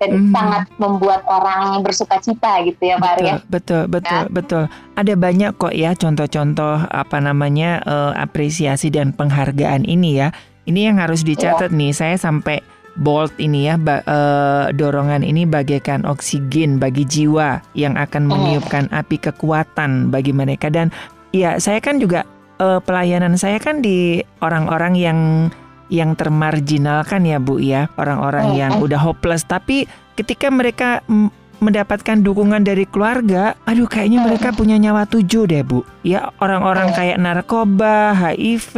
dan 0.02 0.10
mm. 0.10 0.32
sangat 0.34 0.64
membuat 0.76 1.22
orang 1.30 1.80
bersuka 1.80 2.18
cita 2.18 2.62
gitu 2.66 2.82
ya 2.82 2.96
Pak 2.98 3.10
Arya. 3.18 3.34
Betul, 3.46 3.82
betul, 3.86 4.22
ya. 4.26 4.30
betul. 4.30 4.64
Ada 4.98 5.14
banyak 5.14 5.50
kok 5.56 5.74
ya 5.74 5.94
contoh-contoh 5.94 6.86
apa 6.90 7.16
namanya 7.22 7.82
uh, 7.86 8.12
apresiasi 8.18 8.90
dan 8.90 9.14
penghargaan 9.14 9.86
ini 9.86 10.18
ya. 10.18 10.28
Ini 10.64 10.92
yang 10.92 10.96
harus 10.98 11.22
dicatat 11.22 11.70
ya. 11.70 11.76
nih. 11.76 11.92
Saya 11.92 12.16
sampai 12.16 12.64
bold 12.98 13.34
ini 13.42 13.66
ya 13.66 13.74
ba, 13.74 14.00
uh, 14.06 14.70
dorongan 14.70 15.26
ini 15.26 15.46
bagaikan 15.46 16.06
oksigen 16.06 16.78
bagi 16.78 17.02
jiwa 17.02 17.58
yang 17.74 17.98
akan 17.98 18.30
meniupkan 18.30 18.86
api 18.94 19.18
kekuatan 19.18 20.14
bagi 20.14 20.30
mereka 20.30 20.70
dan 20.70 20.94
ya 21.34 21.58
saya 21.58 21.82
kan 21.82 21.98
juga 21.98 22.22
uh, 22.62 22.78
pelayanan 22.78 23.34
saya 23.34 23.58
kan 23.58 23.82
di 23.82 24.22
orang-orang 24.38 24.94
yang 24.94 25.18
yang 25.94 26.18
termarginalkan 26.18 27.22
ya 27.22 27.38
Bu 27.38 27.62
ya, 27.62 27.86
orang-orang 27.94 28.58
yang 28.58 28.82
udah 28.82 28.98
hopeless 28.98 29.46
tapi 29.46 29.86
ketika 30.18 30.50
mereka 30.50 31.06
mendapatkan 31.64 32.20
dukungan 32.20 32.60
dari 32.60 32.84
keluarga, 32.84 33.56
aduh 33.64 33.88
kayaknya 33.88 34.20
mereka 34.20 34.52
punya 34.52 34.76
nyawa 34.76 35.08
tujuh 35.08 35.48
deh 35.48 35.64
bu. 35.64 35.80
Ya 36.04 36.28
orang-orang 36.42 36.92
kayak 36.92 37.16
narkoba, 37.16 38.12
HIV, 38.12 38.74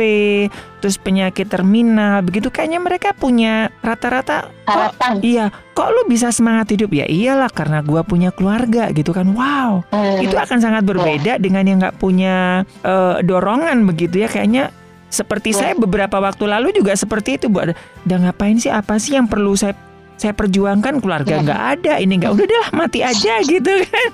terus 0.79 0.95
penyakit 1.01 1.51
terminal, 1.51 2.23
begitu 2.23 2.53
kayaknya 2.53 2.79
mereka 2.79 3.11
punya 3.17 3.75
rata-rata 3.83 4.55
harapan. 4.71 5.19
Iya, 5.19 5.47
kok 5.75 5.91
lu 5.91 6.07
bisa 6.07 6.31
semangat 6.31 6.71
hidup 6.71 6.95
ya? 6.95 7.11
Iyalah 7.11 7.51
karena 7.51 7.83
gua 7.83 8.07
punya 8.07 8.31
keluarga 8.31 8.95
gitu 8.95 9.11
kan. 9.11 9.35
Wow, 9.35 9.83
hmm. 9.91 10.23
itu 10.23 10.39
akan 10.39 10.59
sangat 10.63 10.87
berbeda 10.87 11.43
dengan 11.43 11.67
yang 11.67 11.79
nggak 11.83 11.99
punya 11.99 12.63
uh, 12.87 13.19
dorongan 13.19 13.83
begitu 13.83 14.23
ya. 14.23 14.29
Kayaknya 14.31 14.71
seperti 15.17 15.57
saya 15.57 15.73
beberapa 15.73 16.21
waktu 16.21 16.45
lalu 16.45 16.77
juga 16.77 16.93
seperti 16.93 17.41
itu 17.41 17.49
bu. 17.49 17.73
Udah 18.05 18.19
ngapain 18.21 18.61
sih? 18.61 18.69
Apa 18.69 19.01
sih 19.01 19.17
yang 19.17 19.25
perlu 19.25 19.57
saya 19.57 19.73
saya 20.17 20.33
perjuangkan 20.33 21.05
keluarga 21.05 21.39
iya. 21.39 21.45
nggak 21.45 21.61
ya. 21.61 21.73
ada 21.77 21.93
ini 22.01 22.15
nggak 22.17 22.33
udah 22.33 22.47
deh 22.49 22.67
mati 22.73 23.05
aja 23.05 23.37
gitu 23.53 23.73
kan 23.85 24.09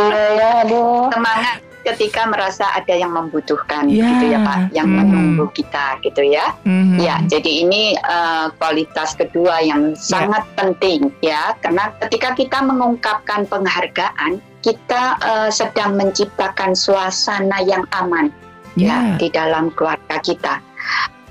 ya, 0.40 0.64
aduh. 0.64 1.12
semangat 1.12 1.60
ketika 1.82 2.30
merasa 2.30 2.64
ada 2.72 2.94
yang 2.94 3.12
membutuhkan 3.12 3.90
ya. 3.90 4.06
gitu 4.06 4.24
ya 4.32 4.38
Pak 4.40 4.58
yang 4.72 4.88
hmm. 4.88 4.96
menunggu 5.02 5.46
kita 5.52 5.98
gitu 6.00 6.22
ya 6.24 6.54
hmm. 6.64 6.96
ya 6.96 7.20
jadi 7.26 7.52
ini 7.68 7.98
uh, 8.00 8.54
kualitas 8.56 9.12
kedua 9.18 9.60
yang 9.60 9.92
ya. 9.92 10.00
sangat 10.00 10.46
penting 10.56 11.10
ya 11.20 11.52
karena 11.60 11.92
ketika 12.06 12.32
kita 12.38 12.58
mengungkapkan 12.64 13.44
penghargaan 13.50 14.40
kita 14.62 15.18
uh, 15.20 15.50
sedang 15.50 15.98
menciptakan 15.98 16.72
suasana 16.78 17.60
yang 17.66 17.82
aman 17.98 18.30
ya, 18.78 19.14
ya 19.14 19.20
di 19.20 19.28
dalam 19.32 19.72
keluarga 19.74 20.16
kita. 20.20 20.60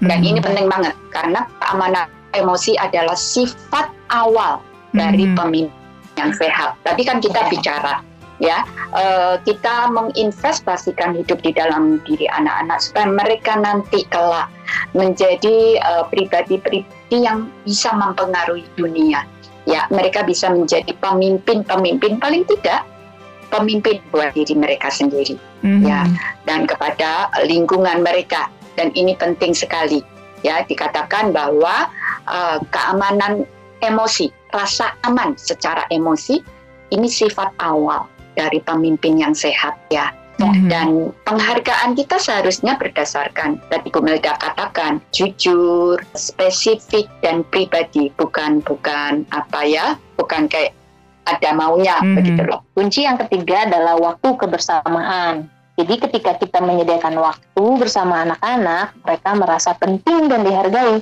Dan 0.02 0.26
hmm. 0.26 0.30
ini 0.34 0.40
penting 0.42 0.68
banget 0.68 0.96
karena 1.14 1.46
keamanan 1.62 2.08
emosi 2.34 2.74
adalah 2.82 3.14
sifat 3.14 3.92
awal 4.10 4.60
hmm. 4.94 4.98
dari 4.98 5.26
pemimpin 5.38 5.82
yang 6.18 6.32
sehat. 6.36 6.76
Tadi 6.84 7.02
kan 7.06 7.24
kita 7.24 7.48
bicara 7.48 8.04
ya 8.42 8.66
uh, 8.98 9.38
kita 9.46 9.94
menginvestasikan 9.94 11.14
hidup 11.14 11.46
di 11.46 11.54
dalam 11.54 12.02
diri 12.10 12.26
anak-anak 12.26 12.82
supaya 12.82 13.08
mereka 13.14 13.54
nanti 13.62 14.02
kelak 14.10 14.50
menjadi 14.98 15.78
uh, 15.86 16.04
pribadi 16.10 16.58
pribadi 16.58 17.16
yang 17.22 17.48
bisa 17.64 17.94
mempengaruhi 17.94 18.66
dunia. 18.76 19.24
Ya, 19.70 19.86
mereka 19.94 20.26
bisa 20.26 20.50
menjadi 20.50 20.90
pemimpin-pemimpin 20.98 22.18
paling 22.18 22.50
tidak 22.50 22.82
pemimpin 23.52 24.00
buat 24.10 24.32
diri 24.34 24.56
mereka 24.56 24.88
sendiri. 24.90 25.36
Mm-hmm. 25.62 25.84
Ya, 25.86 26.08
dan 26.48 26.66
kepada 26.66 27.30
lingkungan 27.46 28.02
mereka. 28.02 28.48
Dan 28.80 28.96
ini 28.96 29.14
penting 29.20 29.52
sekali. 29.52 30.00
Ya, 30.42 30.66
dikatakan 30.66 31.36
bahwa 31.36 31.92
uh, 32.26 32.58
keamanan 32.74 33.46
emosi, 33.84 34.34
rasa 34.56 34.98
aman 35.06 35.38
secara 35.38 35.86
emosi 35.94 36.42
ini 36.90 37.08
sifat 37.08 37.52
awal 37.62 38.10
dari 38.34 38.64
pemimpin 38.64 39.20
yang 39.20 39.36
sehat 39.36 39.76
ya 39.92 40.12
mm-hmm. 40.42 40.68
dan 40.68 40.88
penghargaan 41.28 41.94
kita 41.94 42.18
seharusnya 42.18 42.76
berdasarkan 42.80 43.62
tadi 43.70 43.88
Bu 43.94 44.02
Melda 44.02 44.36
katakan 44.40 45.00
jujur, 45.14 46.02
spesifik 46.18 47.08
dan 47.22 47.46
pribadi 47.50 48.10
bukan 48.18 48.64
bukan 48.66 49.28
apa 49.32 49.62
ya 49.66 49.88
bukan 50.18 50.50
kayak 50.50 50.74
ada 51.26 51.50
maunya 51.54 51.98
mm-hmm. 52.00 52.16
begitu 52.18 52.42
loh. 52.48 52.62
Kunci 52.74 53.06
yang 53.06 53.18
ketiga 53.22 53.70
adalah 53.70 53.98
waktu 53.98 54.28
kebersamaan. 54.38 55.50
Jadi 55.80 55.94
ketika 55.98 56.38
kita 56.38 56.60
menyediakan 56.62 57.16
waktu 57.18 57.66
bersama 57.80 58.28
anak-anak, 58.28 58.94
mereka 59.02 59.30
merasa 59.34 59.72
penting 59.78 60.30
dan 60.30 60.46
dihargai. 60.46 61.02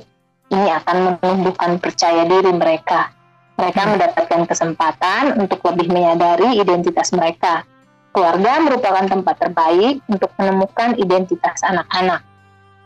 Ini 0.50 0.68
akan 0.82 0.96
menumbuhkan 1.22 1.78
percaya 1.78 2.26
diri 2.26 2.50
mereka. 2.50 3.12
Mereka 3.60 3.80
hmm. 3.86 3.90
mendapatkan 3.94 4.42
kesempatan 4.48 5.38
untuk 5.38 5.62
lebih 5.68 5.92
menyadari 5.92 6.58
identitas 6.58 7.14
mereka 7.14 7.62
keluarga 8.10 8.58
merupakan 8.58 9.06
tempat 9.06 9.36
terbaik 9.38 10.02
untuk 10.10 10.30
menemukan 10.38 10.98
identitas 10.98 11.62
anak-anak. 11.62 12.22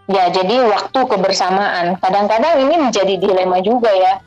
Ya, 0.05 0.29
jadi 0.29 0.69
waktu 0.69 1.01
kebersamaan. 1.09 1.97
Kadang-kadang 1.97 2.61
ini 2.61 2.77
menjadi 2.77 3.17
dilema 3.17 3.65
juga 3.65 3.89
ya. 3.89 4.21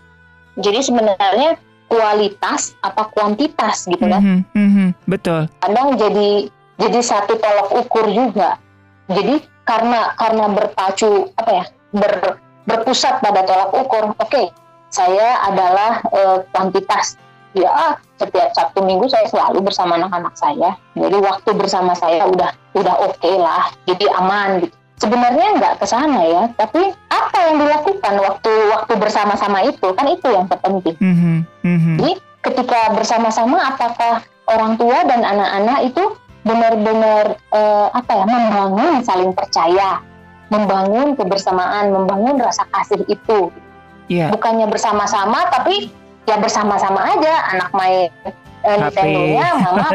Jadi 0.57 0.89
sebenarnya 0.89 1.53
kualitas 1.87 2.75
apa 2.83 3.07
kuantitas 3.11 3.87
gitu 3.87 4.05
kan? 4.05 4.21
Mm 4.21 4.39
-hmm, 4.43 4.59
mm 4.59 4.69
-hmm, 4.69 4.89
betul. 5.07 5.41
Kadang 5.63 5.95
jadi 5.95 6.51
jadi 6.77 6.99
satu 7.01 7.39
tolak 7.41 7.73
ukur 7.73 8.05
juga. 8.11 8.61
Jadi 9.07 9.41
karena 9.63 10.13
karena 10.15 10.45
berpacu 10.51 11.31
apa 11.35 11.51
ya 11.51 11.65
ber, 11.95 12.13
berpusat 12.67 13.19
pada 13.23 13.41
tolak 13.47 13.71
ukur. 13.73 14.13
Oke, 14.19 14.27
okay, 14.27 14.45
saya 14.93 15.41
adalah 15.47 15.99
uh, 16.11 16.43
kuantitas 16.53 17.17
ya 17.57 17.97
setiap 18.21 18.53
Sabtu 18.53 18.85
Minggu 18.85 19.09
saya 19.09 19.25
selalu 19.25 19.65
bersama 19.65 19.97
anak-anak 19.97 20.35
saya. 20.37 20.77
Jadi 20.93 21.17
waktu 21.17 21.49
bersama 21.57 21.97
saya 21.97 22.29
udah 22.29 22.53
udah 22.77 22.95
oke 23.01 23.17
okay 23.17 23.35
lah, 23.41 23.73
jadi 23.89 24.05
aman 24.21 24.61
gitu. 24.61 24.76
Sebenarnya 24.97 25.61
nggak 25.61 25.73
ke 25.77 25.85
sana 25.85 26.25
ya, 26.25 26.43
tapi 26.57 26.89
apa 27.13 27.37
yang 27.45 27.61
dilakukan 27.61 28.13
waktu 28.17 28.51
waktu 28.73 28.93
bersama-sama 28.97 29.61
itu 29.69 29.87
kan 29.93 30.09
itu 30.09 30.27
yang 30.33 30.49
terpenting. 30.49 30.97
Mm 30.97 31.15
-hmm. 31.15 31.37
Mm 31.61 31.77
-hmm. 31.77 31.95
Jadi 32.01 32.13
ketika 32.41 32.79
bersama-sama 32.97 33.61
apakah 33.61 34.25
orang 34.49 34.73
tua 34.79 35.05
dan 35.05 35.21
anak-anak 35.21 35.93
itu 35.93 36.03
benar-benar 36.47 37.37
uh, 37.53 37.93
apa 37.93 38.11
ya 38.15 38.25
membangun 38.25 39.03
saling 39.05 39.31
percaya, 39.37 40.01
membangun 40.49 41.13
kebersamaan, 41.13 41.93
membangun 41.93 42.41
rasa 42.41 42.65
kasih 42.73 43.03
itu. 43.05 43.53
Yeah. 44.07 44.31
Bukannya 44.31 44.65
bersama-sama 44.71 45.51
tapi 45.51 45.91
ya 46.25 46.39
bersama-sama 46.39 47.05
aja 47.05 47.53
anak 47.53 47.69
main 47.75 48.09
uh, 48.67 48.77
Nintendo-nya, 48.83 49.47
mama 49.63 49.87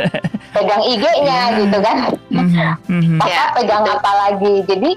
pegang 0.57 0.83
IG-nya 0.85 1.21
yeah. 1.21 1.59
gitu 1.61 1.79
kan. 1.85 1.97
Mm-hmm. 2.33 3.19
Papa 3.21 3.29
yeah. 3.29 3.49
pegang 3.53 3.85
apa 3.85 4.11
lagi. 4.29 4.55
Jadi 4.65 4.91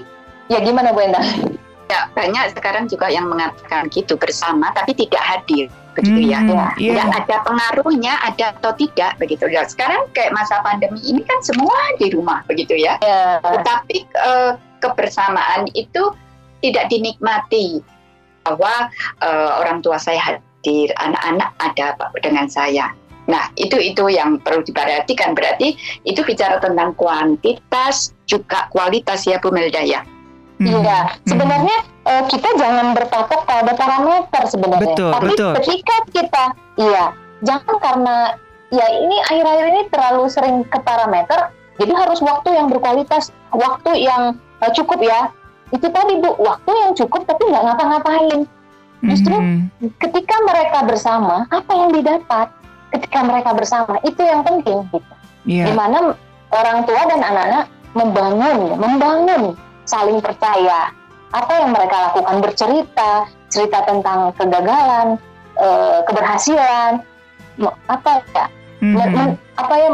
ya 0.48 0.58
gimana 0.64 0.96
Bu 0.96 1.00
Endang? 1.04 1.28
Ya, 1.86 2.10
banyak 2.18 2.58
sekarang 2.58 2.90
juga 2.90 3.06
yang 3.06 3.30
mengatakan 3.30 3.86
gitu 3.94 4.18
bersama 4.18 4.74
tapi 4.74 4.90
tidak 4.90 5.22
hadir 5.22 5.70
begitu 5.94 6.28
ya. 6.28 6.42
ya. 6.42 6.68
Yeah. 6.76 6.98
Ya 6.98 7.04
ada 7.08 7.36
pengaruhnya 7.46 8.18
ada 8.20 8.52
atau 8.58 8.74
tidak 8.74 9.16
begitu 9.22 9.46
ya. 9.48 9.62
Sekarang 9.64 10.10
kayak 10.12 10.34
masa 10.34 10.60
pandemi 10.66 10.98
ini 11.06 11.22
kan 11.22 11.38
semua 11.46 11.76
di 11.96 12.10
rumah 12.10 12.42
begitu 12.50 12.74
ya. 12.74 12.98
Yeah. 13.00 13.38
Tetapi 13.40 13.98
uh, 14.18 14.52
kebersamaan 14.82 15.70
itu 15.72 16.12
tidak 16.60 16.90
dinikmati 16.90 17.80
bahwa 18.46 18.90
uh, 19.22 19.50
orang 19.62 19.82
tua 19.82 19.98
saya 19.98 20.18
hadir, 20.22 20.90
anak-anak 20.98 21.50
ada 21.58 21.86
dengan 22.22 22.46
saya. 22.46 22.90
Nah, 23.26 23.50
itu 23.58 23.74
itu 23.78 24.06
yang 24.06 24.38
perlu 24.38 24.62
diperhatikan. 24.62 25.34
Berarti 25.34 25.74
itu 26.06 26.20
bicara 26.22 26.62
tentang 26.62 26.94
kuantitas 26.94 28.14
juga 28.26 28.70
kualitas 28.70 29.26
ya 29.26 29.42
Bu 29.42 29.50
Melda 29.50 29.82
ya. 29.82 30.02
Hmm. 30.56 30.72
Iya, 30.72 30.98
hmm. 31.04 31.28
sebenarnya 31.28 31.76
uh, 32.08 32.24
kita 32.32 32.48
jangan 32.56 32.96
berpatok 32.96 33.44
pada 33.44 33.76
parameter 33.76 34.42
sebenarnya. 34.48 34.96
Betul, 34.96 35.10
Tapi 35.12 35.26
betul. 35.36 35.52
ketika 35.60 35.96
kita, 36.16 36.44
iya, 36.80 37.04
jangan 37.44 37.76
karena 37.76 38.16
ya 38.72 38.86
ini 38.88 39.20
akhir-akhir 39.28 39.66
ini 39.68 39.82
terlalu 39.92 40.24
sering 40.32 40.64
ke 40.64 40.78
parameter, 40.80 41.52
jadi 41.76 41.92
harus 41.92 42.24
waktu 42.24 42.56
yang 42.56 42.72
berkualitas, 42.72 43.28
waktu 43.52 44.08
yang 44.08 44.40
uh, 44.64 44.70
cukup 44.72 45.04
ya. 45.04 45.28
Itu 45.74 45.90
tadi 45.92 46.22
Bu, 46.24 46.40
waktu 46.40 46.70
yang 46.72 46.92
cukup 46.94 47.26
tapi 47.28 47.42
nggak 47.52 47.64
ngapa-ngapain. 47.66 48.48
Justru 49.04 49.36
mm-hmm. 49.36 49.92
ketika 50.00 50.36
mereka 50.46 50.78
bersama, 50.88 51.44
apa 51.52 51.72
yang 51.76 51.90
didapat 51.92 52.48
ketika 52.96 53.20
mereka 53.20 53.52
bersama 53.52 54.00
itu 54.02 54.20
yang 54.24 54.40
penting 54.42 54.88
gitu. 54.90 55.12
Yeah. 55.46 55.70
Di 55.70 55.72
mana 55.76 56.16
orang 56.50 56.88
tua 56.88 57.02
dan 57.06 57.20
anak-anak 57.20 57.64
membangun, 57.92 58.58
membangun 58.80 59.42
saling 59.84 60.18
percaya. 60.24 60.90
Apa 61.34 61.52
yang 61.60 61.70
mereka 61.76 62.10
lakukan 62.10 62.36
bercerita, 62.40 63.28
cerita 63.52 63.84
tentang 63.84 64.32
kegagalan, 64.40 65.20
e, 65.58 65.68
keberhasilan, 66.08 67.02
apa 67.90 68.10
ya, 68.32 68.46
mm-hmm. 68.80 69.28
apa 69.58 69.74
ya 69.74 69.88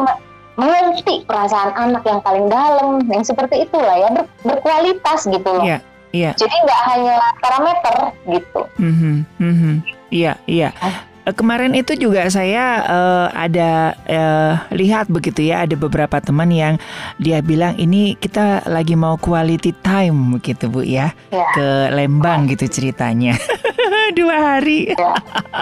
mengerti 0.60 1.24
perasaan 1.24 1.72
anak 1.74 2.04
yang 2.04 2.20
paling 2.20 2.46
dalam, 2.52 3.00
yang 3.08 3.24
seperti 3.24 3.64
itulah 3.64 3.96
ya 3.96 4.08
ber, 4.12 4.24
berkualitas 4.44 5.26
gitu 5.26 5.50
loh. 5.50 5.64
Yeah. 5.64 5.80
Iya. 6.12 6.36
Jadi 6.36 6.52
nggak 6.52 6.82
hanya 6.92 7.16
parameter 7.40 7.96
gitu. 8.28 8.60
Mm 8.76 8.92
-hmm, 8.92 9.14
mm 9.40 9.54
-hmm. 9.56 9.74
Iya, 10.12 10.32
iya. 10.44 10.68
Eh, 10.84 10.96
kemarin 11.30 11.78
itu 11.78 11.94
juga 11.94 12.26
saya 12.26 12.82
uh, 12.82 13.26
ada 13.30 13.94
uh, 14.10 14.54
lihat 14.74 15.06
begitu 15.06 15.46
ya 15.54 15.62
ada 15.62 15.78
beberapa 15.78 16.18
teman 16.18 16.50
yang 16.50 16.74
dia 17.22 17.38
bilang 17.38 17.78
ini 17.78 18.18
kita 18.18 18.66
lagi 18.66 18.98
mau 18.98 19.14
quality 19.14 19.70
time 19.86 20.38
begitu 20.38 20.66
bu 20.66 20.82
ya, 20.82 21.14
ya. 21.30 21.46
ke 21.54 21.68
Lembang 21.94 22.50
gitu 22.50 22.66
ceritanya 22.66 23.38
dua 24.18 24.58
hari 24.58 24.90
ya. 24.90 25.14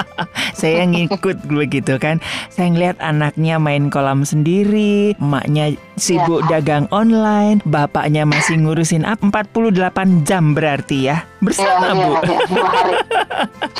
saya 0.61 0.89
ngikut 0.89 1.45
begitu 1.45 2.01
kan 2.01 2.25
saya 2.49 2.73
ngeliat 2.73 2.97
anaknya 3.05 3.61
main 3.61 3.93
kolam 3.93 4.25
sendiri 4.25 5.13
emaknya 5.21 5.77
sibuk 6.01 6.43
ya. 6.49 6.59
dagang 6.59 6.89
online 6.91 7.61
bapaknya 7.69 8.25
masih 8.25 8.57
ngurusin 8.59 9.05
48 9.05 10.27
jam 10.27 10.57
berarti 10.57 11.13
ya 11.13 11.23
bersama 11.41 11.89
ya, 11.89 11.95
bu 11.97 12.11
ya, 12.21 12.41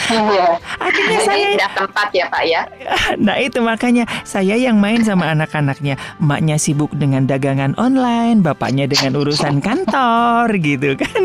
ya. 0.09 0.49
akhirnya 0.87 1.19
saya 1.23 1.69
tempat 1.77 2.09
ya 2.13 2.27
Pak 2.33 2.45
ya. 2.49 2.63
Nah 3.27 3.37
itu 3.37 3.61
makanya 3.61 4.09
saya 4.25 4.57
yang 4.57 4.81
main 4.81 5.05
sama 5.05 5.29
anak-anaknya. 5.31 6.01
Emaknya 6.19 6.57
sibuk 6.57 6.91
dengan 6.97 7.29
dagangan 7.29 7.77
online, 7.77 8.41
bapaknya 8.41 8.89
dengan 8.89 9.21
urusan 9.21 9.61
kantor 9.61 10.49
gitu 10.67 10.97
kan. 10.97 11.23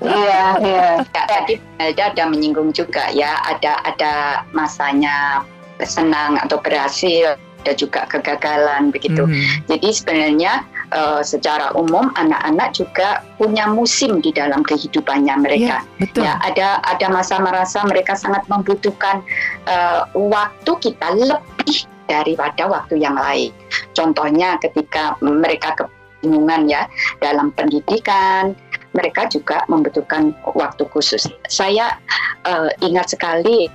Iya, 0.00 0.44
iya. 0.64 0.88
Tadi 1.12 1.60
ada 1.78 2.24
menyinggung 2.28 2.72
juga 2.72 3.12
ya, 3.12 3.36
ada 3.44 3.80
ada 3.84 4.12
masanya 4.56 5.44
senang 5.82 6.38
atau 6.38 6.56
berhasil, 6.62 7.36
ada 7.64 7.72
juga 7.72 8.04
kegagalan 8.12 8.92
begitu. 8.92 9.24
Hmm. 9.24 9.64
Jadi 9.72 9.88
sebenarnya 9.88 10.68
uh, 10.92 11.24
secara 11.24 11.72
umum 11.72 12.12
anak-anak 12.12 12.76
juga 12.76 13.24
punya 13.40 13.64
musim 13.72 14.20
di 14.20 14.36
dalam 14.36 14.60
kehidupannya 14.60 15.34
mereka. 15.40 15.80
Ya, 15.80 15.96
betul. 15.96 16.22
ya 16.28 16.36
ada 16.44 16.68
ada 16.84 17.06
masa 17.08 17.40
merasa 17.40 17.80
mereka 17.88 18.12
sangat 18.12 18.44
membutuhkan 18.52 19.24
uh, 19.64 20.04
waktu 20.12 20.72
kita 20.84 21.08
lebih 21.16 21.88
daripada 22.04 22.68
waktu 22.68 23.00
yang 23.00 23.16
lain. 23.16 23.48
Contohnya 23.96 24.60
ketika 24.60 25.16
mereka 25.24 25.72
kebingungan 25.72 26.68
ya 26.68 26.84
dalam 27.24 27.48
pendidikan, 27.56 28.52
mereka 28.92 29.24
juga 29.32 29.64
membutuhkan 29.72 30.36
waktu 30.52 30.84
khusus. 30.92 31.24
Saya 31.48 31.96
uh, 32.44 32.68
ingat 32.84 33.16
sekali 33.16 33.72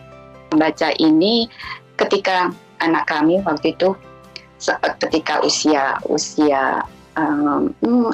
membaca 0.54 0.93
ini 1.02 1.49
ketika 1.97 2.54
anak 2.79 3.07
kami 3.07 3.39
waktu 3.43 3.75
itu 3.75 3.95
ketika 4.99 5.39
usia 5.39 5.95
usia 6.07 6.83
um, 7.19 7.71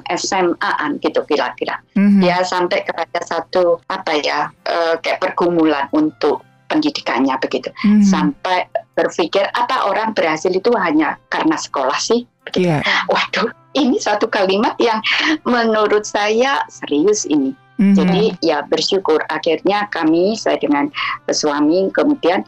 SMA-an 0.10 1.02
gitu 1.02 1.22
kira-kira. 1.26 1.82
Mm-hmm. 1.98 2.22
Dia 2.22 2.42
sampai 2.46 2.86
kepada 2.86 3.20
satu 3.26 3.82
apa 3.90 4.22
ya 4.22 4.50
uh, 4.70 4.96
kayak 5.02 5.22
pergumulan 5.22 5.90
untuk 5.94 6.42
pendidikannya 6.70 7.36
begitu. 7.42 7.70
Mm-hmm. 7.86 8.06
Sampai 8.06 8.66
berpikir 8.98 9.46
apa 9.54 9.90
orang 9.90 10.14
berhasil 10.18 10.50
itu 10.50 10.74
hanya 10.78 11.18
karena 11.30 11.58
sekolah 11.58 11.98
sih? 11.98 12.26
Begitu. 12.50 12.74
Yeah. 12.74 12.82
Waduh, 13.10 13.50
ini 13.78 13.98
satu 14.02 14.30
kalimat 14.30 14.78
yang 14.82 15.02
menurut 15.46 16.06
saya 16.06 16.66
serius 16.70 17.26
ini. 17.30 17.54
Mm-hmm. 17.76 17.96
Jadi 18.00 18.24
ya 18.40 18.64
bersyukur 18.64 19.20
akhirnya 19.28 19.92
kami 19.92 20.40
saya 20.40 20.56
dengan 20.56 20.88
suami 21.28 21.92
kemudian 21.92 22.48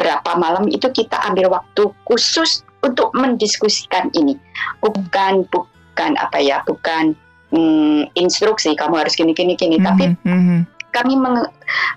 beberapa 0.00 0.32
malam 0.40 0.64
itu 0.72 0.88
kita 0.88 1.20
ambil 1.28 1.52
waktu 1.52 1.92
khusus 2.08 2.64
untuk 2.80 3.12
mendiskusikan 3.12 4.08
ini. 4.16 4.40
Bukan 4.80 5.44
bukan 5.52 6.16
apa 6.16 6.40
ya, 6.40 6.64
bukan 6.64 7.12
mm, 7.52 8.08
instruksi 8.16 8.72
kamu 8.72 9.04
harus 9.04 9.12
gini 9.12 9.36
gini 9.36 9.52
gini, 9.60 9.76
mm-hmm. 9.76 9.84
tapi 9.84 10.04
mm-hmm. 10.24 10.60
kami 10.96 11.20
meng, 11.20 11.44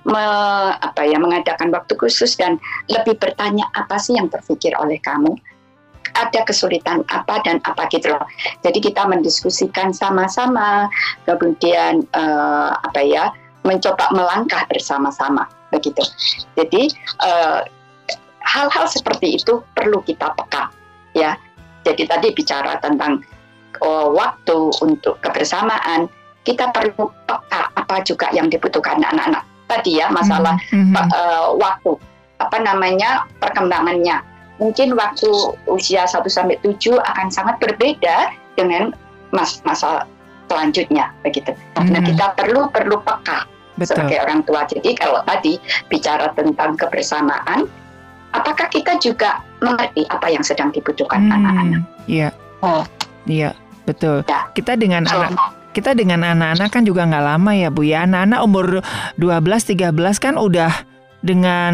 me, 0.04 0.24
apa 0.84 1.08
ya 1.08 1.16
mengadakan 1.16 1.72
waktu 1.72 1.96
khusus 1.96 2.36
dan 2.36 2.60
lebih 2.92 3.16
bertanya 3.16 3.64
apa 3.80 3.96
sih 3.96 4.20
yang 4.20 4.28
terpikir 4.28 4.76
oleh 4.76 5.00
kamu 5.00 5.32
ada 6.14 6.46
kesulitan 6.46 7.02
apa 7.08 7.40
dan 7.48 7.64
apa 7.64 7.88
gitu 7.88 8.12
loh. 8.12 8.28
Jadi 8.62 8.84
kita 8.84 9.08
mendiskusikan 9.08 9.96
sama-sama, 9.96 10.92
kemudian 11.26 12.04
uh, 12.14 12.76
apa 12.76 13.02
ya 13.02 13.32
mencoba 13.64 14.12
melangkah 14.12 14.68
bersama-sama 14.68 15.48
begitu. 15.74 16.06
Jadi 16.54 16.92
eh, 17.26 17.62
hal-hal 18.54 18.86
seperti 18.86 19.42
itu 19.42 19.66
perlu 19.74 20.06
kita 20.06 20.30
peka 20.38 20.70
ya. 21.18 21.34
Jadi 21.84 22.08
tadi 22.08 22.28
bicara 22.32 22.80
tentang 22.80 23.20
uh, 23.82 24.08
waktu 24.14 24.72
untuk 24.80 25.20
kebersamaan, 25.20 26.08
kita 26.46 26.70
perlu 26.72 27.10
peka 27.26 27.74
apa 27.74 27.96
juga 28.06 28.30
yang 28.32 28.48
dibutuhkan 28.48 29.02
anak-anak. 29.02 29.44
Tadi 29.68 30.00
ya 30.00 30.08
masalah 30.14 30.54
mm 30.70 30.94
-hmm. 30.94 30.96
uh, 30.96 31.50
waktu 31.58 31.98
apa 32.38 32.58
namanya 32.62 33.26
perkembangannya 33.42 34.22
mungkin 34.62 34.94
waktu 34.94 35.30
usia 35.66 36.06
1 36.06 36.24
sampai 36.30 36.60
7 36.62 37.00
akan 37.00 37.28
sangat 37.32 37.58
berbeda 37.58 38.32
dengan 38.54 38.94
mas 39.34 39.64
masa 39.66 40.06
selanjutnya 40.46 41.10
begitu. 41.26 41.52
Hmm. 41.74 41.90
Nah, 41.90 42.02
kita 42.06 42.38
perlu 42.38 42.70
perlu 42.70 43.02
peka 43.02 43.50
Betul. 43.76 43.90
sebagai 43.90 44.18
orang 44.22 44.40
tua. 44.46 44.62
Jadi 44.70 44.94
kalau 44.94 45.26
tadi 45.26 45.58
bicara 45.90 46.30
tentang 46.38 46.78
kebersamaan, 46.78 47.66
apakah 48.34 48.68
kita 48.68 48.98
juga 49.00 49.40
mengerti 49.62 50.04
apa 50.10 50.28
yang 50.28 50.44
sedang 50.44 50.74
dibutuhkan 50.74 51.30
hmm. 51.30 51.36
anak-anak? 51.40 51.82
Iya. 52.10 52.30
Oh. 52.60 52.84
Iya, 53.24 53.56
betul. 53.88 54.28
Ya. 54.28 54.52
Kita 54.52 54.76
dengan 54.76 55.08
so, 55.08 55.16
anak 55.16 55.64
kita 55.74 55.98
dengan 55.98 56.22
anak-anak 56.22 56.70
kan 56.70 56.86
juga 56.86 57.10
nggak 57.10 57.26
lama 57.26 57.52
ya 57.58 57.74
Bu 57.74 57.82
ya. 57.82 58.06
Anak-anak 58.06 58.40
umur 58.46 58.66
12 59.18 59.90
13 59.90 59.90
kan 60.22 60.38
udah 60.38 60.93
dengan 61.24 61.74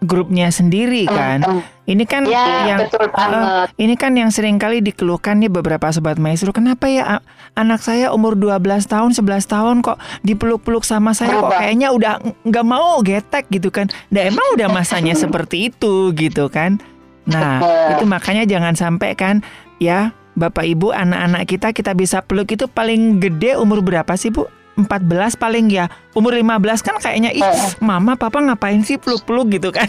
grupnya 0.00 0.48
sendiri 0.48 1.04
kan. 1.04 1.44
Mm, 1.44 1.60
Ini 1.88 2.04
kan 2.08 2.22
ya, 2.24 2.74
yang 2.74 2.80
betul 2.84 3.04
Uh, 3.08 3.68
ini 3.76 3.96
kan 3.96 4.16
yang 4.16 4.32
sering 4.32 4.56
kali 4.56 4.80
dikeluhkan 4.80 5.40
nih 5.40 5.52
beberapa 5.52 5.88
sobat 5.92 6.16
maestro. 6.16 6.52
Kenapa 6.52 6.88
ya 6.88 7.20
anak 7.52 7.84
saya 7.84 8.08
umur 8.12 8.36
12 8.36 8.88
tahun, 8.88 9.12
11 9.12 9.44
tahun 9.44 9.76
kok 9.84 10.00
dipeluk-peluk 10.24 10.84
sama 10.84 11.12
saya 11.12 11.36
Berubah. 11.36 11.52
kok 11.52 11.60
kayaknya 11.60 11.88
udah 11.92 12.12
nggak 12.48 12.66
mau 12.66 13.00
getek 13.04 13.44
gitu 13.52 13.68
kan. 13.68 13.92
Nah, 14.08 14.24
emang 14.24 14.44
udah 14.56 14.68
masanya 14.72 15.12
seperti 15.22 15.68
itu 15.68 16.12
gitu 16.16 16.48
kan. 16.48 16.80
Nah, 17.28 17.60
itu 17.92 18.08
makanya 18.08 18.48
jangan 18.48 18.72
sampai 18.72 19.12
kan 19.12 19.44
ya 19.76 20.16
Bapak 20.38 20.64
Ibu 20.64 20.94
anak-anak 20.94 21.44
kita 21.50 21.68
kita 21.74 21.92
bisa 21.92 22.22
peluk 22.22 22.48
itu 22.54 22.70
paling 22.70 23.18
gede 23.20 23.58
umur 23.58 23.82
berapa 23.84 24.14
sih 24.14 24.30
Bu? 24.30 24.46
14 24.78 25.34
paling 25.34 25.66
ya. 25.74 25.90
Umur 26.14 26.34
15 26.34 26.86
kan 26.86 26.96
kayaknya 27.02 27.34
ih 27.34 27.42
eh. 27.42 27.74
mama 27.82 28.14
papa 28.14 28.38
ngapain 28.38 28.82
sih 28.86 28.98
peluk-peluk? 28.98 29.48
gitu 29.48 29.70
kan. 29.72 29.88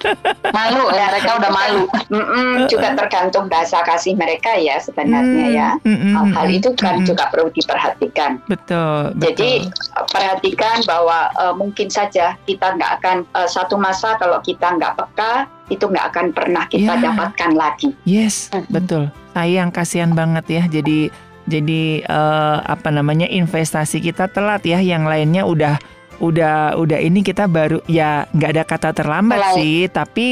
Malu 0.56 0.90
ya 0.94 1.10
mereka 1.12 1.30
udah 1.38 1.50
malu. 1.50 1.82
Mm-mm, 2.08 2.70
juga 2.70 2.94
tergantung 2.94 3.50
bahasa 3.50 3.82
kasih 3.84 4.14
mereka 4.16 4.54
ya 4.56 4.78
sebenarnya 4.78 5.46
mm, 5.50 5.54
ya. 5.54 5.68
hal-hal 5.84 6.46
itu 6.48 6.70
kan 6.78 7.02
mm, 7.02 7.06
juga 7.10 7.28
perlu 7.28 7.50
diperhatikan. 7.52 8.38
Betul 8.46 9.12
jadi 9.18 9.66
betul. 9.66 10.06
perhatikan 10.14 10.76
bahwa 10.86 11.28
uh, 11.36 11.54
mungkin 11.54 11.90
saja 11.90 12.38
kita 12.48 12.78
nggak 12.78 12.90
akan 13.02 13.16
uh, 13.34 13.48
satu 13.50 13.76
masa 13.76 14.16
kalau 14.16 14.38
kita 14.40 14.78
nggak 14.78 14.94
peka 14.94 15.50
itu 15.72 15.84
nggak 15.84 16.06
akan 16.12 16.26
pernah 16.30 16.64
kita 16.70 16.92
yeah. 16.96 17.04
dapatkan 17.10 17.50
lagi. 17.54 17.88
Yes 18.06 18.48
mm-hmm. 18.50 18.70
betul. 18.70 19.04
Sayang 19.34 19.70
kasihan 19.74 20.14
banget 20.14 20.46
ya. 20.46 20.62
Jadi 20.70 21.10
jadi 21.44 22.04
uh, 22.08 22.64
apa 22.64 22.88
namanya 22.88 23.28
investasi 23.28 24.00
kita 24.00 24.32
telat 24.32 24.64
ya, 24.64 24.80
yang 24.80 25.04
lainnya 25.04 25.44
udah 25.44 25.76
udah 26.22 26.78
udah 26.78 26.98
ini 27.02 27.26
kita 27.26 27.50
baru 27.50 27.82
ya 27.90 28.24
nggak 28.30 28.50
ada 28.54 28.64
kata 28.64 28.90
terlambat 28.96 29.40
Mulai. 29.40 29.54
sih, 29.58 29.78
tapi 29.92 30.26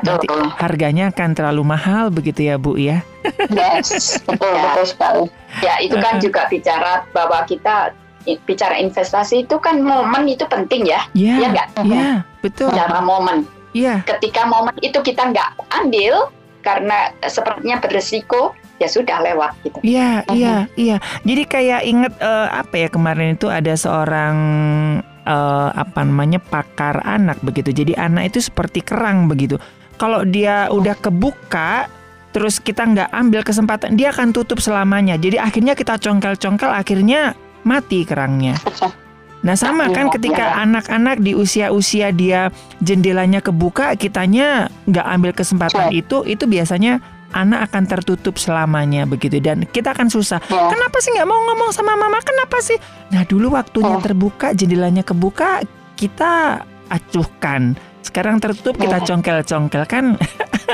nanti 0.00 0.26
harganya 0.56 1.12
akan 1.12 1.30
terlalu 1.36 1.62
mahal 1.62 2.08
begitu 2.08 2.48
ya 2.48 2.56
Bu 2.56 2.74
ya. 2.80 3.04
Yes, 3.52 4.18
betul 4.24 4.50
ya. 4.50 4.62
betul 4.74 4.86
sekali. 4.88 5.24
Ya 5.60 5.74
itu 5.84 5.96
kan 6.00 6.18
juga 6.18 6.48
bicara 6.48 7.04
bahwa 7.12 7.44
kita 7.44 7.92
bicara 8.44 8.76
investasi 8.76 9.48
itu 9.48 9.56
kan 9.60 9.80
momen 9.80 10.28
itu 10.28 10.44
penting 10.48 10.88
ya. 10.88 11.04
Iya. 11.16 11.34
Ya 11.36 11.46
nggak? 11.52 11.68
Iya, 11.84 12.08
betul. 12.40 12.68
Bicara 12.72 12.98
momen. 13.04 13.46
Iya. 13.76 14.02
Ketika 14.02 14.48
momen 14.48 14.74
itu 14.82 14.98
kita 14.98 15.30
nggak 15.30 15.48
ambil 15.84 16.32
karena 16.60 17.14
sepertinya 17.24 17.80
beresiko, 17.80 18.52
ya 18.80 18.88
sudah 18.88 19.20
lewat 19.20 19.52
gitu. 19.62 19.78
Iya, 19.84 20.24
uh-huh. 20.24 20.34
iya, 20.34 20.54
iya. 20.74 20.96
Jadi 21.22 21.42
kayak 21.44 21.80
inget 21.84 22.14
uh, 22.24 22.48
apa 22.48 22.74
ya 22.80 22.88
kemarin 22.88 23.36
itu 23.36 23.52
ada 23.52 23.76
seorang 23.76 24.36
uh, 25.28 25.68
apa 25.76 26.00
namanya 26.00 26.40
pakar 26.40 27.04
anak 27.04 27.36
begitu. 27.44 27.76
Jadi 27.76 27.92
anak 27.94 28.32
itu 28.32 28.40
seperti 28.40 28.80
kerang 28.80 29.28
begitu. 29.28 29.60
Kalau 30.00 30.24
dia 30.24 30.72
udah 30.72 30.96
kebuka 30.96 31.92
terus 32.32 32.62
kita 32.62 32.86
nggak 32.86 33.10
ambil 33.12 33.44
kesempatan 33.44 34.00
dia 34.00 34.16
akan 34.16 34.32
tutup 34.32 34.64
selamanya. 34.64 35.20
Jadi 35.20 35.36
akhirnya 35.36 35.76
kita 35.76 36.00
congkel-congkel 36.00 36.72
akhirnya 36.72 37.36
mati 37.68 38.08
kerangnya. 38.08 38.56
Nah 39.40 39.56
sama 39.56 39.88
kan 39.88 40.08
iya, 40.08 40.14
ketika 40.16 40.44
iya. 40.52 40.68
anak-anak 40.68 41.16
di 41.20 41.32
usia-usia 41.32 42.12
dia 42.12 42.52
jendelanya 42.84 43.40
kebuka, 43.40 43.96
kitanya 43.96 44.68
nggak 44.84 45.06
ambil 45.16 45.32
kesempatan 45.32 45.88
itu, 45.96 46.24
itu 46.28 46.44
biasanya 46.44 47.00
anak 47.32 47.70
akan 47.70 47.84
tertutup 47.86 48.36
selamanya 48.36 49.06
begitu 49.06 49.38
dan 49.38 49.64
kita 49.68 49.94
akan 49.94 50.10
susah. 50.10 50.42
Ya. 50.50 50.68
Kenapa 50.70 50.98
sih 50.98 51.14
nggak 51.14 51.28
mau 51.28 51.40
ngomong 51.50 51.70
sama 51.70 51.94
mama? 51.94 52.18
Kenapa 52.22 52.58
sih? 52.62 52.76
Nah 53.14 53.22
dulu 53.26 53.54
waktunya 53.54 53.96
oh. 53.96 54.02
terbuka, 54.02 54.52
jendelanya 54.54 55.06
kebuka, 55.06 55.62
kita 55.94 56.64
acuhkan. 56.90 57.78
Sekarang 58.02 58.42
tertutup 58.42 58.74
kita 58.80 58.98
ya. 58.98 59.06
congkel-congkel 59.06 59.84
kan. 59.86 60.18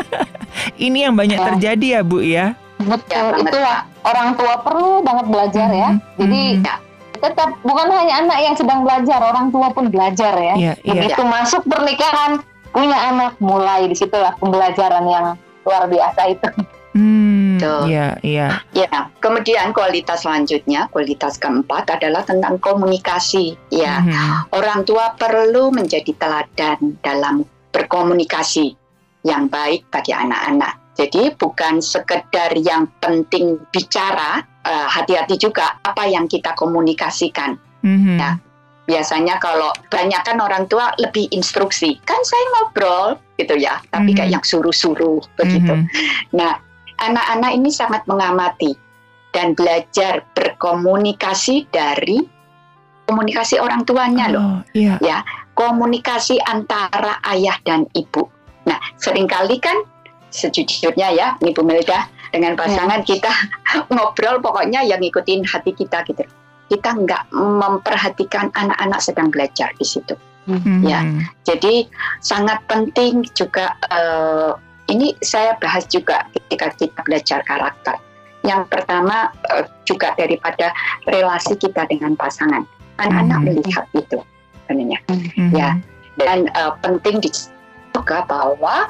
Ini 0.86 1.10
yang 1.10 1.14
banyak 1.14 1.36
ya. 1.36 1.46
terjadi 1.52 1.86
ya 1.86 2.00
Bu 2.00 2.24
ya. 2.24 2.56
Betul, 2.76 3.40
itu 3.40 3.56
ya 3.56 3.88
orang 4.04 4.36
tua 4.36 4.60
perlu 4.60 5.00
banget 5.00 5.26
belajar 5.32 5.68
ya. 5.72 5.88
Mm 5.96 5.96
-hmm. 5.96 6.18
Jadi 6.20 6.42
ya, 6.60 6.76
tetap 7.16 7.50
bukan 7.64 7.88
hanya 7.88 8.14
anak 8.24 8.38
yang 8.44 8.54
sedang 8.56 8.84
belajar, 8.84 9.18
orang 9.20 9.48
tua 9.48 9.68
pun 9.72 9.88
belajar 9.88 10.36
ya. 10.36 10.54
ya 10.54 10.72
Begitu 10.84 11.22
ya. 11.24 11.28
masuk 11.28 11.62
pernikahan, 11.64 12.40
punya 12.70 12.98
anak, 13.08 13.32
mulai 13.40 13.88
di 13.88 13.96
situlah 13.96 14.36
pembelajaran 14.36 15.04
yang 15.08 15.26
luar 15.66 15.90
biasa 15.90 16.22
itu. 16.30 16.48
Hmm, 16.96 17.60
iya, 17.84 18.16
iya. 18.24 18.64
Ya, 18.72 19.12
kemudian 19.20 19.76
kualitas 19.76 20.24
selanjutnya, 20.24 20.88
kualitas 20.88 21.36
keempat 21.36 21.92
adalah 21.92 22.24
tentang 22.24 22.56
komunikasi. 22.56 23.52
Ya, 23.68 24.00
hmm. 24.00 24.56
orang 24.56 24.88
tua 24.88 25.12
perlu 25.12 25.68
menjadi 25.68 26.16
teladan 26.16 26.96
dalam 27.04 27.44
berkomunikasi 27.68 28.72
yang 29.28 29.52
baik 29.52 29.84
bagi 29.92 30.16
anak-anak. 30.16 30.96
Jadi 30.96 31.36
bukan 31.36 31.84
sekedar 31.84 32.56
yang 32.56 32.88
penting 32.96 33.60
bicara, 33.68 34.40
uh, 34.64 34.88
hati-hati 34.88 35.36
juga 35.36 35.76
apa 35.84 36.08
yang 36.08 36.24
kita 36.24 36.56
komunikasikan. 36.56 37.60
Mm-hmm. 37.84 38.16
Ya, 38.16 38.40
biasanya 38.86 39.42
kalau 39.42 39.74
banyak 39.90 40.22
kan 40.22 40.38
orang 40.38 40.70
tua 40.70 40.94
lebih 41.02 41.26
instruksi 41.34 41.98
kan 42.06 42.18
saya 42.22 42.44
ngobrol 42.56 43.18
gitu 43.36 43.58
ya 43.58 43.82
tapi 43.90 44.14
mm-hmm. 44.14 44.18
kayak 44.22 44.32
yang 44.38 44.44
suruh-suruh 44.46 45.20
begitu 45.34 45.74
mm-hmm. 45.74 46.32
nah 46.32 46.62
anak-anak 47.02 47.52
ini 47.52 47.68
sangat 47.68 48.06
mengamati 48.06 48.78
dan 49.34 49.52
belajar 49.52 50.24
berkomunikasi 50.32 51.68
dari 51.68 52.24
komunikasi 53.10 53.60
orang 53.60 53.84
tuanya 53.84 54.26
oh, 54.30 54.34
loh 54.34 54.52
iya. 54.72 54.96
ya 55.02 55.18
komunikasi 55.58 56.38
antara 56.46 57.18
ayah 57.34 57.58
dan 57.66 57.84
ibu 57.92 58.30
nah 58.64 58.78
sering 59.02 59.26
kali 59.26 59.58
kan 59.58 59.76
sejujurnya 60.30 61.10
ya 61.12 61.28
ibu 61.42 61.62
Melda 61.66 62.06
dengan 62.30 62.54
pasangan 62.54 63.02
ya. 63.02 63.06
kita 63.06 63.32
ngobrol 63.92 64.38
pokoknya 64.38 64.86
yang 64.86 65.02
ngikutin 65.02 65.42
hati 65.46 65.74
kita 65.74 66.06
gitu 66.06 66.22
kita 66.66 66.90
nggak 66.94 67.30
memperhatikan 67.34 68.50
anak-anak 68.54 69.00
sedang 69.02 69.30
belajar 69.30 69.70
di 69.78 69.86
situ. 69.86 70.14
Mm-hmm. 70.46 70.78
Ya, 70.86 71.02
jadi 71.42 71.90
sangat 72.22 72.62
penting 72.70 73.26
juga 73.34 73.74
uh, 73.90 74.54
ini 74.86 75.18
saya 75.18 75.58
bahas 75.58 75.82
juga 75.90 76.22
ketika 76.30 76.70
kita 76.78 76.98
belajar 77.02 77.42
karakter. 77.42 77.98
Yang 78.46 78.70
pertama 78.70 79.34
uh, 79.50 79.66
juga 79.82 80.14
daripada 80.14 80.70
relasi 81.10 81.58
kita 81.58 81.90
dengan 81.90 82.14
pasangan. 82.14 82.62
Anak-anak 83.02 83.38
mm-hmm. 83.42 83.58
melihat 83.58 83.86
itu 83.98 84.18
sebenarnya. 84.66 84.98
Mm-hmm. 85.10 85.48
Ya, 85.50 85.70
dan 86.22 86.46
uh, 86.54 86.78
penting 86.78 87.18
juga 87.90 88.22
bahwa 88.30 88.86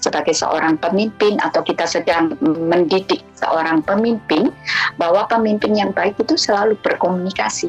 sebagai 0.00 0.32
seorang 0.32 0.80
pemimpin 0.80 1.36
atau 1.44 1.60
kita 1.60 1.84
sedang 1.84 2.34
mendidik 2.42 3.20
seorang 3.36 3.84
pemimpin 3.84 4.48
bahwa 4.96 5.28
pemimpin 5.28 5.76
yang 5.76 5.92
baik 5.92 6.16
itu 6.18 6.36
selalu 6.36 6.76
berkomunikasi 6.80 7.68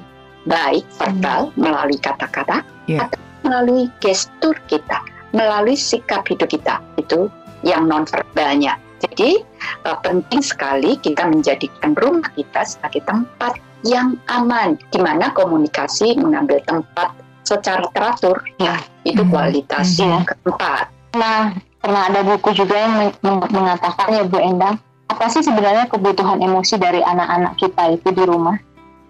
baik 0.50 0.86
verbal 0.98 1.54
hmm. 1.54 1.60
melalui 1.60 2.00
kata-kata 2.02 2.66
yeah. 2.90 3.06
atau 3.06 3.20
melalui 3.42 3.90
gestur 4.02 4.54
kita, 4.70 5.02
melalui 5.34 5.78
sikap 5.78 6.26
hidup 6.30 6.50
kita 6.50 6.82
itu 6.98 7.30
yang 7.62 7.86
non 7.90 8.06
verbalnya. 8.06 8.78
Jadi 9.02 9.42
uh, 9.86 9.98
penting 10.06 10.46
sekali 10.46 10.98
kita 11.02 11.26
menjadikan 11.26 11.98
rumah 11.98 12.30
kita 12.38 12.62
sebagai 12.66 13.02
tempat 13.06 13.58
yang 13.82 14.14
aman, 14.30 14.78
di 14.94 15.02
mana 15.02 15.34
komunikasi 15.34 16.14
mengambil 16.22 16.62
tempat 16.70 17.10
secara 17.42 17.82
teratur. 17.98 18.38
Ya, 18.62 18.78
itu 19.02 19.26
hmm. 19.26 19.32
kualitas 19.34 19.98
hmm. 19.98 20.22
keempat. 20.26 20.86
Nah, 21.18 21.58
pernah 21.82 22.08
ada 22.08 22.22
buku 22.22 22.54
juga 22.54 22.78
yang 22.78 23.12
mengatakan 23.26 24.08
ya 24.14 24.24
Bu 24.24 24.38
Endang, 24.38 24.78
apa 25.10 25.26
sih 25.28 25.42
sebenarnya 25.42 25.90
kebutuhan 25.90 26.40
emosi 26.40 26.78
dari 26.78 27.02
anak-anak 27.02 27.58
kita 27.58 27.98
itu 27.98 28.10
di 28.14 28.24
rumah? 28.24 28.56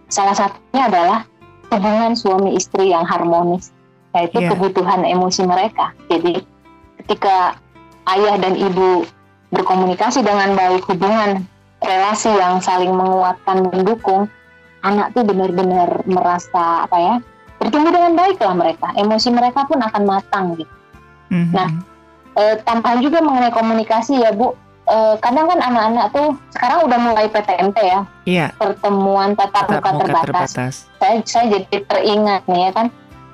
Salah 0.07 0.33
satunya 0.33 0.87
adalah 0.87 1.19
hubungan 1.71 2.15
suami 2.15 2.55
istri 2.55 2.91
yang 2.91 3.03
harmonis, 3.03 3.75
yaitu 4.15 4.43
yeah. 4.43 4.49
kebutuhan 4.55 5.03
emosi 5.03 5.43
mereka. 5.45 5.91
Jadi 6.07 6.41
ketika 7.03 7.59
ayah 8.09 8.35
dan 8.39 8.55
ibu 8.55 9.05
berkomunikasi 9.51 10.23
dengan 10.23 10.55
baik 10.55 10.83
hubungan 10.87 11.43
relasi 11.83 12.31
yang 12.31 12.63
saling 12.63 12.93
menguatkan 12.93 13.67
mendukung 13.67 14.31
anak 14.81 15.13
tuh 15.13 15.25
benar-benar 15.25 16.01
merasa 16.09 16.85
apa 16.87 16.97
ya 16.97 17.15
bertumbuh 17.61 17.93
dengan 17.93 18.17
baik 18.17 18.41
lah 18.41 18.55
mereka 18.57 18.87
emosi 18.97 19.29
mereka 19.29 19.65
pun 19.69 19.77
akan 19.81 20.03
matang 20.05 20.45
gitu 20.57 20.75
mm-hmm. 21.29 21.53
nah 21.53 21.69
e, 22.37 22.43
tambahan 22.63 22.99
juga 23.03 23.19
mengenai 23.23 23.53
komunikasi 23.53 24.21
ya 24.21 24.31
bu. 24.35 24.53
E, 24.87 25.17
kadang 25.19 25.47
kan 25.47 25.59
anak-anak 25.59 26.05
tuh 26.11 26.27
sekarang 26.55 26.79
udah 26.87 26.99
mulai 26.99 27.25
PTMT 27.31 27.77
ya. 27.81 27.99
Yeah. 28.27 28.49
pertemuan 28.59 29.35
tatap 29.35 29.67
muka, 29.67 29.89
muka 29.91 29.91
terbatas. 30.05 30.23
terbatas. 30.23 30.73
Saya 30.99 31.15
saya 31.25 31.45
jadi 31.57 31.77
teringat 31.87 32.43
nih 32.47 32.69
ya 32.69 32.71
kan 32.75 32.87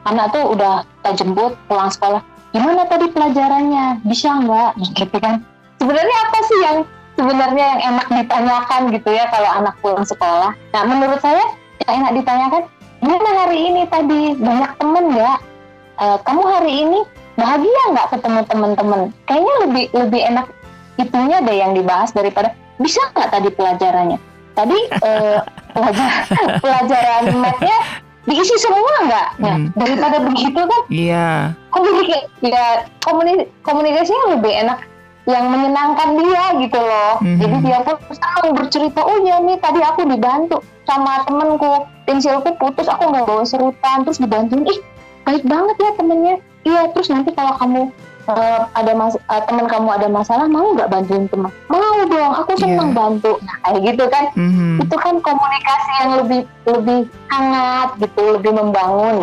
anak 0.07 0.31
tuh 0.31 0.43
udah 0.55 0.87
kita 0.87 1.23
jemput 1.23 1.53
pulang 1.67 1.91
sekolah. 1.91 2.21
Gimana 2.55 2.87
tadi 2.87 3.11
pelajarannya? 3.11 4.01
Bisa 4.07 4.31
nggak? 4.39 4.71
Gitu 4.97 5.17
kan. 5.19 5.43
Sebenarnya 5.77 6.17
apa 6.25 6.39
sih 6.41 6.59
yang 6.63 6.77
sebenarnya 7.17 7.65
yang 7.75 7.81
enak 7.93 8.07
ditanyakan 8.13 8.81
gitu 8.93 9.09
ya 9.13 9.25
kalau 9.29 9.49
anak 9.61 9.75
pulang 9.81 10.05
sekolah? 10.05 10.53
Nah 10.73 10.83
menurut 10.89 11.21
saya 11.21 11.43
yang 11.85 12.01
enak 12.01 12.21
ditanyakan 12.21 12.63
gimana 13.01 13.29
hari 13.45 13.57
ini 13.61 13.81
tadi? 13.85 14.21
Banyak 14.37 14.71
temen 14.81 15.05
nggak? 15.13 15.39
E, 16.01 16.05
kamu 16.25 16.43
hari 16.49 16.73
ini 16.81 16.99
bahagia 17.37 17.83
nggak 17.93 18.07
ketemu 18.17 18.39
teman-teman 18.49 19.01
kayaknya 19.29 19.53
lebih 19.63 19.85
lebih 19.93 20.21
enak 20.33 20.45
itunya 20.97 21.37
deh 21.45 21.57
yang 21.57 21.71
dibahas 21.77 22.09
daripada 22.11 22.57
bisa 22.81 23.01
nggak 23.13 23.29
tadi 23.29 23.49
pelajarannya 23.53 24.19
tadi 24.57 24.77
e, 25.05 25.11
pelajaran 25.71 26.45
pelajaran 26.59 27.23
mathnya 27.37 27.77
diisi 28.27 28.57
semua 28.59 28.93
nggak 29.07 29.27
ya, 29.39 29.55
hmm. 29.55 29.67
daripada 29.77 30.17
begitu 30.25 30.59
kan 30.59 30.81
iya 30.91 31.13
yeah. 31.13 31.39
komunikasi 31.71 32.25
ya 32.43 32.65
komunikasi 33.05 33.45
komunikasinya 33.63 34.25
lebih 34.35 34.53
enak 34.67 34.79
yang 35.27 35.51
menyenangkan 35.51 36.15
dia 36.15 36.43
gitu 36.55 36.79
loh. 36.79 37.19
Mm-hmm. 37.19 37.39
Jadi 37.43 37.57
dia 37.67 37.79
pun 37.83 37.95
senang 38.15 38.55
bercerita, 38.55 38.99
oh 39.03 39.19
ya 39.27 39.43
nih 39.43 39.59
tadi 39.59 39.83
aku 39.83 40.07
dibantu 40.07 40.63
sama 40.87 41.27
temenku, 41.27 41.83
pensilku 42.07 42.55
putus, 42.55 42.87
aku 42.87 43.11
nggak 43.11 43.27
bawa 43.27 43.43
serutan, 43.43 44.07
terus 44.07 44.23
dibantuin, 44.23 44.63
ih 44.63 44.79
baik 45.27 45.43
banget 45.43 45.75
ya 45.83 45.91
temennya. 45.99 46.35
Iya, 46.65 46.81
terus 46.95 47.07
nanti 47.13 47.29
kalau 47.35 47.53
kamu 47.59 47.81
uh, 48.27 48.61
ada 48.75 48.91
mas 48.95 49.15
uh, 49.15 49.41
teman 49.45 49.67
kamu 49.69 49.87
ada 49.93 50.07
masalah, 50.09 50.45
mau 50.49 50.73
nggak 50.75 50.89
bantuin 50.91 51.25
teman? 51.29 51.51
Mau 51.69 51.97
dong, 52.07 52.33
aku 52.33 52.51
senang 52.59 52.91
yeah. 52.91 52.97
bantu. 52.97 53.31
Nah 53.43 53.55
kayak 53.65 53.79
gitu 53.93 54.05
kan, 54.09 54.25
mm-hmm. 54.35 54.83
itu 54.83 54.95
kan 54.99 55.15
komunikasi 55.23 55.91
yang 56.03 56.11
lebih 56.23 56.41
lebih 56.67 56.99
hangat 57.31 57.89
gitu, 58.01 58.23
lebih 58.35 58.51
membangun. 58.55 59.17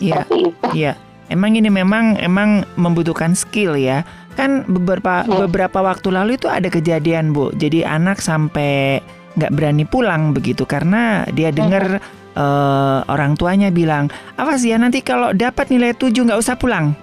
Yeah. 0.00 0.24
Seperti 0.24 0.36
itu. 0.50 0.68
Iya. 0.74 0.94
Yeah. 0.94 0.96
Emang 1.30 1.54
ini 1.54 1.70
memang 1.70 2.18
emang 2.18 2.66
membutuhkan 2.74 3.38
skill 3.38 3.78
ya 3.78 4.02
kan 4.34 4.66
beberapa 4.66 5.22
ya. 5.26 5.46
beberapa 5.46 5.78
waktu 5.84 6.08
lalu 6.10 6.38
itu 6.38 6.46
ada 6.46 6.66
kejadian 6.70 7.34
bu 7.34 7.50
jadi 7.54 7.86
anak 7.86 8.22
sampai 8.22 9.02
nggak 9.38 9.52
berani 9.54 9.84
pulang 9.86 10.34
begitu 10.34 10.66
karena 10.66 11.22
dia 11.34 11.54
dengar 11.54 12.02
uh, 12.40 12.98
orang 13.12 13.36
tuanya 13.36 13.68
bilang 13.68 14.08
apa 14.40 14.56
sih 14.56 14.72
ya 14.72 14.80
nanti 14.80 15.04
kalau 15.04 15.36
dapat 15.36 15.68
nilai 15.68 15.92
tujuh 15.92 16.24
nggak 16.24 16.40
usah 16.40 16.56
pulang. 16.56 16.96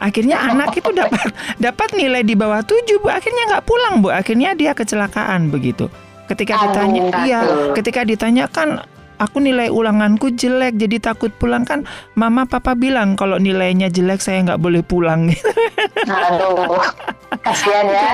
Akhirnya 0.00 0.40
anak 0.40 0.80
itu 0.80 0.90
dapat 0.96 1.30
dapat 1.64 1.92
nilai 1.92 2.24
di 2.24 2.34
bawah 2.34 2.64
tujuh 2.64 3.04
bu. 3.04 3.08
Akhirnya 3.12 3.54
nggak 3.54 3.64
pulang 3.68 4.00
bu. 4.02 4.08
Akhirnya 4.10 4.56
dia 4.56 4.72
kecelakaan 4.74 5.52
begitu. 5.52 5.86
Ketika 6.26 6.56
ditanya 6.62 7.02
iya 7.26 7.40
ketika 7.74 8.06
ditanya 8.06 8.46
kan 8.46 8.86
aku 9.18 9.42
nilai 9.42 9.66
ulanganku 9.68 10.30
jelek 10.32 10.78
jadi 10.78 11.02
takut 11.02 11.34
pulang 11.36 11.66
kan 11.66 11.84
mama 12.14 12.46
papa 12.46 12.78
bilang 12.78 13.18
kalau 13.18 13.36
nilainya 13.36 13.90
jelek 13.92 14.22
saya 14.22 14.40
nggak 14.46 14.62
boleh 14.62 14.80
pulang. 14.80 15.28
Aduh 16.06 16.80
kasihan 17.44 17.86
ya. 17.90 18.08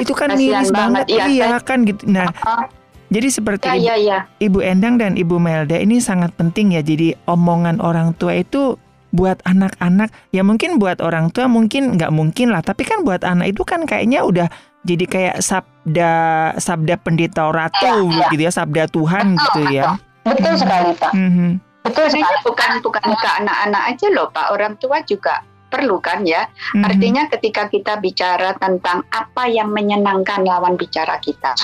Itu 0.00 0.16
kan 0.16 0.34
miris 0.34 0.72
banget, 0.74 1.06
banget. 1.06 1.28
iya 1.30 1.60
kan 1.62 1.86
gitu. 1.86 2.02
Nah 2.08 2.32
uh 2.42 2.77
Jadi 3.08 3.28
seperti 3.32 3.66
ya, 3.68 3.76
Ibu, 3.76 3.84
ya, 3.88 3.96
ya. 3.96 4.18
Ibu 4.36 4.58
Endang 4.60 5.00
dan 5.00 5.16
Ibu 5.16 5.40
Melda 5.40 5.80
ini 5.80 5.96
sangat 6.00 6.36
penting 6.36 6.76
ya. 6.76 6.84
Jadi 6.84 7.16
omongan 7.24 7.80
orang 7.80 8.12
tua 8.16 8.36
itu 8.36 8.76
buat 9.08 9.40
anak-anak 9.48 10.12
ya 10.36 10.44
mungkin 10.44 10.76
buat 10.76 11.00
orang 11.00 11.32
tua 11.32 11.48
mungkin 11.48 11.96
nggak 11.96 12.12
mungkin 12.12 12.52
lah. 12.52 12.60
Tapi 12.60 12.84
kan 12.84 13.08
buat 13.08 13.24
anak 13.24 13.56
itu 13.56 13.64
kan 13.64 13.88
kayaknya 13.88 14.20
udah 14.24 14.48
jadi 14.84 15.04
kayak 15.08 15.36
sabda 15.40 16.12
sabda 16.60 16.94
pendeta 17.00 17.48
ratu 17.48 18.12
ya, 18.12 18.28
ya. 18.28 18.28
gitu 18.32 18.42
ya, 18.44 18.52
sabda 18.52 18.84
Tuhan 18.92 19.26
gitu 19.40 19.62
ya. 19.72 19.96
Betul 20.28 20.54
hmm. 20.54 20.60
sekali 20.60 20.90
Pak. 20.92 21.12
Mm-hmm. 21.16 21.50
Betul 21.88 22.06
sekali. 22.12 22.36
Bukan 22.44 22.70
bukan 22.84 23.04
ke 23.16 23.28
anak-anak 23.40 23.82
aja 23.96 24.06
loh 24.12 24.28
Pak, 24.28 24.46
orang 24.52 24.76
tua 24.76 25.00
juga 25.08 25.40
perlu 25.68 25.96
kan 26.00 26.24
ya. 26.28 26.44
Mm-hmm. 26.44 26.84
Artinya 26.84 27.22
ketika 27.32 27.62
kita 27.72 27.96
bicara 28.00 28.52
tentang 28.60 29.04
apa 29.08 29.48
yang 29.48 29.72
menyenangkan 29.72 30.44
lawan 30.44 30.76
bicara 30.76 31.16
kita, 31.20 31.56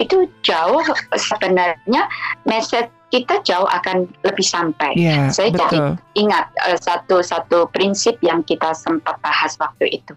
itu 0.00 0.26
jauh 0.40 0.82
sebenarnya 1.12 2.08
message 2.48 2.88
kita 3.10 3.42
jauh 3.42 3.66
akan 3.66 4.06
lebih 4.22 4.46
sampai. 4.46 4.94
Yeah, 4.94 5.34
Saya 5.34 5.50
betul. 5.50 5.66
jadi 5.66 5.78
ingat 6.14 6.46
uh, 6.62 6.78
satu 6.78 7.20
satu 7.20 7.66
prinsip 7.74 8.16
yang 8.22 8.46
kita 8.46 8.70
sempat 8.72 9.18
bahas 9.18 9.58
waktu 9.58 10.00
itu 10.00 10.14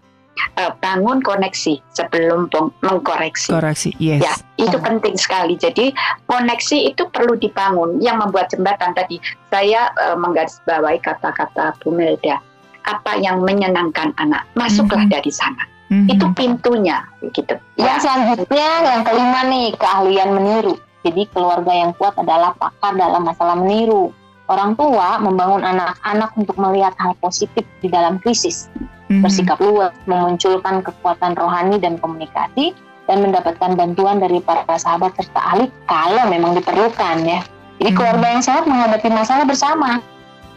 uh, 0.58 0.72
bangun 0.78 1.22
koneksi 1.22 1.80
sebelum 1.94 2.50
mengkoreksi. 2.82 3.50
Koreksi, 3.50 3.90
yes. 3.98 4.22
Ya, 4.22 4.34
itu 4.58 4.76
hmm. 4.78 4.86
penting 4.86 5.14
sekali. 5.18 5.54
Jadi 5.58 5.94
koneksi 6.30 6.94
itu 6.94 7.02
perlu 7.10 7.38
dibangun. 7.38 7.98
Yang 7.98 8.16
membuat 8.26 8.46
jembatan 8.50 8.94
tadi, 8.94 9.18
saya 9.50 9.90
uh, 9.98 10.16
menggarisbawahi 10.18 11.02
kata-kata 11.02 11.74
Bu 11.82 11.94
Melda. 11.94 12.38
Apa 12.84 13.16
yang 13.16 13.40
menyenangkan 13.40 14.12
anak, 14.20 14.44
masuklah 14.52 15.08
hmm. 15.08 15.12
dari 15.12 15.32
sana. 15.32 15.64
Hmm. 15.92 16.08
Itu 16.08 16.26
pintunya, 16.32 17.04
gitu. 17.20 17.54
Yang 17.76 17.98
ya. 17.98 18.02
selanjutnya, 18.02 18.68
yang 18.88 19.02
kelima 19.04 19.40
nih, 19.52 19.66
keahlian 19.76 20.30
meniru. 20.32 20.74
Jadi 21.04 21.28
keluarga 21.28 21.72
yang 21.72 21.92
kuat 22.00 22.16
adalah 22.16 22.56
pakar 22.56 22.96
dalam 22.96 23.28
masalah 23.28 23.60
meniru. 23.60 24.08
Orang 24.48 24.76
tua 24.76 25.20
membangun 25.20 25.60
anak-anak 25.60 26.32
untuk 26.36 26.56
melihat 26.56 26.96
hal 27.00 27.12
positif 27.20 27.64
di 27.84 27.88
dalam 27.92 28.16
krisis 28.20 28.68
hmm. 29.08 29.20
bersikap 29.24 29.60
luas, 29.60 29.92
memunculkan 30.08 30.80
kekuatan 30.84 31.36
rohani 31.36 31.76
dan 31.80 32.00
komunikasi, 32.00 32.72
dan 33.04 33.20
mendapatkan 33.20 33.76
bantuan 33.76 34.16
dari 34.20 34.40
para 34.40 34.64
sahabat 34.80 35.12
serta 35.20 35.40
ahli 35.40 35.68
kalau 35.84 36.24
memang 36.28 36.56
diperlukan 36.56 37.16
ya. 37.24 37.40
Jadi 37.80 37.90
hmm. 37.92 37.98
keluarga 37.98 38.26
yang 38.32 38.42
sehat 38.44 38.64
menghadapi 38.64 39.08
masalah 39.12 39.44
bersama. 39.44 40.00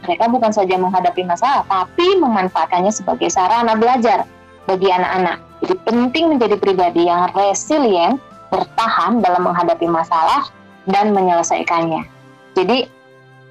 Mereka 0.07 0.30
bukan 0.32 0.51
saja 0.55 0.75
menghadapi 0.80 1.25
masalah, 1.28 1.67
tapi 1.67 2.15
memanfaatkannya 2.21 2.93
sebagai 2.93 3.28
sarana 3.28 3.75
belajar 3.75 4.23
bagi 4.68 4.91
anak-anak. 4.91 5.39
Jadi 5.63 5.76
penting 5.88 6.26
menjadi 6.36 6.55
pribadi 6.59 7.07
yang 7.07 7.32
resilient, 7.34 8.22
bertahan 8.53 9.24
dalam 9.24 9.47
menghadapi 9.47 9.88
masalah 9.89 10.45
dan 10.86 11.15
menyelesaikannya. 11.15 12.05
Jadi 12.53 12.86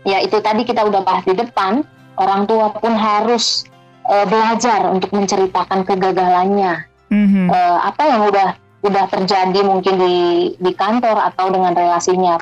ya 0.07 0.23
itu 0.23 0.39
tadi 0.39 0.63
kita 0.63 0.87
udah 0.87 1.03
bahas 1.03 1.25
di 1.27 1.35
depan, 1.35 1.83
orang 2.21 2.47
tua 2.47 2.71
pun 2.77 2.95
harus 2.95 3.67
uh, 4.09 4.25
belajar 4.27 4.87
untuk 4.89 5.11
menceritakan 5.13 5.83
kegagalannya 5.85 6.87
mm-hmm. 7.11 7.47
uh, 7.51 7.79
apa 7.87 8.03
yang 8.07 8.23
udah 8.27 8.49
udah 8.87 9.05
terjadi 9.11 9.61
mungkin 9.67 9.99
di 9.99 10.17
di 10.63 10.73
kantor 10.77 11.19
atau 11.33 11.51
dengan 11.51 11.75
relasinya 11.75 12.39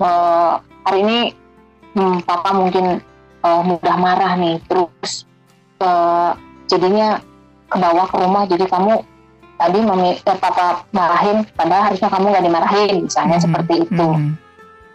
uh, 0.00 0.60
hari 0.88 0.98
ini 1.04 1.18
hmm, 1.92 2.24
papa 2.24 2.56
mungkin 2.56 3.04
uh, 3.44 3.60
mudah 3.60 3.96
marah 4.00 4.32
nih 4.38 4.56
terus 4.64 5.28
uh, 5.84 6.32
jadinya 6.72 7.20
ke 7.70 7.76
bawah 7.80 8.06
ke 8.08 8.16
rumah 8.20 8.42
jadi 8.44 8.64
kamu 8.68 9.02
tadi 9.54 9.78
mami 9.80 10.18
eh, 10.18 10.38
papa 10.38 10.82
marahin 10.90 11.46
padahal 11.54 11.92
harusnya 11.92 12.10
kamu 12.10 12.26
gak 12.34 12.44
dimarahin 12.44 12.94
misalnya 13.06 13.38
mm-hmm. 13.38 13.46
seperti 13.46 13.74
itu 13.86 14.08
mm-hmm. 14.10 14.32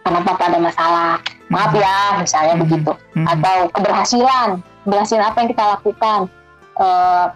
karena 0.04 0.20
papa 0.22 0.42
ada 0.48 0.58
masalah 0.60 1.10
maaf 1.50 1.72
mm-hmm. 1.72 1.82
ya 1.82 1.96
misalnya 2.20 2.54
mm-hmm. 2.54 2.62
begitu 2.68 2.92
mm-hmm. 2.92 3.26
atau 3.26 3.56
keberhasilan 3.72 4.50
berhasil 4.84 5.20
apa 5.20 5.36
yang 5.44 5.48
kita 5.52 5.64
lakukan. 5.76 6.20
Uh, 6.80 7.26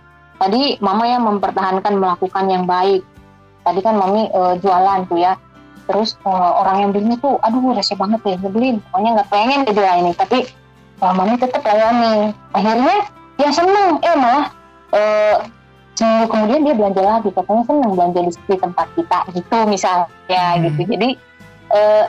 tadi 0.40 0.80
mama 0.80 1.04
yang 1.04 1.22
mempertahankan 1.24 2.00
melakukan 2.00 2.44
yang 2.48 2.64
baik. 2.64 3.04
Tadi 3.64 3.80
kan 3.80 3.96
mami 3.96 4.28
uh, 4.32 4.56
jualan 4.60 5.08
tuh 5.08 5.20
ya. 5.20 5.34
terus 5.84 6.16
uh, 6.24 6.64
orang 6.64 6.80
yang 6.80 6.90
belinya 6.96 7.20
tuh 7.20 7.36
aduh 7.44 7.76
rese 7.76 7.92
banget 7.92 8.16
ya 8.24 8.40
nyebelin 8.40 8.80
pokoknya 8.88 9.20
nggak 9.20 9.28
pengen 9.28 9.60
lah 9.68 9.94
ini 10.00 10.16
tapi 10.16 10.48
mamanya 10.96 11.36
tetap 11.44 11.60
layani 11.60 12.32
akhirnya 12.56 13.04
dia 13.36 13.52
seneng 13.52 14.00
eh 14.00 14.16
malah 14.16 14.48
uh, 14.94 15.36
seminggu 15.98 16.26
kemudian 16.30 16.60
dia 16.62 16.74
belanja 16.74 17.02
lagi. 17.02 17.28
Katanya 17.34 17.62
seneng 17.66 17.92
belanja 17.94 18.20
di, 18.22 18.32
di 18.32 18.56
tempat 18.56 18.86
kita 18.94 19.18
gitu 19.34 19.56
misalnya 19.66 20.44
hmm. 20.54 20.62
gitu. 20.70 20.80
Jadi 20.94 21.10
uh, 21.74 22.04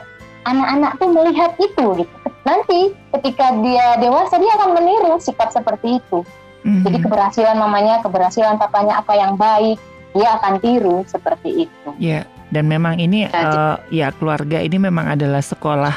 anak-anak 0.46 0.92
tuh 1.02 1.08
melihat 1.10 1.50
itu 1.58 1.86
gitu. 2.06 2.16
Nanti 2.46 2.94
ketika 3.18 3.46
dia 3.60 3.98
dewasa 3.98 4.38
dia 4.38 4.52
akan 4.62 4.70
meniru 4.78 5.18
sikap 5.18 5.50
seperti 5.50 5.98
itu. 5.98 6.22
Hmm. 6.66 6.82
jadi 6.82 6.98
keberhasilan 6.98 7.62
mamanya 7.62 8.02
keberhasilan 8.02 8.58
papanya 8.58 8.98
apa 8.98 9.14
yang 9.14 9.38
baik 9.38 9.78
dia 10.18 10.34
akan 10.34 10.58
tiru 10.58 11.06
seperti 11.06 11.70
itu. 11.70 11.88
Ya 12.02 12.26
dan 12.50 12.66
memang 12.66 12.98
ini 12.98 13.30
uh, 13.30 13.78
ya 13.94 14.10
keluarga 14.10 14.58
ini 14.58 14.74
memang 14.74 15.14
adalah 15.14 15.38
sekolah 15.38 15.94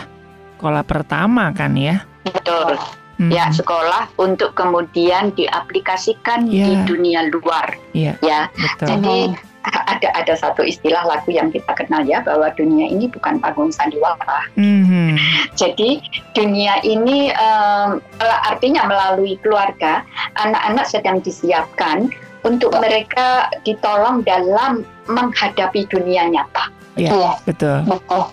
sekolah 0.57 0.85
pertama 0.85 1.49
kan 1.57 1.73
ya? 1.73 2.05
Betul 2.21 2.77
hmm. 3.19 3.29
ya 3.29 3.51
sekolah 3.51 4.09
untuk 4.17 4.55
kemudian 4.55 5.35
diaplikasikan 5.35 6.47
yeah. 6.47 6.65
di 6.65 6.73
dunia 6.87 7.27
luar 7.29 7.75
yeah. 7.91 8.15
ya 8.23 8.47
betul. 8.55 8.87
jadi 8.95 9.19
ada 9.91 10.09
ada 10.15 10.33
satu 10.39 10.63
istilah 10.63 11.03
lagu 11.05 11.29
yang 11.29 11.51
kita 11.51 11.71
kenal 11.75 12.01
ya 12.07 12.23
bahwa 12.23 12.47
dunia 12.55 12.87
ini 12.87 13.11
bukan 13.11 13.43
panggung 13.43 13.69
sandiwara. 13.75 14.47
Mm-hmm. 14.55 15.19
Jadi 15.61 15.99
dunia 16.31 16.79
ini 16.87 17.31
um, 17.35 17.99
artinya 18.47 18.87
melalui 18.87 19.35
keluarga 19.43 20.01
anak-anak 20.39 20.85
sedang 20.87 21.19
disiapkan 21.19 22.07
untuk 22.47 22.71
mereka 22.79 23.51
ditolong 23.67 24.23
dalam 24.23 24.87
menghadapi 25.11 25.83
dunia 25.91 26.31
nyata. 26.31 26.71
Iya, 26.99 27.11
ya, 27.15 27.31
betul. 27.47 27.77
Betul. 27.87 28.23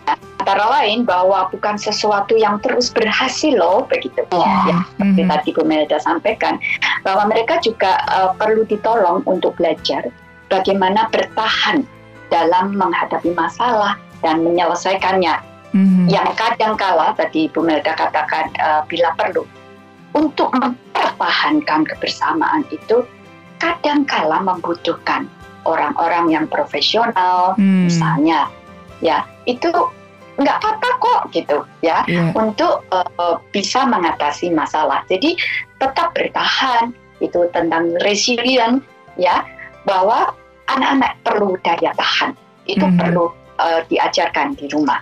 Antara 0.43 0.67
lain 0.79 1.03
bahwa 1.03 1.51
bukan 1.51 1.75
sesuatu 1.75 2.39
yang 2.39 2.63
terus 2.63 2.91
berhasil 2.91 3.55
loh, 3.55 3.87
begitu. 3.91 4.23
Ya, 4.31 4.47
ya 4.71 4.79
seperti 4.95 5.23
mm-hmm. 5.23 5.31
tadi 5.31 5.49
Bu 5.55 5.63
Melda 5.67 5.99
sampaikan, 5.99 6.55
bahwa 7.03 7.31
mereka 7.31 7.59
juga 7.63 7.99
uh, 8.11 8.31
perlu 8.39 8.63
ditolong 8.67 9.27
untuk 9.27 9.59
belajar 9.59 10.07
bagaimana 10.47 11.11
bertahan 11.11 11.83
dalam 12.31 12.79
menghadapi 12.79 13.35
masalah 13.35 13.99
dan 14.23 14.47
menyelesaikannya. 14.47 15.35
Mm-hmm. 15.75 16.07
Yang 16.11 16.31
kadang 16.39 16.75
kala 16.79 17.11
tadi 17.19 17.51
Bu 17.51 17.67
Melda 17.67 17.99
katakan 17.99 18.55
uh, 18.63 18.87
bila 18.87 19.11
perlu 19.19 19.43
untuk 20.15 20.49
mempertahankan 20.57 21.85
kebersamaan 21.91 22.65
itu 22.71 23.05
kadang-kala 23.61 24.41
membutuhkan 24.41 25.29
orang-orang 25.67 26.31
yang 26.31 26.47
profesional, 26.47 27.59
hmm. 27.59 27.91
misalnya, 27.91 28.49
ya 29.01 29.27
itu 29.45 29.69
nggak 30.37 30.57
apa-apa 30.61 30.89
kok 31.01 31.21
gitu 31.33 31.59
ya 31.81 32.05
yeah. 32.05 32.29
untuk 32.37 32.85
uh, 32.93 33.41
bisa 33.53 33.89
mengatasi 33.89 34.53
masalah. 34.53 35.01
Jadi 35.09 35.37
tetap 35.81 36.13
bertahan 36.13 36.93
itu 37.25 37.49
tentang 37.57 37.97
resilient 38.05 38.85
ya 39.17 39.41
bahwa 39.89 40.37
anak-anak 40.69 41.17
perlu 41.25 41.57
daya 41.65 41.97
tahan 41.97 42.37
itu 42.69 42.85
mm 42.85 42.93
-hmm. 42.93 43.01
perlu 43.01 43.25
uh, 43.57 43.81
diajarkan 43.89 44.53
di 44.61 44.69
rumah. 44.69 45.01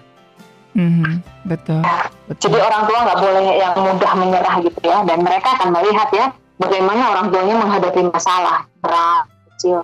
Mm 0.78 0.90
-hmm. 0.90 1.12
Betul. 1.50 1.82
Nah, 1.82 2.06
betul. 2.30 2.54
Jadi 2.54 2.58
orang 2.62 2.82
tua 2.86 2.98
nggak 3.02 3.18
boleh 3.18 3.46
yang 3.58 3.74
mudah 3.74 4.12
menyerah 4.14 4.56
gitu 4.62 4.80
ya 4.86 5.02
dan 5.02 5.18
mereka 5.26 5.58
akan 5.58 5.68
melihat 5.74 6.08
ya 6.14 6.26
bagaimana 6.58 7.02
orang 7.10 7.26
tuanya 7.34 7.54
menghadapi 7.58 8.00
masalah 8.10 8.66
berat 8.78 9.26
kecil 9.54 9.82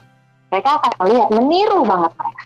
mereka 0.50 0.78
akan 0.82 0.92
melihat 1.02 1.28
meniru 1.34 1.80
banget 1.82 2.12
mereka 2.14 2.42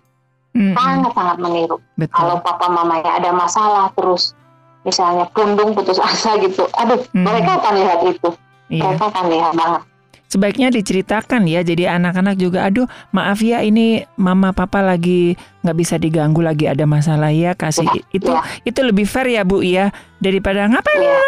mm-hmm. 0.55 0.75
sangat 0.79 1.13
sangat 1.13 1.37
meniru 1.43 1.77
Betul. 1.99 2.15
kalau 2.15 2.37
papa 2.41 2.67
mamanya 2.71 3.11
ada 3.19 3.31
masalah 3.35 3.91
terus 3.99 4.33
misalnya 4.87 5.27
pundung 5.35 5.75
putus 5.75 5.99
asa 5.99 6.39
gitu 6.41 6.65
aduh 6.79 6.99
mm-hmm. 6.99 7.25
mereka 7.27 7.51
akan 7.61 7.75
lihat 7.83 8.01
itu 8.07 8.29
iya. 8.71 8.83
mereka 8.87 9.05
akan 9.11 9.25
lihat 9.29 9.53
banget 9.53 9.83
sebaiknya 10.35 10.69
diceritakan 10.75 11.47
ya 11.47 11.63
jadi 11.63 11.95
anak-anak 11.95 12.35
juga 12.35 12.67
aduh 12.67 12.91
maaf 13.15 13.39
ya 13.39 13.63
ini 13.63 14.03
mama 14.19 14.51
papa 14.51 14.83
lagi 14.83 15.39
nggak 15.63 15.77
bisa 15.79 15.95
diganggu 15.95 16.43
lagi 16.43 16.67
ada 16.67 16.83
masalah 16.91 17.31
ya 17.31 17.55
kasih 17.55 17.87
ya, 17.87 18.03
itu 18.11 18.31
ya. 18.35 18.43
itu 18.67 18.81
lebih 18.83 19.07
fair 19.07 19.31
ya 19.31 19.47
bu 19.47 19.63
ya 19.63 19.95
daripada 20.19 20.67
ngapain 20.67 21.07
ya. 21.07 21.19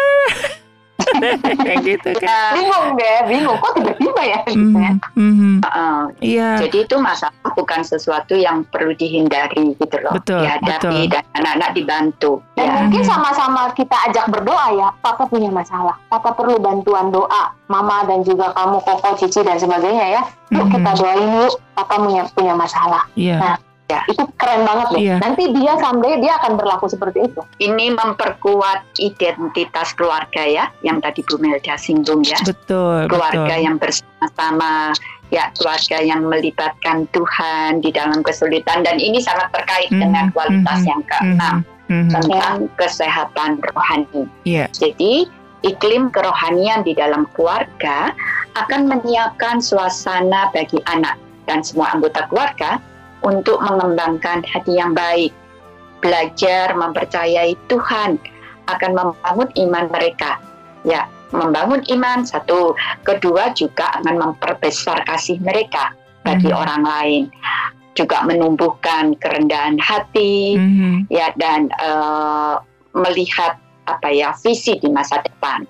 kayak 1.63 1.79
gitu 1.87 2.09
kan 2.19 2.51
bingung 2.59 2.87
deh 2.99 3.19
bingung 3.31 3.57
kok 3.63 3.71
tiba-tiba 3.79 4.21
ya 4.27 4.39
gitu 4.43 4.75
ya 4.75 4.91
mm-hmm. 5.15 5.55
uh, 5.63 6.03
yeah. 6.19 6.59
jadi 6.59 6.83
itu 6.83 6.95
masalah 6.99 7.46
bukan 7.57 7.81
sesuatu 7.81 8.37
yang 8.37 8.61
perlu 8.69 8.93
dihindari 8.93 9.73
gitu 9.81 9.97
loh 10.05 10.13
betul, 10.13 10.45
dihadapi 10.45 11.09
betul. 11.09 11.09
dan 11.09 11.23
anak-anak 11.41 11.69
dibantu 11.73 12.31
dan 12.53 12.67
ya. 12.69 12.73
mungkin 12.85 13.01
sama-sama 13.01 13.73
kita 13.73 13.97
ajak 14.05 14.29
berdoa 14.29 14.67
ya 14.77 14.87
papa 15.01 15.25
punya 15.25 15.49
masalah 15.49 15.97
papa 16.13 16.37
perlu 16.37 16.61
bantuan 16.61 17.09
doa 17.09 17.57
mama 17.65 18.05
dan 18.05 18.21
juga 18.21 18.53
kamu 18.53 18.77
koko 18.85 19.17
cici 19.17 19.41
dan 19.41 19.57
sebagainya 19.57 20.05
ya 20.05 20.21
yuk 20.53 20.69
mm-hmm. 20.69 20.73
kita 20.77 20.91
doain 21.01 21.29
yuk 21.41 21.53
papa 21.73 21.95
punya 21.97 22.23
punya 22.37 22.53
masalah 22.53 23.03
yeah. 23.17 23.41
nah 23.41 23.55
Ya, 23.87 24.03
itu 24.11 24.19
keren 24.35 24.67
banget 24.67 24.87
loh. 24.91 24.99
Iya. 24.99 25.15
Nanti 25.23 25.43
dia 25.55 25.79
someday 25.79 26.19
dia 26.19 26.35
akan 26.43 26.59
berlaku 26.59 26.91
seperti 26.91 27.31
itu. 27.31 27.39
Ini 27.63 27.95
memperkuat 27.95 28.99
identitas 28.99 29.95
keluarga 29.95 30.43
ya, 30.43 30.67
yang 30.83 30.99
tadi 30.99 31.23
Bu 31.23 31.39
Melda 31.39 31.79
singgung 31.79 32.19
ya. 32.27 32.35
Betul. 32.43 33.07
Keluarga 33.07 33.47
betul. 33.47 33.63
yang 33.63 33.79
bersama-sama, 33.79 34.91
ya 35.29 35.51
keluarga 35.59 35.97
yang 35.99 36.23
melibatkan 36.23 37.03
Tuhan 37.11 37.83
di 37.83 37.91
dalam 37.91 38.23
kesulitan 38.23 38.87
dan 38.87 38.97
ini 38.97 39.19
sangat 39.19 39.51
terkait 39.51 39.91
mm-hmm. 39.91 40.03
dengan 40.03 40.25
kualitas 40.31 40.79
mm-hmm. 40.79 40.91
yang 40.91 41.01
keenam 41.11 41.55
mm-hmm. 41.91 42.09
tentang 42.15 42.55
yeah. 42.63 42.75
kesehatan 42.79 43.49
rohani. 43.75 44.23
Yeah. 44.47 44.67
Jadi 44.71 45.27
iklim 45.67 46.13
kerohanian 46.15 46.87
di 46.87 46.95
dalam 46.95 47.27
keluarga 47.35 48.15
akan 48.55 48.87
menyiapkan 48.87 49.59
suasana 49.59 50.49
bagi 50.55 50.79
anak 50.87 51.19
dan 51.45 51.63
semua 51.63 51.91
anggota 51.91 52.23
keluarga 52.31 52.79
untuk 53.25 53.59
mengembangkan 53.59 54.45
hati 54.45 54.77
yang 54.77 54.93
baik, 54.93 55.33
belajar 55.99 56.71
mempercayai 56.71 57.57
Tuhan 57.67 58.21
akan 58.69 58.91
membangun 58.93 59.49
iman 59.67 59.85
mereka. 59.89 60.37
Ya, 60.85 61.09
membangun 61.31 61.83
iman 61.97 62.23
satu, 62.23 62.75
kedua 63.03 63.51
juga 63.55 63.91
akan 63.99 64.15
memperbesar 64.15 65.03
kasih 65.07 65.39
mereka 65.43 65.91
bagi 66.23 66.51
mm-hmm. 66.51 66.61
orang 66.63 66.83
lain, 66.83 67.23
juga 67.95 68.23
menumbuhkan 68.27 69.15
kerendahan 69.19 69.79
hati, 69.79 70.55
mm-hmm. 70.55 70.95
ya 71.11 71.31
dan 71.39 71.71
uh, 71.79 72.59
melihat 72.95 73.59
apa 73.87 74.07
ya 74.11 74.35
visi 74.43 74.75
di 74.79 74.91
masa 74.91 75.23
depan. 75.23 75.63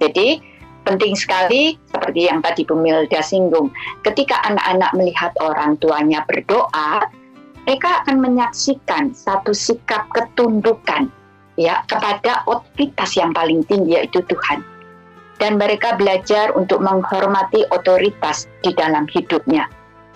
Jadi 0.00 0.40
penting 0.82 1.14
sekali 1.14 1.78
seperti 1.92 2.26
yang 2.26 2.42
tadi 2.42 2.66
Bu 2.66 2.74
Milda 2.74 3.22
singgung, 3.22 3.70
ketika 4.02 4.40
anak-anak 4.48 4.90
melihat 4.98 5.32
orang 5.38 5.78
tuanya 5.78 6.26
berdoa, 6.26 7.06
mereka 7.62 8.02
akan 8.02 8.18
menyaksikan 8.18 9.14
satu 9.14 9.54
sikap 9.54 10.10
ketundukan 10.10 11.06
ya 11.54 11.84
kepada 11.86 12.42
otoritas 12.48 13.14
yang 13.14 13.30
paling 13.30 13.62
tinggi 13.68 13.94
yaitu 14.00 14.18
Tuhan. 14.26 14.71
Dan 15.40 15.58
mereka 15.58 15.98
belajar 15.98 16.54
untuk 16.54 16.84
menghormati 16.84 17.66
otoritas 17.74 18.46
di 18.62 18.70
dalam 18.78 19.10
hidupnya. 19.10 19.66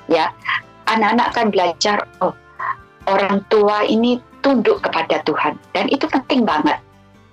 Ya, 0.07 0.31
anak-anak 0.87 1.35
akan 1.35 1.47
belajar 1.51 1.97
oh 2.23 2.35
orang 3.07 3.43
tua 3.51 3.87
ini 3.87 4.19
tunduk 4.43 4.83
kepada 4.83 5.23
Tuhan 5.27 5.59
dan 5.75 5.91
itu 5.91 6.07
penting 6.07 6.47
banget 6.47 6.79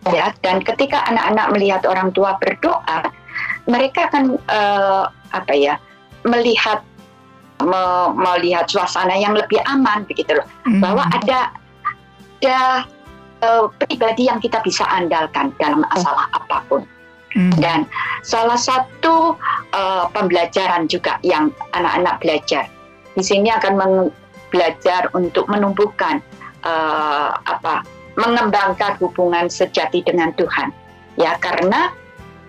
ya 0.09 0.33
dan 0.41 0.61
ketika 0.61 1.05
anak-anak 1.07 1.47
melihat 1.53 1.81
orang 1.85 2.09
tua 2.11 2.35
berdoa 2.41 3.07
mereka 3.69 4.09
akan 4.11 4.35
uh, 4.49 5.07
apa 5.31 5.53
ya 5.53 5.79
melihat 6.27 6.83
me, 7.63 8.11
melihat 8.17 8.67
suasana 8.67 9.15
yang 9.15 9.37
lebih 9.37 9.61
aman 9.69 10.03
begitu 10.09 10.35
loh 10.35 10.47
mm-hmm. 10.65 10.81
bahwa 10.83 11.03
ada 11.13 11.39
ada 12.43 12.59
uh, 13.45 13.65
pribadi 13.79 14.27
yang 14.27 14.43
kita 14.43 14.59
bisa 14.65 14.83
andalkan 14.91 15.55
dalam 15.61 15.85
masalah 15.87 16.27
apa 16.35 16.59
pun 16.67 16.81
mm-hmm. 17.35 17.59
dan 17.59 17.85
salah 18.25 18.57
satu 18.57 19.37
uh, 19.73 20.05
pembelajaran 20.13 20.89
juga 20.89 21.19
yang 21.21 21.53
anak-anak 21.75 22.21
belajar 22.23 22.65
di 23.13 23.23
sini 23.23 23.53
akan 23.53 24.09
belajar 24.49 25.09
untuk 25.17 25.49
menumbuhkan 25.49 26.21
uh, 26.65 27.33
apa 27.45 27.85
mengembangkan 28.13 28.97
hubungan 29.01 29.49
sejati 29.49 30.05
dengan 30.05 30.29
Tuhan 30.37 30.69
ya 31.17 31.37
karena 31.41 31.93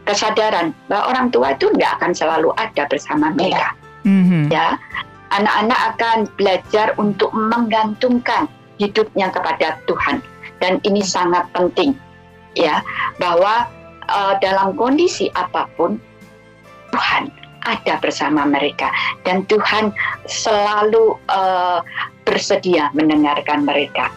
kesadaran 0.05 0.76
bahwa 0.87 1.16
orang 1.16 1.26
tua 1.32 1.57
itu 1.57 1.72
tidak 1.74 1.91
akan 2.01 2.12
selalu 2.12 2.53
ada 2.61 2.85
bersama 2.87 3.32
iya. 3.32 3.35
mereka. 3.35 3.68
Mm-hmm. 4.05 4.45
Ya, 4.53 4.76
anak-anak 5.32 5.80
akan 5.97 6.18
belajar 6.37 6.93
untuk 7.01 7.32
menggantungkan 7.32 8.47
hidupnya 8.76 9.32
kepada 9.32 9.80
Tuhan 9.89 10.20
dan 10.61 10.78
ini 10.85 11.01
sangat 11.01 11.49
penting 11.57 11.97
ya 12.53 12.85
bahwa 13.16 13.66
uh, 14.09 14.35
dalam 14.41 14.77
kondisi 14.77 15.31
apa 15.35 15.69
pun 15.79 15.97
Tuhan 16.95 17.31
ada 17.65 17.97
bersama 17.99 18.45
mereka 18.45 18.93
dan 19.25 19.47
Tuhan 19.49 19.91
selalu 20.29 21.17
uh, 21.33 21.81
bersedia 22.29 22.93
mendengarkan 22.93 23.65
mereka 23.65 24.13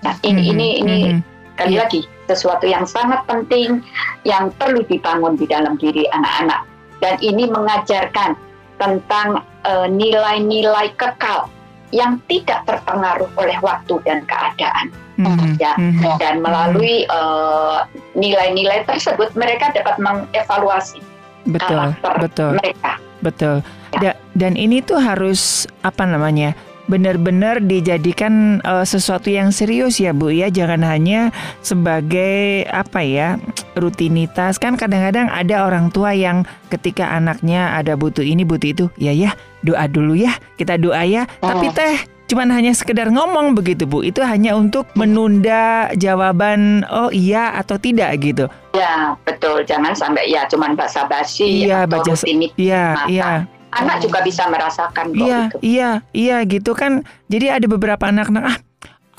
Nah, 0.00 0.14
ini 0.24 0.48
mm-hmm. 0.48 0.52
ini 0.52 0.68
ini 0.80 0.96
mm-hmm. 1.12 1.20
kali 1.60 1.76
yeah. 1.76 1.84
lagi 1.84 2.00
sesuatu 2.30 2.64
yang 2.64 2.84
sangat 2.88 3.20
penting 3.28 3.84
yang 4.24 4.48
perlu 4.56 4.80
dibangun 4.86 5.36
di 5.36 5.44
dalam 5.50 5.76
diri 5.76 6.06
anak-anak 6.14 6.64
dan 7.04 7.14
ini 7.20 7.48
mengajarkan 7.50 8.38
tentang 8.80 9.44
uh, 9.68 9.86
nilai-nilai 9.90 10.94
kekal 10.96 11.52
yang 11.90 12.22
tidak 12.30 12.64
terpengaruh 12.64 13.28
oleh 13.36 13.58
waktu 13.60 13.98
dan 14.06 14.24
keadaan. 14.24 14.94
Mm-hmm. 15.26 15.52
Ya, 15.60 15.72
mm-hmm. 15.76 16.16
dan 16.16 16.34
melalui 16.40 17.04
uh, 17.12 17.84
nilai-nilai 18.16 18.86
tersebut 18.88 19.34
mereka 19.36 19.72
dapat 19.76 20.00
mengevaluasi 20.00 21.04
betul, 21.48 21.92
karakter 21.98 22.14
betul, 22.20 22.50
mereka. 22.56 22.92
Betul. 23.20 23.56
Ya. 23.96 24.00
Da, 24.00 24.10
dan 24.38 24.56
ini 24.56 24.80
tuh 24.80 24.96
harus 24.96 25.68
apa 25.84 26.08
namanya? 26.08 26.56
benar-benar 26.90 27.62
dijadikan 27.62 28.58
uh, 28.66 28.82
sesuatu 28.82 29.30
yang 29.30 29.54
serius 29.54 30.02
ya 30.02 30.10
Bu 30.10 30.34
ya 30.34 30.50
jangan 30.50 30.82
hanya 30.82 31.30
sebagai 31.62 32.66
apa 32.66 33.06
ya 33.06 33.38
rutinitas 33.78 34.58
kan 34.58 34.74
kadang-kadang 34.74 35.30
ada 35.30 35.70
orang 35.70 35.94
tua 35.94 36.10
yang 36.10 36.42
ketika 36.66 37.14
anaknya 37.14 37.78
ada 37.78 37.94
butuh 37.94 38.26
ini 38.26 38.42
butuh 38.42 38.74
itu 38.74 38.86
ya 38.98 39.14
ya 39.14 39.30
doa 39.62 39.86
dulu 39.86 40.18
ya 40.18 40.34
kita 40.58 40.74
doa 40.82 41.06
ya 41.06 41.30
oh. 41.46 41.54
tapi 41.54 41.70
teh 41.70 41.96
cuman 42.30 42.54
hanya 42.54 42.70
sekedar 42.70 43.10
ngomong 43.10 43.58
begitu 43.58 43.90
Bu 43.90 44.06
itu 44.06 44.22
hanya 44.22 44.54
untuk 44.54 44.86
menunda 44.94 45.90
jawaban 45.98 46.86
oh 46.86 47.10
iya 47.10 47.58
atau 47.58 47.74
tidak 47.74 48.14
gitu 48.22 48.46
ya 48.70 49.18
betul 49.26 49.66
jangan 49.66 49.90
sampai 49.98 50.30
ya 50.30 50.46
cuman 50.46 50.78
basa-basi 50.78 51.66
iya, 51.66 51.90
atau 51.90 51.98
baca, 51.98 52.14
rutinitas 52.14 52.54
iya 52.54 52.84
iya 53.10 53.50
anak 53.74 54.02
juga 54.02 54.18
bisa 54.22 54.46
merasakan 54.50 55.14
kok 55.14 55.22
iya, 55.22 55.40
gitu. 55.46 55.56
Iya, 55.62 55.90
iya 56.10 56.36
gitu 56.46 56.72
kan. 56.74 57.06
Jadi 57.30 57.46
ada 57.50 57.66
beberapa 57.70 58.10
anak-anak 58.10 58.44
ah 58.46 58.58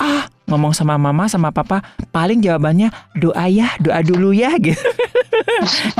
ah 0.02 0.24
ngomong 0.50 0.76
sama 0.76 1.00
mama 1.00 1.30
sama 1.30 1.54
papa 1.54 1.80
paling 2.12 2.44
jawabannya 2.44 2.92
doa 3.16 3.46
ya, 3.48 3.72
doa 3.80 4.04
dulu 4.04 4.36
ya 4.36 4.52
gitu. 4.66 4.88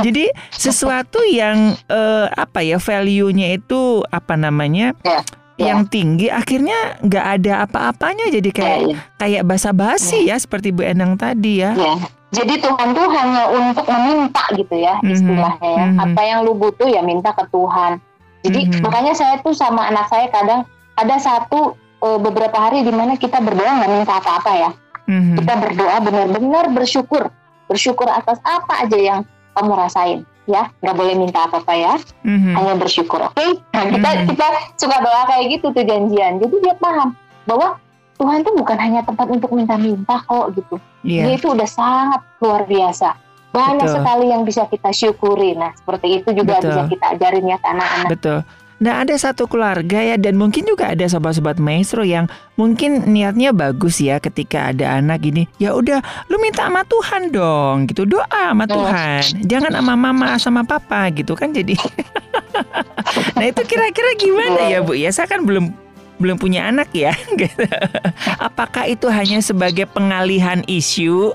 Jadi 0.01 0.29
sesuatu 0.53 1.23
yang 1.25 1.73
uh, 1.89 2.29
apa 2.29 2.61
ya 2.61 2.77
value-nya 2.77 3.57
itu 3.57 4.05
apa 4.13 4.37
namanya? 4.37 4.93
Ya, 5.01 5.21
ya. 5.21 5.42
Yang 5.57 5.85
tinggi 5.85 6.33
akhirnya 6.33 6.97
nggak 7.05 7.25
ada 7.39 7.53
apa-apanya 7.69 8.25
jadi 8.33 8.49
kayak 8.49 8.79
ya, 8.79 8.89
ya. 8.89 8.97
kayak 9.21 9.43
basa-basi 9.45 10.25
ya. 10.25 10.33
ya 10.33 10.41
seperti 10.41 10.73
Bu 10.73 10.81
Endang 10.81 11.13
tadi 11.13 11.61
ya. 11.61 11.77
ya. 11.77 11.95
Jadi 12.33 12.65
Tuhan 12.65 12.97
tuh 12.97 13.07
hanya 13.13 13.45
untuk 13.53 13.85
meminta 13.85 14.41
gitu 14.57 14.73
ya 14.73 14.97
mhm, 15.05 15.13
istilahnya 15.13 15.69
ya. 15.69 15.85
Mm 15.85 15.93
-hmm. 15.93 16.05
Apa 16.09 16.21
yang 16.25 16.39
lu 16.41 16.57
butuh 16.57 16.89
ya 16.89 17.05
minta 17.05 17.29
ke 17.29 17.45
Tuhan 17.53 18.01
jadi 18.43 18.59
mm-hmm. 18.67 18.83
makanya 18.83 19.13
saya 19.15 19.39
tuh 19.39 19.55
sama 19.55 19.87
anak 19.87 20.11
saya 20.11 20.27
kadang 20.27 20.67
ada 20.99 21.15
satu 21.17 21.79
uh, 22.03 22.19
beberapa 22.19 22.53
hari 22.59 22.83
di 22.83 22.91
mana 22.91 23.15
kita 23.15 23.39
berdoa 23.39 23.79
nggak 23.79 23.91
minta 23.91 24.13
apa-apa 24.19 24.51
ya. 24.51 24.69
Mm-hmm. 25.07 25.35
Kita 25.39 25.53
berdoa 25.59 25.97
benar-benar 26.03 26.65
bersyukur, 26.75 27.31
bersyukur 27.71 28.07
atas 28.11 28.39
apa 28.43 28.83
aja 28.83 28.99
yang 28.99 29.19
kamu 29.55 29.71
rasain 29.79 30.19
ya 30.43 30.67
nggak 30.83 30.95
boleh 30.95 31.15
minta 31.15 31.47
apa 31.47 31.63
apa 31.63 31.73
ya 31.73 31.93
mm-hmm. 32.27 32.53
hanya 32.59 32.73
bersyukur 32.75 33.19
oke 33.23 33.35
okay? 33.35 33.55
nah, 33.71 33.87
kita 33.87 34.09
mm-hmm. 34.11 34.29
kita 34.35 34.47
suka 34.75 34.97
doa 34.99 35.21
kayak 35.31 35.45
gitu 35.55 35.65
tuh 35.71 35.83
janjian 35.87 36.43
jadi 36.43 36.55
dia 36.59 36.75
paham 36.77 37.15
bahwa 37.47 37.79
Tuhan 38.13 38.45
tuh 38.45 38.53
bukan 38.55 38.77
hanya 38.77 39.01
tempat 39.03 39.27
untuk 39.31 39.51
minta-minta 39.55 40.19
kok 40.27 40.51
gitu 40.55 40.75
yeah. 41.07 41.27
dia 41.27 41.39
itu 41.39 41.47
udah 41.51 41.67
sangat 41.67 42.21
luar 42.43 42.67
biasa 42.67 43.15
banyak 43.53 43.85
Betul. 43.85 43.95
sekali 44.01 44.25
yang 44.33 44.41
bisa 44.49 44.65
kita 44.65 44.89
syukuri. 44.89 45.53
Nah, 45.53 45.69
seperti 45.77 46.07
itu 46.19 46.29
juga 46.33 46.57
Betul. 46.57 46.73
bisa 46.73 46.81
kita 46.89 47.05
ajarin 47.13 47.45
ya 47.45 47.57
ke 47.61 47.67
anak-anak. 47.69 48.09
Betul. 48.09 48.39
Nah 48.83 49.07
ada 49.07 49.15
satu 49.15 49.47
keluarga 49.47 50.03
ya 50.03 50.19
dan 50.19 50.35
mungkin 50.35 50.67
juga 50.67 50.91
ada 50.91 51.07
sobat-sobat 51.07 51.55
maestro 51.55 52.03
yang 52.03 52.27
mungkin 52.59 53.07
niatnya 53.15 53.55
bagus 53.55 54.03
ya 54.03 54.19
ketika 54.19 54.75
ada 54.75 54.99
anak 54.99 55.23
gini 55.23 55.47
ya 55.55 55.71
udah 55.71 56.03
lu 56.27 56.35
minta 56.43 56.67
sama 56.67 56.83
Tuhan 56.83 57.31
dong 57.31 57.87
gitu. 57.87 58.03
Doa 58.03 58.51
sama 58.51 58.67
Tuhan. 58.67 59.47
Jangan 59.47 59.71
sama 59.79 59.93
mama 59.95 60.27
sama 60.35 60.61
papa 60.67 61.07
gitu 61.15 61.33
kan 61.33 61.55
jadi. 61.55 61.79
Nah 63.33 63.45
itu 63.49 63.61
kira-kira 63.65 64.15
gimana 64.15 64.71
ya 64.71 64.79
Bu? 64.79 64.95
Ya 64.95 65.11
saya 65.11 65.27
kan 65.27 65.43
belum 65.43 65.73
belum 66.21 66.37
punya 66.37 66.69
anak 66.69 66.93
ya 66.93 67.13
gitu. 67.41 67.65
apakah 68.37 68.85
itu 68.85 69.09
hanya 69.09 69.41
sebagai 69.41 69.89
pengalihan 69.89 70.61
isu 70.69 71.33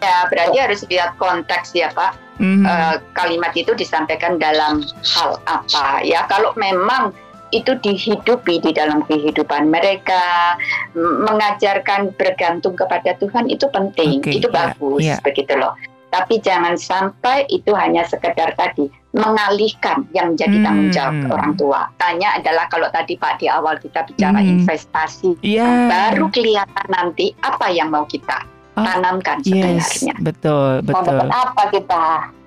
Ya, 0.00 0.28
berarti 0.28 0.56
harus 0.56 0.80
lihat 0.88 1.16
konteks 1.20 1.76
ya 1.76 1.92
Pak. 1.92 2.16
Mm-hmm. 2.40 2.64
Uh, 2.64 2.96
kalimat 3.16 3.52
itu 3.56 3.72
disampaikan 3.72 4.36
dalam 4.36 4.84
hal 5.04 5.40
apa 5.48 6.04
ya? 6.04 6.28
Kalau 6.28 6.52
memang 6.56 7.12
itu 7.54 7.78
dihidupi 7.78 8.60
di 8.60 8.74
dalam 8.74 9.06
kehidupan 9.06 9.70
mereka, 9.70 10.56
mengajarkan 10.96 12.12
bergantung 12.18 12.74
kepada 12.74 13.14
Tuhan 13.22 13.46
itu 13.46 13.70
penting, 13.70 14.20
okay, 14.20 14.42
itu 14.42 14.48
yeah, 14.50 14.56
bagus, 14.56 15.02
yeah. 15.02 15.20
begitu 15.22 15.54
loh. 15.54 15.72
Tapi 16.10 16.42
jangan 16.42 16.74
sampai 16.78 17.46
itu 17.50 17.74
hanya 17.74 18.06
sekedar 18.06 18.54
tadi 18.58 18.90
mengalihkan 19.16 20.04
yang 20.12 20.36
menjadi 20.36 20.56
tanggung 20.60 20.90
jawab 20.92 21.14
hmm. 21.16 21.32
orang 21.32 21.52
tua. 21.56 21.80
Tanya 21.96 22.28
adalah 22.36 22.68
kalau 22.68 22.88
tadi 22.92 23.16
Pak 23.16 23.40
di 23.40 23.48
awal 23.48 23.80
kita 23.80 24.04
bicara 24.04 24.38
hmm. 24.44 24.52
investasi, 24.60 25.40
yeah. 25.40 25.88
baru 25.88 26.28
kelihatan 26.28 26.86
nanti 26.92 27.32
apa 27.40 27.72
yang 27.72 27.88
mau 27.88 28.04
kita 28.04 28.44
oh, 28.76 28.84
tanamkan 28.84 29.40
sebenarnya. 29.40 29.80
Yes, 29.80 30.20
betul, 30.20 30.84
betul. 30.84 31.16
Mau 31.16 31.32
apa 31.32 31.62
kita? 31.72 32.04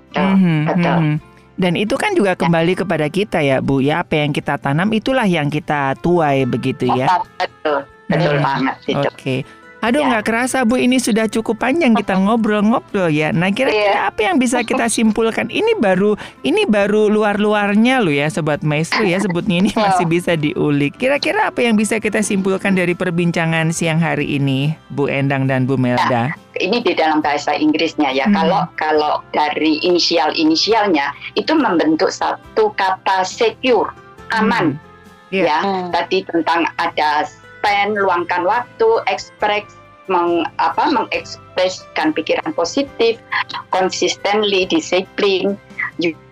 Betul, 0.09 0.25
mm-hmm, 0.25 0.59
betul. 0.65 0.97
Mm-hmm. 0.97 1.15
Dan 1.59 1.73
itu 1.75 1.95
kan 1.99 2.11
juga 2.15 2.33
ya. 2.33 2.39
kembali 2.39 2.73
ya. 2.73 2.79
kepada 2.85 3.07
kita 3.11 3.39
ya, 3.43 3.57
Bu. 3.59 3.83
Ya, 3.83 3.99
apa 3.99 4.15
yang 4.23 4.31
kita 4.31 4.55
tanam 4.55 4.87
itulah 4.95 5.27
yang 5.27 5.51
kita 5.51 5.97
tuai 5.99 6.47
begitu 6.47 6.87
ya. 6.87 7.19
Betul, 7.35 7.83
betul 8.07 8.35
hmm. 8.39 8.45
banget 8.47 8.75
itu. 8.87 8.95
Oke. 8.95 9.11
Okay. 9.19 9.39
Aduh 9.79 10.03
ya. 10.03 10.07
nggak 10.11 10.23
ya. 10.23 10.27
kerasa 10.27 10.57
Bu 10.67 10.75
ini 10.75 10.99
sudah 10.99 11.31
cukup 11.31 11.63
panjang 11.63 11.95
kita 11.95 12.19
ngobrol-ngobrol 12.19 13.07
ya. 13.07 13.31
Nah 13.31 13.47
kira-kira 13.55 13.95
ya. 13.95 14.11
apa 14.11 14.27
yang 14.27 14.35
bisa 14.35 14.59
kita 14.63 14.91
simpulkan? 14.95 15.47
Ini 15.47 15.79
baru 15.79 16.19
ini 16.43 16.67
baru 16.67 17.07
luar-luarnya 17.07 18.03
loh 18.03 18.11
ya 18.11 18.27
Sobat 18.27 18.59
Maestro 18.59 19.07
ya 19.07 19.23
sebutnya 19.23 19.63
ini 19.63 19.71
masih 19.71 20.03
bisa 20.03 20.35
diulik. 20.35 20.99
Kira-kira 20.99 21.47
apa 21.47 21.63
yang 21.63 21.79
bisa 21.79 22.03
kita 22.03 22.19
simpulkan 22.19 22.75
dari 22.75 22.91
perbincangan 22.91 23.71
siang 23.71 24.03
hari 24.03 24.35
ini 24.35 24.75
Bu 24.91 25.07
Endang 25.07 25.47
dan 25.47 25.63
Bu 25.63 25.79
Melda? 25.79 26.35
Ya, 26.35 26.35
ini 26.59 26.83
di 26.83 26.91
dalam 26.91 27.23
bahasa 27.23 27.55
Inggrisnya 27.55 28.11
ya. 28.11 28.27
Hmm. 28.27 28.35
Kalau 28.35 28.61
kalau 28.75 29.13
dari 29.31 29.79
inisial-inisialnya 29.79 31.15
itu 31.39 31.55
membentuk 31.55 32.11
satu 32.11 32.75
kata 32.75 33.23
secure, 33.23 33.95
aman. 34.35 34.75
Hmm. 34.75 34.87
Yeah. 35.29 35.45
Ya, 35.45 35.59
hmm. 35.61 35.87
tadi 35.93 36.25
tentang 36.25 36.65
ada 36.81 37.21
spend, 37.59 37.99
luangkan 37.99 38.47
waktu, 38.47 38.89
ekspres 39.11 39.67
meng, 40.09 40.47
apa, 40.57 40.89
mengekspresikan 40.89 42.15
pikiran 42.17 42.49
positif, 42.57 43.21
consistently, 43.69 44.65
disiplin, 44.65 45.53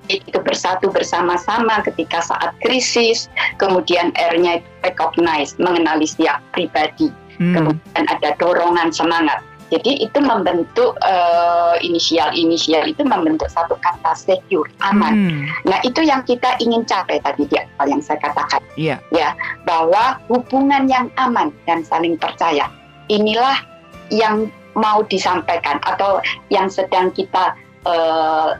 itu 0.08 0.40
bersatu 0.40 0.88
bersama-sama 0.90 1.84
ketika 1.84 2.24
saat 2.24 2.56
krisis, 2.64 3.28
kemudian 3.60 4.16
R-nya 4.16 4.64
itu 4.64 4.70
recognize, 4.82 5.54
mengenali 5.60 6.08
siap 6.08 6.40
pribadi, 6.56 7.12
hmm. 7.38 7.54
kemudian 7.54 8.04
ada 8.08 8.34
dorongan 8.40 8.90
semangat. 8.90 9.44
Jadi 9.68 10.00
itu 10.00 10.20
membentuk 10.24 10.96
uh, 11.04 11.76
inisial-inisial 11.84 12.88
itu 12.88 13.04
membentuk 13.04 13.52
satu 13.52 13.76
kata 13.84 14.16
secure, 14.16 14.68
aman. 14.80 15.14
Hmm. 15.14 15.44
Nah 15.68 15.80
itu 15.84 16.08
yang 16.08 16.24
kita 16.24 16.56
ingin 16.64 16.88
capai 16.88 17.20
tadi 17.20 17.44
di 17.52 17.56
awal 17.60 17.92
yang 17.92 18.00
saya 18.00 18.16
katakan, 18.24 18.64
yeah. 18.80 18.96
ya 19.12 19.36
bahwa 19.68 20.16
hubungan 20.32 20.88
yang 20.88 21.12
aman 21.20 21.52
dan 21.68 21.84
saling 21.84 22.16
percaya 22.16 22.72
inilah 23.12 23.60
yang 24.08 24.48
mau 24.78 25.04
disampaikan 25.04 25.84
atau 25.84 26.24
yang 26.48 26.72
sedang 26.72 27.12
kita 27.12 27.52
uh, 27.84 28.56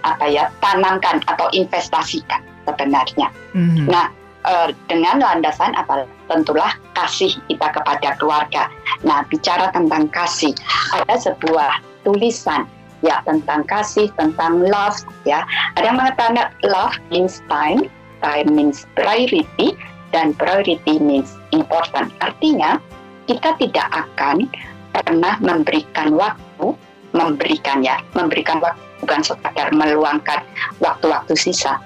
apa 0.00 0.24
ya 0.24 0.48
tanamkan 0.64 1.20
atau 1.28 1.52
investasikan 1.52 2.40
sebenarnya. 2.64 3.28
Hmm. 3.52 3.84
Nah 3.84 4.08
uh, 4.44 4.68
dengan 4.88 5.20
landasan 5.20 5.72
apa 5.76 6.06
tentulah 6.30 6.72
kasih 6.96 7.32
kita 7.48 7.66
kepada 7.72 8.16
keluarga. 8.16 8.68
Nah, 9.04 9.24
bicara 9.28 9.72
tentang 9.72 10.08
kasih, 10.12 10.54
ada 10.94 11.16
sebuah 11.18 11.80
tulisan 12.04 12.64
ya 13.00 13.24
tentang 13.24 13.64
kasih, 13.64 14.12
tentang 14.16 14.60
love 14.60 15.00
ya. 15.24 15.44
Ada 15.76 15.92
yang 15.92 15.98
mengatakan 15.98 16.52
love 16.64 16.96
means 17.08 17.40
time, 17.48 17.88
time 18.20 18.48
means 18.52 18.84
priority 18.96 19.76
dan 20.12 20.36
priority 20.36 21.00
means 21.00 21.36
important. 21.56 22.12
Artinya, 22.20 22.76
kita 23.24 23.56
tidak 23.56 23.88
akan 23.94 24.48
pernah 24.90 25.38
memberikan 25.40 26.12
waktu, 26.18 26.74
memberikan 27.14 27.80
ya, 27.80 28.02
memberikan 28.12 28.58
waktu 28.60 28.90
bukan 29.00 29.20
sekadar 29.24 29.72
meluangkan 29.72 30.44
waktu-waktu 30.78 31.32
sisa, 31.34 31.80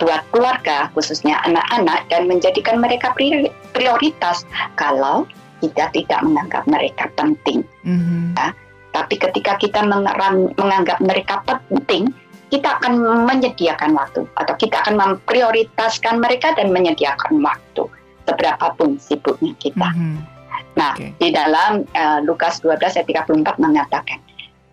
buat 0.00 0.24
keluarga, 0.32 0.88
khususnya 0.96 1.38
anak-anak, 1.44 2.08
dan 2.08 2.24
menjadikan 2.26 2.80
mereka 2.80 3.12
prioritas 3.76 4.48
kalau 4.80 5.28
kita 5.60 5.92
tidak 5.92 6.20
menganggap 6.24 6.64
mereka 6.64 7.04
penting. 7.14 7.60
Mm-hmm. 7.84 8.34
Ya. 8.34 8.56
Tapi 8.90 9.14
ketika 9.20 9.54
kita 9.60 9.86
menganggap 10.56 10.98
mereka 10.98 11.44
penting, 11.46 12.10
kita 12.50 12.80
akan 12.82 12.98
menyediakan 13.30 13.94
waktu 13.94 14.26
atau 14.34 14.54
kita 14.58 14.82
akan 14.82 14.98
memprioritaskan 14.98 16.18
mereka 16.18 16.50
dan 16.58 16.74
menyediakan 16.74 17.38
waktu 17.38 17.86
seberapapun 18.26 18.98
sibuknya 18.98 19.54
kita. 19.62 19.94
Mm-hmm. 19.94 20.40
Nah, 20.74 20.96
okay. 20.96 21.12
di 21.20 21.28
dalam 21.30 21.84
uh, 21.94 22.18
Lukas 22.24 22.64
12 22.64 22.98
ayat 22.98 23.06
34 23.06 23.60
mengatakan, 23.62 24.18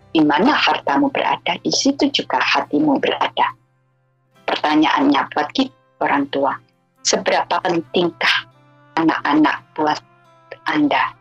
di 0.08 0.24
mana 0.24 0.56
hartamu 0.56 1.12
berada, 1.12 1.54
di 1.60 1.70
situ 1.70 2.08
juga 2.10 2.40
hatimu 2.40 2.96
berada. 2.98 3.54
Pertanyaannya 4.48 5.28
buat 5.36 5.48
kita 5.52 5.76
orang 6.00 6.24
tua, 6.32 6.56
seberapa 7.04 7.60
pentingkah 7.60 8.48
anak-anak 8.96 9.60
buat 9.76 10.00
Anda? 10.64 11.12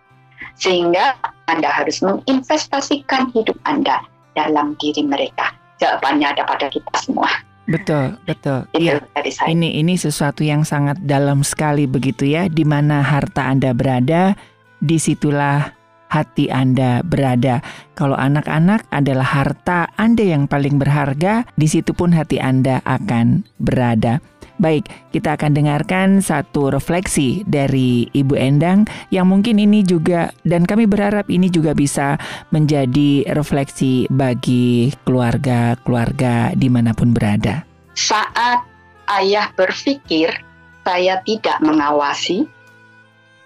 Sehingga 0.55 1.19
Anda 1.51 1.69
harus 1.69 1.99
menginvestasikan 1.99 3.35
hidup 3.35 3.59
Anda 3.67 3.99
dalam 4.33 4.79
diri 4.79 5.03
mereka. 5.03 5.51
Jawabannya 5.77 6.33
ada 6.33 6.43
pada 6.47 6.71
kita 6.71 6.89
semua. 6.97 7.29
Betul, 7.67 8.15
betul. 8.23 8.63
Iya. 8.73 9.03
Ini 9.43 9.83
ini 9.83 9.99
sesuatu 9.99 10.39
yang 10.41 10.63
sangat 10.63 11.03
dalam 11.03 11.43
sekali 11.43 11.83
begitu 11.83 12.23
ya, 12.23 12.47
di 12.47 12.63
mana 12.63 13.03
harta 13.03 13.43
Anda 13.43 13.75
berada, 13.75 14.39
di 14.79 14.95
situlah 14.97 15.76
hati 16.07 16.51
Anda 16.51 17.03
berada. 17.03 17.61
Kalau 17.95 18.15
anak-anak 18.15 18.87
adalah 18.91 19.27
harta 19.27 19.91
Anda 19.95 20.23
yang 20.23 20.47
paling 20.47 20.79
berharga, 20.79 21.47
di 21.55 21.67
situ 21.67 21.91
pun 21.91 22.15
hati 22.15 22.39
Anda 22.39 22.83
akan 22.83 23.47
berada. 23.59 24.19
Baik, 24.57 24.89
kita 25.13 25.37
akan 25.37 25.53
dengarkan 25.53 26.17
satu 26.17 26.73
refleksi 26.73 27.45
dari 27.45 28.09
Ibu 28.09 28.33
Endang 28.33 28.89
yang 29.13 29.29
mungkin 29.29 29.61
ini 29.61 29.85
juga 29.85 30.33
dan 30.41 30.65
kami 30.65 30.89
berharap 30.89 31.29
ini 31.29 31.45
juga 31.53 31.77
bisa 31.77 32.17
menjadi 32.49 33.37
refleksi 33.37 34.09
bagi 34.09 34.89
keluarga-keluarga 35.05 36.57
di 36.57 36.73
mana 36.73 36.97
pun 36.97 37.13
berada. 37.13 37.69
Saat 37.93 38.65
ayah 39.13 39.53
berpikir 39.53 40.33
saya 40.81 41.21
tidak 41.21 41.61
mengawasi, 41.61 42.49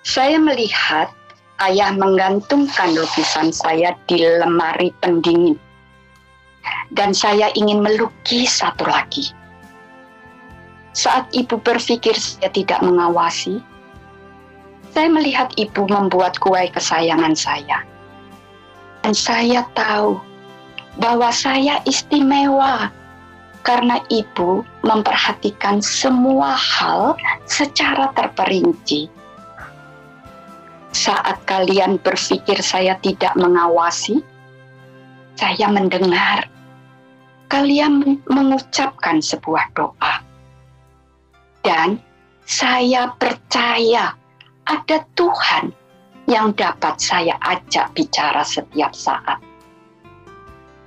saya 0.08 0.40
melihat 0.40 1.12
ayah 1.70 1.94
menggantungkan 1.94 2.98
lukisan 2.98 3.54
saya 3.54 3.94
di 4.10 4.22
lemari 4.22 4.90
pendingin. 5.00 5.58
Dan 6.94 7.16
saya 7.16 7.50
ingin 7.58 7.82
melukis 7.82 8.62
satu 8.62 8.86
lagi 8.86 9.34
saat 10.92 11.32
ibu 11.32 11.56
berpikir 11.56 12.12
saya 12.16 12.52
tidak 12.52 12.84
mengawasi, 12.84 13.64
saya 14.92 15.08
melihat 15.08 15.48
ibu 15.56 15.88
membuat 15.88 16.36
kue 16.44 16.68
kesayangan 16.68 17.32
saya. 17.32 17.84
Dan 19.02 19.16
saya 19.16 19.64
tahu 19.72 20.20
bahwa 21.00 21.32
saya 21.32 21.80
istimewa 21.88 22.92
karena 23.64 24.04
ibu 24.12 24.68
memperhatikan 24.84 25.80
semua 25.80 26.60
hal 26.60 27.16
secara 27.48 28.12
terperinci. 28.14 29.08
Saat 30.92 31.48
kalian 31.48 31.96
berpikir 32.04 32.60
saya 32.60 33.00
tidak 33.00 33.32
mengawasi, 33.40 34.20
saya 35.40 35.72
mendengar. 35.72 36.52
Kalian 37.48 38.20
mengucapkan 38.28 39.20
sebuah 39.20 39.76
doa. 39.76 40.24
Dan 41.64 42.00
saya 42.48 43.12
percaya 43.20 44.16
ada 44.68 44.98
Tuhan 45.16 45.72
yang 46.32 46.56
dapat 46.56 46.96
saya 47.00 47.36
ajak 47.44 47.92
bicara 47.92 48.44
setiap 48.44 48.96
saat. 48.96 49.40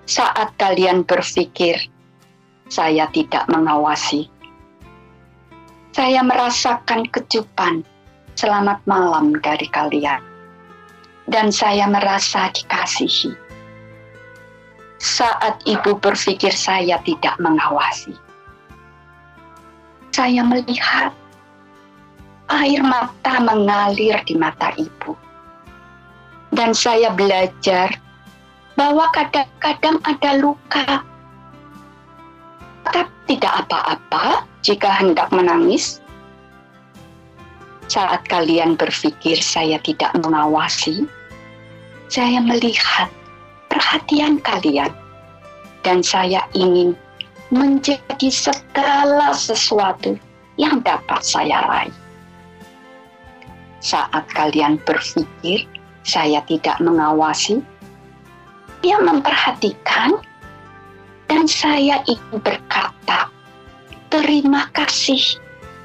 Saat 0.05 0.57
kalian 0.61 1.05
berpikir 1.05 1.81
saya 2.69 3.09
tidak 3.13 3.45
mengawasi, 3.49 4.29
saya 5.93 6.21
merasakan 6.25 7.09
kecupan 7.09 7.85
selamat 8.35 8.83
malam 8.87 9.35
dari 9.39 9.67
kalian. 9.71 10.21
Dan 11.25 11.49
saya 11.49 11.89
merasa 11.89 12.53
dikasihi. 12.53 13.33
Saat 15.01 15.65
ibu 15.65 15.97
berpikir 15.97 16.53
saya 16.53 17.01
tidak 17.05 17.37
mengawasi, 17.41 18.13
saya 20.13 20.45
melihat 20.45 21.13
air 22.53 22.81
mata 22.85 23.41
mengalir 23.41 24.21
di 24.29 24.37
mata 24.37 24.73
ibu. 24.77 25.17
Dan 26.55 26.77
saya 26.77 27.11
belajar 27.11 27.91
bahwa 28.79 29.11
kadang-kadang 29.11 29.99
ada 30.05 30.31
luka. 30.39 31.03
Tapi 32.85 33.11
tidak 33.27 33.67
apa-apa 33.67 34.45
jika 34.61 34.89
hendak 34.93 35.33
menangis. 35.33 36.04
Saat 37.85 38.25
kalian 38.33 38.81
berpikir 38.81 39.37
saya 39.39 39.77
tidak 39.85 40.11
mengawasi, 40.17 41.05
saya 42.09 42.41
melihat 42.41 43.13
perhatian 43.69 44.41
kalian. 44.41 44.91
Dan 45.85 46.01
saya 46.01 46.41
ingin 46.57 46.97
menjadi 47.53 48.33
segala 48.33 49.37
sesuatu 49.37 50.17
yang 50.57 50.81
dapat 50.81 51.21
saya 51.21 51.61
raih. 51.69 51.97
Saat 53.85 54.25
kalian 54.33 54.81
berpikir 54.89 55.69
saya 56.09 56.41
tidak 56.49 56.81
mengawasi, 56.81 57.61
dia 58.81 58.97
memperhatikan 58.97 60.25
dan 61.29 61.45
saya 61.45 62.01
ingin 62.09 62.41
berkata, 62.41 63.29
terima 64.09 64.65
kasih 64.73 65.21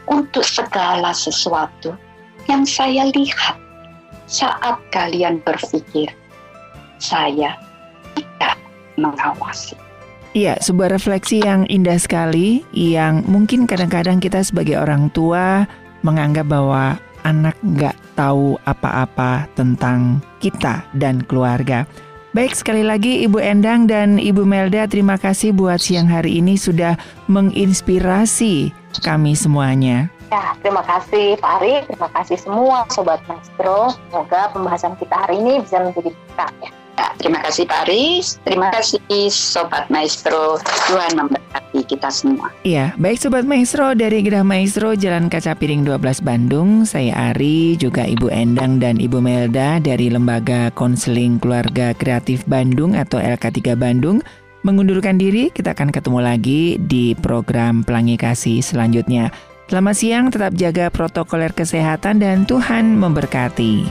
untuk 0.09 0.43
segala 0.43 1.13
sesuatu 1.13 1.93
yang 2.49 2.65
saya 2.65 3.07
lihat 3.13 3.55
saat 4.25 4.77
kalian 4.89 5.41
berpikir 5.45 6.09
saya 6.97 7.55
tidak 8.17 8.57
mengawasi. 8.97 9.77
Iya, 10.37 10.61
sebuah 10.61 10.93
refleksi 10.93 11.41
yang 11.41 11.65
indah 11.73 11.97
sekali 11.97 12.61
yang 12.69 13.25
mungkin 13.25 13.65
kadang-kadang 13.65 14.21
kita 14.21 14.45
sebagai 14.45 14.77
orang 14.77 15.09
tua 15.09 15.65
menganggap 16.05 16.45
bahwa 16.45 17.01
anak 17.25 17.57
nggak 17.65 17.97
tahu 18.13 18.61
apa-apa 18.69 19.49
tentang 19.57 20.21
kita 20.37 20.85
dan 20.93 21.25
keluarga. 21.25 21.89
Baik, 22.29 22.53
sekali 22.53 22.85
lagi 22.85 23.25
Ibu 23.25 23.41
Endang 23.41 23.89
dan 23.89 24.21
Ibu 24.21 24.45
Melda, 24.45 24.85
terima 24.85 25.17
kasih 25.17 25.49
buat 25.49 25.81
siang 25.81 26.05
hari 26.05 26.37
ini 26.37 26.61
sudah 26.61 26.93
menginspirasi 27.25 28.69
kami 28.97 29.37
semuanya. 29.37 30.09
Ya, 30.29 30.53
terima 30.61 30.85
kasih 30.85 31.37
Pak 31.41 31.61
Ari, 31.61 31.85
terima 31.89 32.09
kasih 32.13 32.37
semua 32.37 32.85
Sobat 32.93 33.21
Maestro. 33.25 33.93
Semoga 34.09 34.53
pembahasan 34.53 34.93
kita 34.97 35.25
hari 35.25 35.41
ini 35.41 35.61
bisa 35.65 35.81
menjadi 35.81 36.13
berkah 36.13 36.53
ya. 36.61 36.69
Ya, 36.99 37.15
terima 37.15 37.39
kasih 37.39 37.63
Pak 37.63 37.87
Aris, 37.87 38.43
terima 38.43 38.67
kasih 38.75 38.99
Sobat 39.31 39.87
Maestro, 39.87 40.59
Tuhan 40.91 41.15
memberkati 41.15 41.87
kita 41.87 42.11
semua. 42.11 42.51
Iya, 42.67 42.91
baik 42.99 43.23
Sobat 43.23 43.47
Maestro 43.47 43.95
dari 43.95 44.19
Gerah 44.19 44.43
Maestro 44.43 44.99
Jalan 44.99 45.31
Kaca 45.31 45.55
Piring 45.55 45.87
12 45.87 46.19
Bandung, 46.19 46.83
saya 46.83 47.31
Ari, 47.31 47.79
juga 47.79 48.03
Ibu 48.03 48.27
Endang 48.27 48.83
dan 48.83 48.99
Ibu 48.99 49.23
Melda 49.23 49.79
dari 49.79 50.11
Lembaga 50.11 50.75
Konseling 50.75 51.39
Keluarga 51.39 51.95
Kreatif 51.95 52.43
Bandung 52.51 52.91
atau 52.99 53.15
LK3 53.15 53.79
Bandung, 53.79 54.19
mengundurkan 54.63 55.15
diri, 55.15 55.49
kita 55.49 55.71
akan 55.71 55.89
ketemu 55.93 56.19
lagi 56.19 56.61
di 56.79 57.15
program 57.15 57.83
Pelangi 57.83 58.19
Kasih 58.19 58.59
selanjutnya. 58.59 59.31
Selamat 59.69 59.95
siang, 59.95 60.25
tetap 60.33 60.57
jaga 60.57 60.89
protokoler 60.89 61.53
kesehatan 61.53 62.19
dan 62.19 62.49
Tuhan 62.49 62.97
memberkati. 62.97 63.85